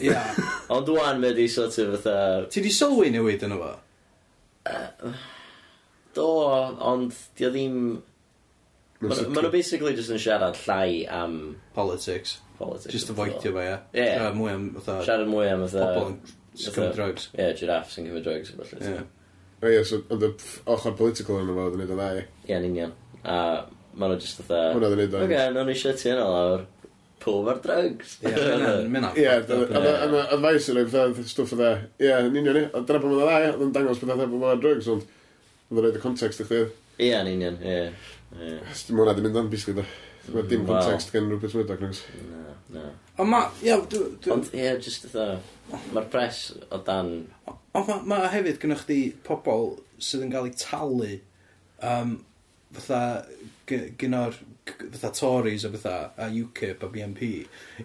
[0.00, 0.16] ie.
[0.72, 2.16] Ond dwi'n mynd i sort of fatha...
[2.48, 3.74] Ti di sylwi newid yn o fo?
[6.16, 6.30] Do,
[6.94, 7.78] ond di o ddim...
[9.10, 11.36] Mae nhw basically just yn siarad llai am
[11.76, 12.38] Politics.
[12.58, 12.92] politics.
[12.94, 13.78] Just avoidio fo, ia.
[13.94, 14.04] Ie.
[14.14, 16.18] Siarad Mwy am, fatha, Siarad mwy am pobl yn
[16.64, 17.28] cymryd drugs.
[17.34, 18.80] Ie, giraffes yn cymryd drugs a falle.
[18.80, 18.92] Ie.
[18.94, 19.06] Ie.
[19.64, 22.24] O ie, so oedd y pff- ochr political yn yma yn neud yn dda ie.
[22.46, 22.92] Ie, yn union.
[23.24, 23.38] A
[23.96, 24.60] ma' nhw just fatha...
[24.74, 25.50] Hwnna oedd yn neud yn Oce, dda.
[25.56, 26.64] nawn ni shit hyn o lawr.
[27.24, 28.18] Pob ar drugs.
[28.20, 31.70] Ie, mae'n- mae'n Ie, a ma' advice yn rhaid stwff o dda.
[32.04, 32.64] Ie, yn union ni.
[32.76, 33.52] Ond dyna pan mae'n dda ie.
[33.54, 36.62] oedd yn dangos beth oedd yn drugs, ond oedd yn rhaid y context i chdi.
[37.00, 37.78] Ie, yn union, ie.
[38.34, 38.58] Mae
[38.90, 39.86] hwnna di mynd am bisgwyd o.
[40.32, 42.00] Mae mm, dim context gen rhywbeth sy'n edrych nes.
[42.30, 42.84] Na, na.
[43.20, 43.76] Ond ma, ia,
[44.34, 45.26] Ond ie, jyst ytho,
[45.92, 47.12] mae'r pres o dan...
[47.74, 51.12] Ond ma, ma hefyd gynnwch chi pobl sydd yn cael eu talu
[51.84, 52.18] um,
[52.74, 53.02] fatha
[53.68, 57.30] gyno'r fatha Tories a fatha a UKIP a BNP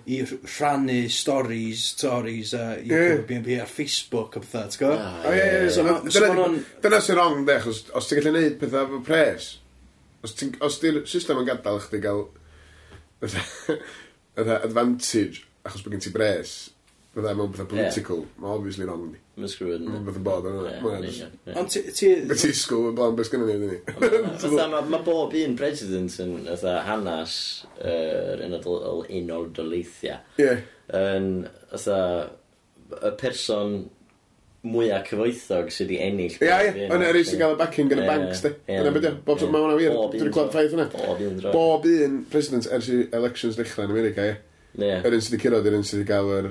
[0.07, 3.19] i rhannu stories Tories a UKIP yeah.
[3.19, 4.99] a BNP ar Facebook a fatha, ti'n gwybod?
[5.03, 9.49] Ah, oh, dyna sy'n wrong de, os ti'n gallu neud pethau fy pres,
[10.25, 10.55] Os ti'n...
[10.65, 12.27] Os di'r system yn gadael chdi gael...
[13.23, 16.53] Ydda advantage, achos bod gen ti bres,
[17.15, 18.37] fydda mewn bydda political, yeah.
[18.43, 19.19] mae obviously wrong ni.
[19.39, 20.01] Mae'n sgrwyd yn...
[20.07, 21.19] Mae'n bod yn...
[21.59, 22.11] Ond ti...
[22.29, 24.71] Be ti sgw, yn blaen, beth gynnu ni, dyn ni.
[24.93, 27.37] Mae bob un president yn ydda hanas
[27.83, 30.19] yr unol doleithiau.
[30.43, 30.57] Ie.
[30.99, 31.31] Yn
[31.75, 32.01] ydda
[32.99, 33.79] y person
[34.67, 36.37] mwyaf cyfoethog sydd wedi ennill.
[36.43, 38.53] Ia, ia, yna er sy'n gael y backing gan y banks, di.
[38.75, 40.87] Yna beth bob tro, mae hwnna wir, dwi'n gweld ffaith yna.
[41.53, 44.97] Bob un president ers i elections ddechrau yn America, ia.
[44.99, 46.49] Yr un sydd wedi cyrraedd, yr un sydd wedi gael yr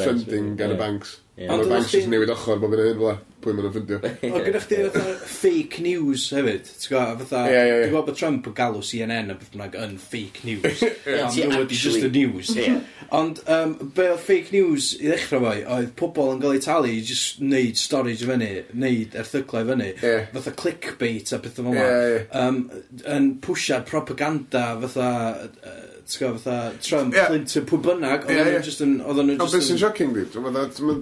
[0.00, 1.18] funding gan y banks.
[1.46, 3.98] Ond y banks sydd newid ochr bob yn hyn, fel pwy maen nhw'n ffundio.
[4.30, 7.82] O, gyda chdi fatha fake news hefyd, ti'n gwybod, fatha, yeah, yeah, yeah.
[7.82, 10.82] dwi'n gwybod bod Trump yn galw CNN a beth bynnag yn fake news.
[10.84, 11.78] yeah, ti actually.
[11.80, 12.54] just the news.
[12.56, 12.80] Yeah.
[13.16, 16.92] Ond, um, be oedd fake news i ddechrau fo, oedd pobl yn cael ei talu
[16.94, 20.26] i just neud storage fyny, neud erthyglau fyny, yeah.
[20.34, 21.76] fatha clickbait a beth yma.
[21.78, 22.42] Yeah, yeah.
[22.42, 22.64] Um,
[23.04, 25.14] yn pwysiad propaganda fatha...
[25.60, 27.30] Uh, ti'n gwybod, fatha Trump, yeah.
[27.30, 28.58] Clinton, pwy bynnag, oedden yeah, yeah.
[28.58, 28.98] nhw just yn...
[29.04, 29.58] Oedden nhw just yn...
[29.58, 29.80] O, beth yn...
[29.82, 30.14] shocking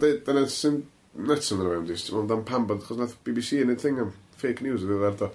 [0.02, 0.14] di?
[0.26, 0.80] Dyna sy'n
[1.18, 4.62] nuts yn rhywun, meddwl am pam bod, chos nath BBC yn ei thing am fake
[4.64, 5.30] news yn e ddiddor do.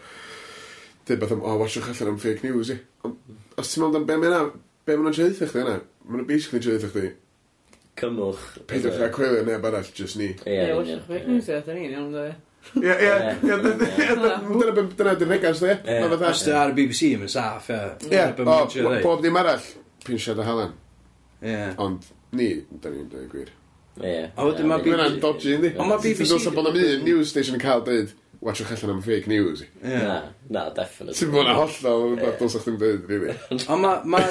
[1.08, 2.78] Dyd beth am, o, watchwch allan am fake news i.
[3.04, 4.54] Ond os ti'n meddwl am be mae'n
[4.88, 5.76] be maen nhw'n treithio chdi yna?
[6.08, 7.12] Maen basically basically treithio chdi.
[8.00, 8.48] Cymwch.
[8.70, 10.32] Peidiwch a cwelio neb arall, just ni.
[10.48, 12.26] Ie, watchwch fake news i, da ni'n iawn, da.
[12.32, 12.36] E?
[12.80, 13.58] Ie, ie, ie,
[14.96, 15.76] dyna dy'r negas, da.
[16.30, 17.82] Os ti ar y BBC, mae'n saff, ie.
[18.08, 19.68] Ie, o, bob dim arall,
[20.08, 20.72] pinsiad a halan.
[21.44, 21.60] Ie.
[21.84, 22.08] Ond
[22.40, 23.52] ni, da ni'n dweud gwir.
[24.02, 24.32] Ie.
[24.36, 24.98] A wedyn ma' BBC...
[24.98, 25.72] Mae'n dodgy yndi.
[25.78, 26.26] Ond ma' BBC...
[26.26, 28.14] Ti'n dod bod am un news station yn cael dweud,
[28.44, 29.62] watchwch allan am fake news.
[29.84, 30.16] Na,
[30.50, 31.16] na, definitely.
[31.20, 33.36] Ti'n bod yn hollol, mae'n dod o'ch ddim dweud, rili.
[33.74, 34.22] Ond mae'r ma,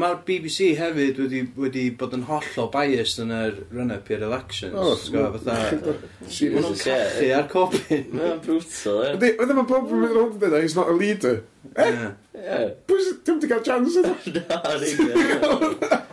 [0.00, 4.80] ma BBC hefyd wedi, wedi bod yn hollol biased yn yr run-up i'r elections.
[4.80, 5.58] O, fatha...
[6.32, 8.08] Mae'n nhw'n caffi ar copin.
[8.16, 9.34] Mae'n brutal, ie.
[9.42, 11.42] Wedyn mae pob yn mynd rownd yn dweud, he's not a leader.
[11.76, 12.08] Ie.
[12.42, 12.64] Eh?
[12.88, 14.00] Pwy sy'n ddim wedi cael chance?
[14.48, 16.06] Na,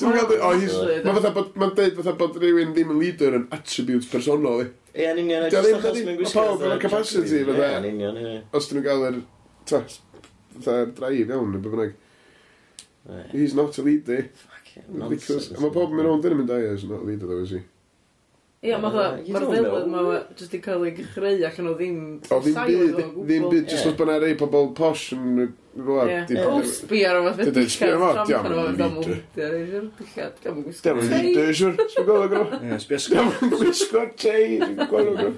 [0.00, 0.76] Dwi'n meddwl, o, he's...
[1.04, 4.68] Mae fatha bod, mae'n deud fatha bod rhywun ddim yn leader yn attributes personol, i.
[4.94, 6.44] Ie, yn union, just achos mae'n gwisgo.
[6.48, 7.66] Pawb yn y capacity, fatha.
[7.66, 8.36] Ie, yn union, ie.
[8.56, 9.18] Os dyn nhw'n gael yr,
[9.70, 9.82] ta,
[10.56, 11.98] fatha, drive iawn, yn bynnag.
[13.34, 14.22] He's not a leader.
[14.46, 15.52] Fucking nonsense.
[15.60, 17.62] Mae pob yn mynd o'n dyn yn mynd, he's not a leader, though, is he?
[18.60, 20.00] Ia, mae fatha, mae'r ddelwedd ma
[20.36, 22.00] jyst i cael ei chreu ac yn o ddim...
[22.28, 25.46] O ddim byd, ddim byd, jyst oedd bod yna rei pobl posh yn...
[25.80, 27.70] O, sbi ar o fath fe dillad,
[28.26, 30.92] tramp ar o fath am o dillad, dillad, gam yn gwisgo
[31.56, 32.42] siwr, sbi golwg o.
[32.84, 33.16] Sbi asgriff.
[33.16, 34.60] Gam yn gwisgo tei,
[34.92, 35.32] golwg o.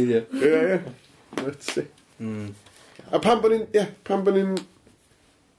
[0.00, 0.24] Ia.
[0.40, 0.80] Ia, ia.
[1.42, 1.84] Let's see.
[3.12, 4.56] A pan bod ni'n, ia, pan bod ni'n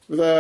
[0.04, 0.32] Fydda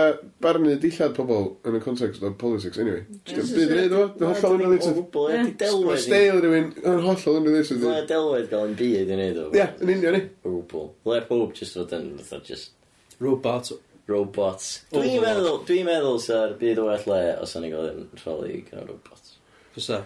[0.44, 3.06] barnu dillad pobl yn y context o politics, anyway.
[3.30, 4.92] Dwi'n byd reid o, dwi'n hollol yn related.
[4.92, 6.04] O gwbl, ydy delwedd.
[6.04, 7.88] Steil rhywun yn hollol yn related.
[7.88, 9.48] Mae delwedd gael yn byd yn neud o.
[9.56, 10.22] Ie, yn union ni.
[10.44, 10.92] O gwbl.
[11.14, 12.76] Le pob jyst fod yn, fatha just...
[13.24, 13.72] Robot.
[14.08, 14.82] Robots.
[14.92, 18.58] Dwi'n meddwl, dwi'n meddwl sa'r byd o well le os o'n i gael yn rholi
[18.68, 19.38] gan robots.
[19.74, 20.02] Fysa?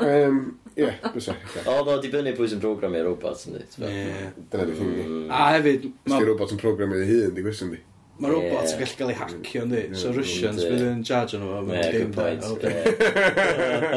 [0.00, 0.38] um,
[0.72, 1.34] Ie, yeah, fysa.
[1.68, 3.76] Oedd o dibynnu pwy sy'n programu robots yn dweud.
[3.90, 4.30] Ie.
[4.48, 5.04] Dyna di ffingdi.
[5.04, 5.26] Mm.
[5.28, 5.84] A hefyd...
[6.08, 7.82] Ysdi robot yn programu ei hun, di gwestiwn di.
[8.14, 9.78] Mae robot yn gallu cael ei hacio, ynddi?
[9.88, 12.26] Mm, so Russians fydd yn charge o'n nhw, mae'n dim da.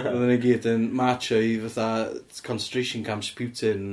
[0.07, 1.89] Fydd yn gyd yn marcho i fatha
[2.47, 3.84] concentration camps Putin.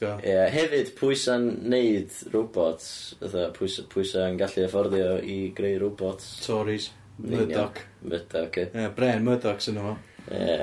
[0.00, 2.88] Ie, yeah, hefyd pwysa'n neud robots,
[3.20, 6.30] fatha pwysa'n gallu afforddio i greu robots.
[6.46, 6.88] Tories.
[7.20, 7.82] Murdoch.
[8.02, 8.70] Murdoch, ie.
[8.72, 9.92] Yeah, Bren Murdoch sy'n nhw.
[10.32, 10.56] Ie.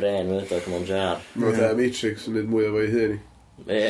[0.00, 1.20] Bren Murdoch, mae'n jar.
[1.36, 3.18] Mae'n Matrix yn neud mwy o fo'i hyn.
[3.68, 3.84] Ie.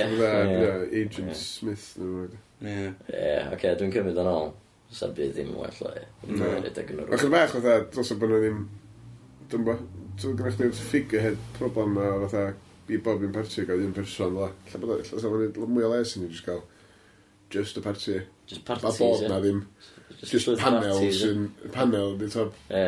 [1.05, 1.95] Agent Smith.
[2.03, 2.43] Ie.
[2.63, 2.93] Ie.
[3.11, 4.53] Ie, oce, dwi'n cymryd yn ôl.
[4.95, 6.05] Sa'n byd ddim yn well o e.
[6.29, 8.61] Dwi'n redeg yn yr Achos bach, fatha, dros o bod nhw ddim...
[9.51, 9.75] Dwi'n bo,
[10.21, 12.45] dwi'n gynnwch chi'n figurehead problem na, fatha,
[12.93, 14.53] i bob un parti gael un person, la.
[14.71, 15.35] Lle bod o'n sa'n
[15.75, 16.63] mwy o les i ni jyst gael
[17.55, 18.21] just y parti.
[18.47, 19.65] Just parties, Mae bod na ddim.
[20.21, 21.51] Just panel sy'n...
[21.75, 22.55] Panel, di top.
[22.71, 22.87] Ie.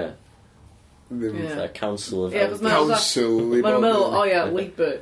[1.11, 1.43] Ddim.
[1.75, 2.39] Council of...
[2.63, 3.37] Council.
[3.57, 4.97] i Mae nhw'n meddwl, o ia, Labour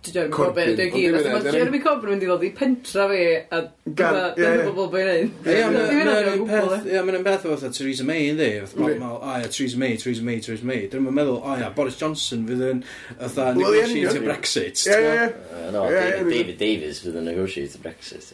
[0.00, 1.16] Dwi'n gwybod beth dwi'n gyd.
[1.28, 5.32] Mae Jeremy Corbyn yn mynd i ddod i pentra fi a dwi'n gwybod beth i'n
[5.44, 6.86] gwneud.
[6.88, 8.48] Ie, mae'n peth o fatha Theresa May yn ddi.
[8.80, 10.86] O ia, Theresa May, Theresa May, Theresa May.
[10.88, 12.80] Dyn nhw'n meddwl, o ia, Boris Johnson fydd yn
[13.18, 14.86] fatha negotiate Brexit.
[14.88, 15.26] Ie, ie, ie.
[15.58, 15.84] Uh, no,
[16.30, 18.32] David Davies fydd yn negotiate Brexit.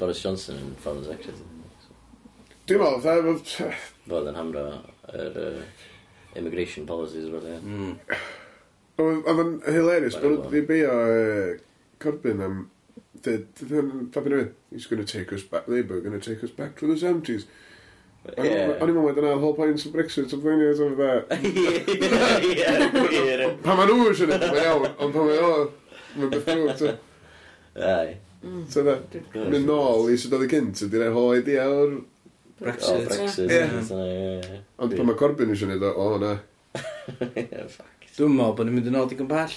[0.00, 1.44] Boris Johnson yn foreign secretary.
[2.66, 3.68] Dwi'n meddwl, fatha...
[4.06, 4.64] Fodd yn hamro
[5.12, 5.38] yr
[6.38, 7.28] immigration policies.
[7.28, 7.98] Mm.
[9.02, 10.96] Oedd yn hilarious, bod nhw wedi beio
[12.02, 12.56] Corbyn am...
[13.26, 16.76] Papi nhw, he's going to take us back, Labour are going to take us back
[16.78, 17.44] to the 70s.
[18.26, 21.12] O'n i'n meddwl, dyna'r whole point of Brexit, o'n fwyni oedd o'n fydda.
[23.62, 25.50] Pa ma nhw eisiau neud, mae'n iawn, ond pa ma nhw,
[26.16, 26.94] mae'n beth nhw,
[27.76, 28.16] Ai.
[28.42, 28.64] Mm.
[28.70, 28.96] So da,
[29.34, 31.98] mynd nôl i sydd oedd y cynt, ydy'r e whole idea o'r...
[32.60, 33.10] Brexit.
[33.12, 34.48] Brexit.
[34.80, 36.32] Ond pa ma Corbyn eisiau neud o, o hwnna.
[37.76, 38.05] Fuck.
[38.16, 39.54] Dwi'n meddwl bod ni'n mynd yn ôl digon bell.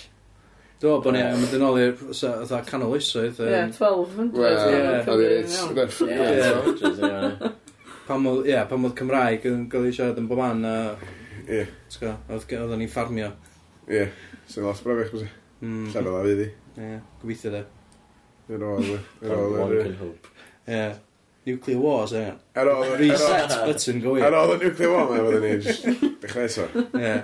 [0.82, 3.38] Dwi'n meddwl bod ni'n mynd yn ôl i'r fatha canol oesoedd.
[3.46, 4.36] Ie, 1200.
[6.10, 7.52] Ie,
[8.10, 10.76] pan oedd, ie, pam oedd Cymraeg yn cael ei siarad yn bob man a...
[11.48, 11.64] Ie.
[12.04, 13.32] Oedd ni'n ffarmio.
[13.88, 14.04] Ie,
[14.52, 15.32] sy'n lot brafach, bwysig.
[15.64, 15.88] Hmm.
[15.96, 16.52] Llanol a fyddi.
[16.84, 17.64] Ie, gobeithio de.
[18.50, 18.94] Yn ôl,
[19.24, 20.14] yn ôl.
[20.68, 20.84] Ie.
[21.48, 22.28] Nuclear wars, ie.
[22.60, 22.88] Er ôl...
[23.00, 24.28] Reset button, go i.
[24.28, 26.16] Er ôl y nuclear war, mae'n fydden ni.
[26.26, 26.88] Dechrau eto.
[27.00, 27.18] Ie.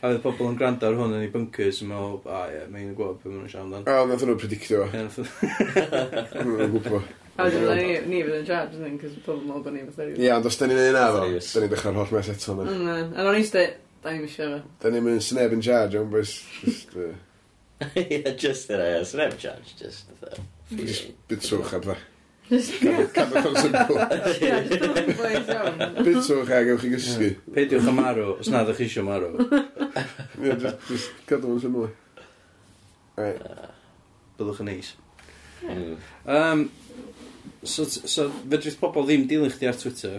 [0.00, 2.94] A oedd pobl yn gwrando ar hwn yn ei bunkers yn meddwl, a ie, mae'n
[2.96, 3.82] gwybod beth mae'n siarad amdan.
[3.84, 4.86] A, nath nhw'n predictio.
[4.88, 5.18] Ie, nath
[6.40, 7.10] nhw'n gwybod.
[7.40, 10.16] A wedyn ni, ni fydd yn siarad, ydyn, cos pobl yn meddwl bod ni'n fatheriw.
[10.20, 12.56] Ie, ond os da ni'n ei wneud efo, da ni'n dechrau'r holl mes eto.
[12.56, 13.66] Na, a o'n i'n eiste,
[14.00, 14.72] da ni'n eisiau efo.
[14.82, 16.34] Da ni'n mynd sneb yn charge, ond bwys...
[18.00, 20.16] Ie, just yna, sneb charge, just...
[20.72, 21.96] Just bitswch a bydda.
[22.50, 23.94] Cadwch yn syml.
[26.02, 27.28] Bitwch a gewch chi gysgu.
[27.54, 29.28] Peidiwch am marw, os nad ydych chi eisiau marw.
[30.40, 30.56] Ie,
[30.88, 31.86] just cadw yn syml.
[33.20, 34.90] Byddwch yn neis.
[36.24, 36.66] Um,
[37.62, 40.18] so, so fedrith pobl ddim dilyn chdi ar Twitter.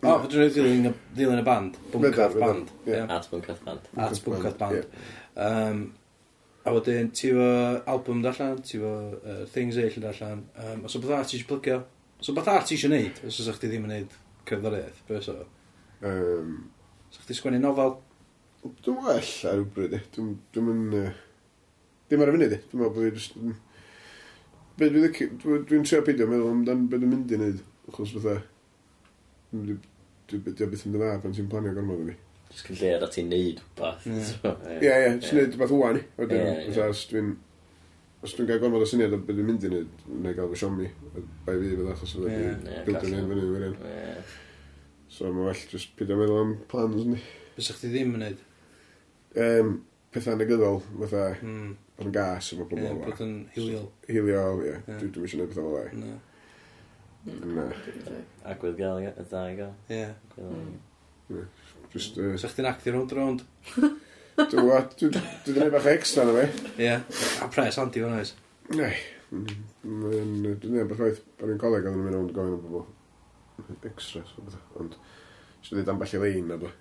[0.00, 1.78] O, oh, fedrwn nhw dilyn, dilyn y band.
[1.92, 2.74] Bunkath Band.
[2.88, 3.06] Yeah.
[3.12, 3.86] At Bunkath Band.
[3.94, 4.86] At Bwncath Band.
[5.36, 5.82] Um,
[6.70, 7.46] A wedyn, ti fo
[7.90, 8.90] album allan, ti fo
[9.26, 10.44] uh, things eill yn allan.
[10.54, 11.78] Um, os o beth arall ti eisiau plygio?
[12.22, 13.18] Os o beth arall ti eisiau neud?
[13.26, 14.14] Os oes chdi ddim yn neud
[14.46, 15.34] cyfddoriaeth, be so?
[16.06, 16.52] Um,
[17.10, 17.96] os chdi sgwennu nofel?
[18.62, 20.06] Dwi'n well ar rhywbryd, eh.
[20.14, 21.10] dwi'n dwi yn...
[22.12, 22.62] Dim ar y funud, eh.
[22.70, 23.18] dwi'n meddwl bod
[24.94, 25.66] dwi'n...
[25.74, 28.38] Dwi'n trio peidio meddwl amdan beth dwi'n mynd i wneud, achos fatha...
[29.58, 32.20] Dwi'n beth yn dda pan ti'n planio gormod o fi.
[32.50, 34.08] Just cyn lleir a ti'n neud rhywbeth.
[34.82, 36.04] Ie, ie, jyst neud bath wwan i.
[36.18, 37.30] Wedyn, os dwi'n...
[38.20, 40.58] Os dwi'n gael gormod o syniad o beth dwi'n mynd i neud, neu gael fy
[40.60, 40.88] siomi,
[41.46, 43.76] bai fi fydd achos fydda i bildio'n hyn fyny fyrin.
[45.10, 47.20] So mae well just pyd meddwl am plans ni.
[47.56, 48.42] Bys chdi ddim yn neud?
[49.40, 49.72] Um,
[50.12, 51.72] pethau negyddol, fatha, mm.
[51.96, 53.88] bod yn gas efo pobl o'r Bod yn hiliol.
[54.10, 54.76] Hiliol, ie.
[54.90, 56.12] Dwi'n eisiau neud pethau o'r Na.
[57.56, 57.66] Na.
[58.52, 59.74] Agwedd gael, y dda i gael.
[59.96, 61.44] Ie.
[61.92, 62.36] Just, uh...
[62.38, 63.42] So chdi'n actio rownd rownd?
[64.40, 66.68] Dwi'n dwi gwneud bach extra na fi.
[66.84, 66.94] Ie.
[67.42, 68.34] A pres anti fo'n oes?
[68.76, 68.92] Nei.
[69.30, 72.86] Dwi'n gwneud bach oedd, ar un coleg oedden nhw'n mynd rownd gofyn o bobl.
[73.90, 74.58] Extra, so beth.
[74.80, 74.96] Ond,
[75.66, 76.76] sy'n wedi ambell i lein na beth.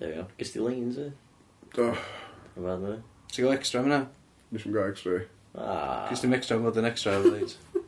[0.00, 0.26] Ie, ie.
[0.40, 1.10] Gys ti lein, se?
[1.76, 1.90] Do.
[2.56, 2.96] Y fad na.
[3.32, 4.02] Ti'n gael extra fyna?
[4.06, 4.46] Ah.
[4.54, 5.28] Nes i'n gael extra, ie.
[5.56, 6.06] Ah.
[6.10, 7.84] Gys ti'n extra fod yn extra, fe dweud?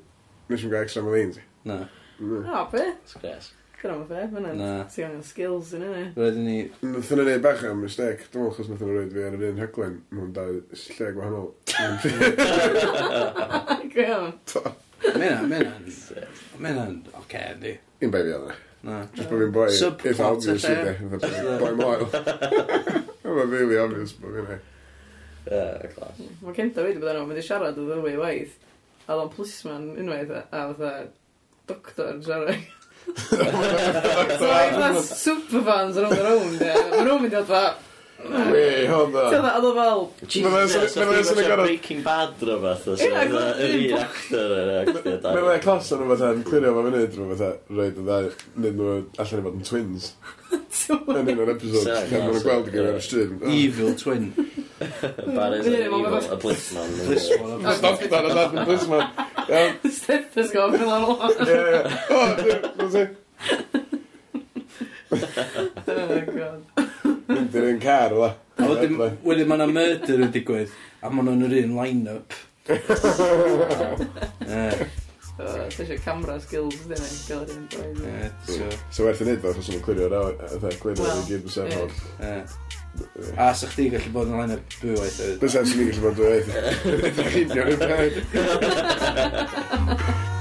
[0.49, 1.33] Nes i'n gael extra ma lein,
[1.69, 1.81] Na.
[2.19, 2.43] Na.
[2.61, 2.85] O, be?
[3.09, 3.53] Sgres.
[3.79, 4.85] Gwna ma fe, fyna.
[4.91, 5.99] Ti angen skills yn yna.
[6.17, 6.57] Roedd ni...
[6.83, 8.25] Nath yna neud bach am mistake.
[8.33, 11.53] dwi'n meddwl chos nath yna roed fi ar yr un hyglen mewn dau lle gwahanol.
[13.93, 14.33] Gwion.
[15.15, 15.93] Mae'n mae'n...
[16.65, 17.77] Mae'n oce, di.
[18.03, 18.57] Un bai fi oedd e.
[18.89, 18.97] Na.
[19.15, 19.69] Just bod fi'n boi...
[19.79, 20.97] Support y lle.
[21.63, 22.03] Boi moel.
[23.23, 24.59] Mae'n really obvious bod fi'n ei.
[25.49, 28.59] Mm, mae Kenta wedi bod yno, mae wedi siarad o ddwy waith.
[29.07, 30.91] A oedd o'n policeman unwaith a fatha
[31.71, 32.67] doctor yn siarad.
[34.39, 36.75] So, i fas superfans ar ôl yr own, ie.
[36.93, 37.53] Mae nhw'n mynd i oedd
[38.19, 39.29] Wei, hold on.
[39.31, 40.01] Ti'n meddwl, fel...
[40.27, 42.89] Jesus, oedd hi'n Breaking Bad rhywbeth.
[42.97, 45.07] Ie, yr un actor yn actor.
[45.23, 47.45] Mae'n meddwl clas o'n rhywbeth yn clirio fo fyny, rhywbeth
[47.79, 48.27] roed yn ddau,
[48.65, 50.09] nid nhw allan i fod yn twins.
[50.49, 53.47] Yn un o'r episod, gan nhw'n gweld i gyda'r ar y stryd.
[53.61, 54.27] Evil twin.
[54.81, 56.91] Barry's an evil, a blissman.
[57.07, 57.67] Blissman.
[57.79, 59.07] Stop it, that's not blissman.
[60.01, 61.23] Stethoscope yn ar ôl.
[61.47, 61.81] Ie, ie.
[62.11, 63.15] Oh, o, dwi'n...
[65.89, 66.88] Oh, God.
[67.29, 68.31] Mynd i'r un car, la.
[68.59, 70.71] A wedyn, wedyn mae yna murder yn digwydd,
[71.03, 72.29] a maen nhw'n yr un line-up.
[75.39, 77.99] So, ti eisiau camera skills ddim yn gael yr un braidd.
[78.91, 80.15] So, werth i wneud fel, chos o'n clirio'r
[80.83, 81.93] clirio'r i gyd yn sefod.
[83.39, 85.21] A sa chdi gallu bod yn line-up dwy waith?
[85.45, 86.51] Bysa, swn i'n gallu bod yn dwy waith.
[87.15, 87.49] Dwi'n chi'n